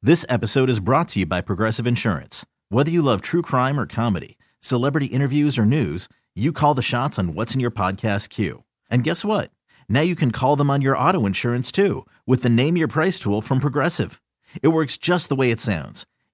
This 0.00 0.24
episode 0.28 0.70
is 0.70 0.78
brought 0.78 1.08
to 1.08 1.18
you 1.18 1.26
by 1.26 1.40
Progressive 1.40 1.84
Insurance. 1.84 2.46
Whether 2.68 2.90
you 2.92 3.02
love 3.02 3.20
true 3.20 3.42
crime 3.42 3.80
or 3.80 3.86
comedy, 3.86 4.38
celebrity 4.60 5.06
interviews 5.06 5.58
or 5.58 5.66
news, 5.66 6.08
you 6.36 6.52
call 6.52 6.74
the 6.74 6.82
shots 6.82 7.18
on 7.18 7.34
what's 7.34 7.52
in 7.52 7.58
your 7.60 7.72
podcast 7.72 8.28
queue. 8.28 8.62
And 8.88 9.02
guess 9.02 9.24
what? 9.24 9.50
Now 9.88 10.02
you 10.02 10.14
can 10.14 10.30
call 10.30 10.54
them 10.54 10.70
on 10.70 10.82
your 10.82 10.96
auto 10.96 11.26
insurance 11.26 11.72
too 11.72 12.06
with 12.26 12.44
the 12.44 12.48
Name 12.50 12.76
Your 12.76 12.86
Price 12.86 13.18
tool 13.18 13.40
from 13.42 13.58
Progressive. 13.58 14.22
It 14.62 14.68
works 14.68 14.96
just 14.98 15.28
the 15.28 15.34
way 15.36 15.50
it 15.50 15.60
sounds. 15.60 16.06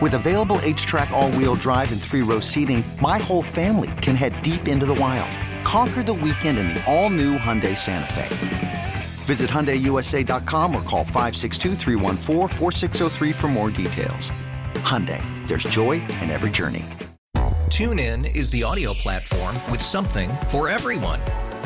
With 0.00 0.14
available 0.14 0.58
HTRAC, 0.58 1.10
all 1.10 1.32
wheel 1.32 1.56
drive, 1.56 1.90
and 1.90 2.00
three 2.00 2.22
row 2.22 2.38
seating, 2.38 2.84
my 3.02 3.18
whole 3.18 3.42
family 3.42 3.90
can 4.00 4.14
head 4.14 4.40
deep 4.42 4.68
into 4.68 4.86
the 4.86 4.94
wild. 4.94 5.36
Conquer 5.64 6.04
the 6.04 6.14
weekend 6.14 6.56
in 6.56 6.68
the 6.68 6.80
all 6.86 7.10
new 7.10 7.36
Hyundai 7.36 7.76
Santa 7.76 8.14
Fe. 8.14 8.28
Visit 9.24 9.50
HyundaiUSA.com 9.50 10.76
or 10.76 10.82
call 10.82 11.04
562-314-4603 11.04 13.34
for 13.34 13.48
more 13.48 13.70
details. 13.70 14.30
Hyundai, 14.76 15.20
there's 15.48 15.64
joy 15.64 15.94
in 16.22 16.30
every 16.30 16.50
journey. 16.50 16.84
TuneIn 17.68 18.36
is 18.36 18.50
the 18.50 18.62
audio 18.62 18.94
platform 18.94 19.56
with 19.68 19.82
something 19.82 20.30
for 20.48 20.68
everyone. 20.68 21.18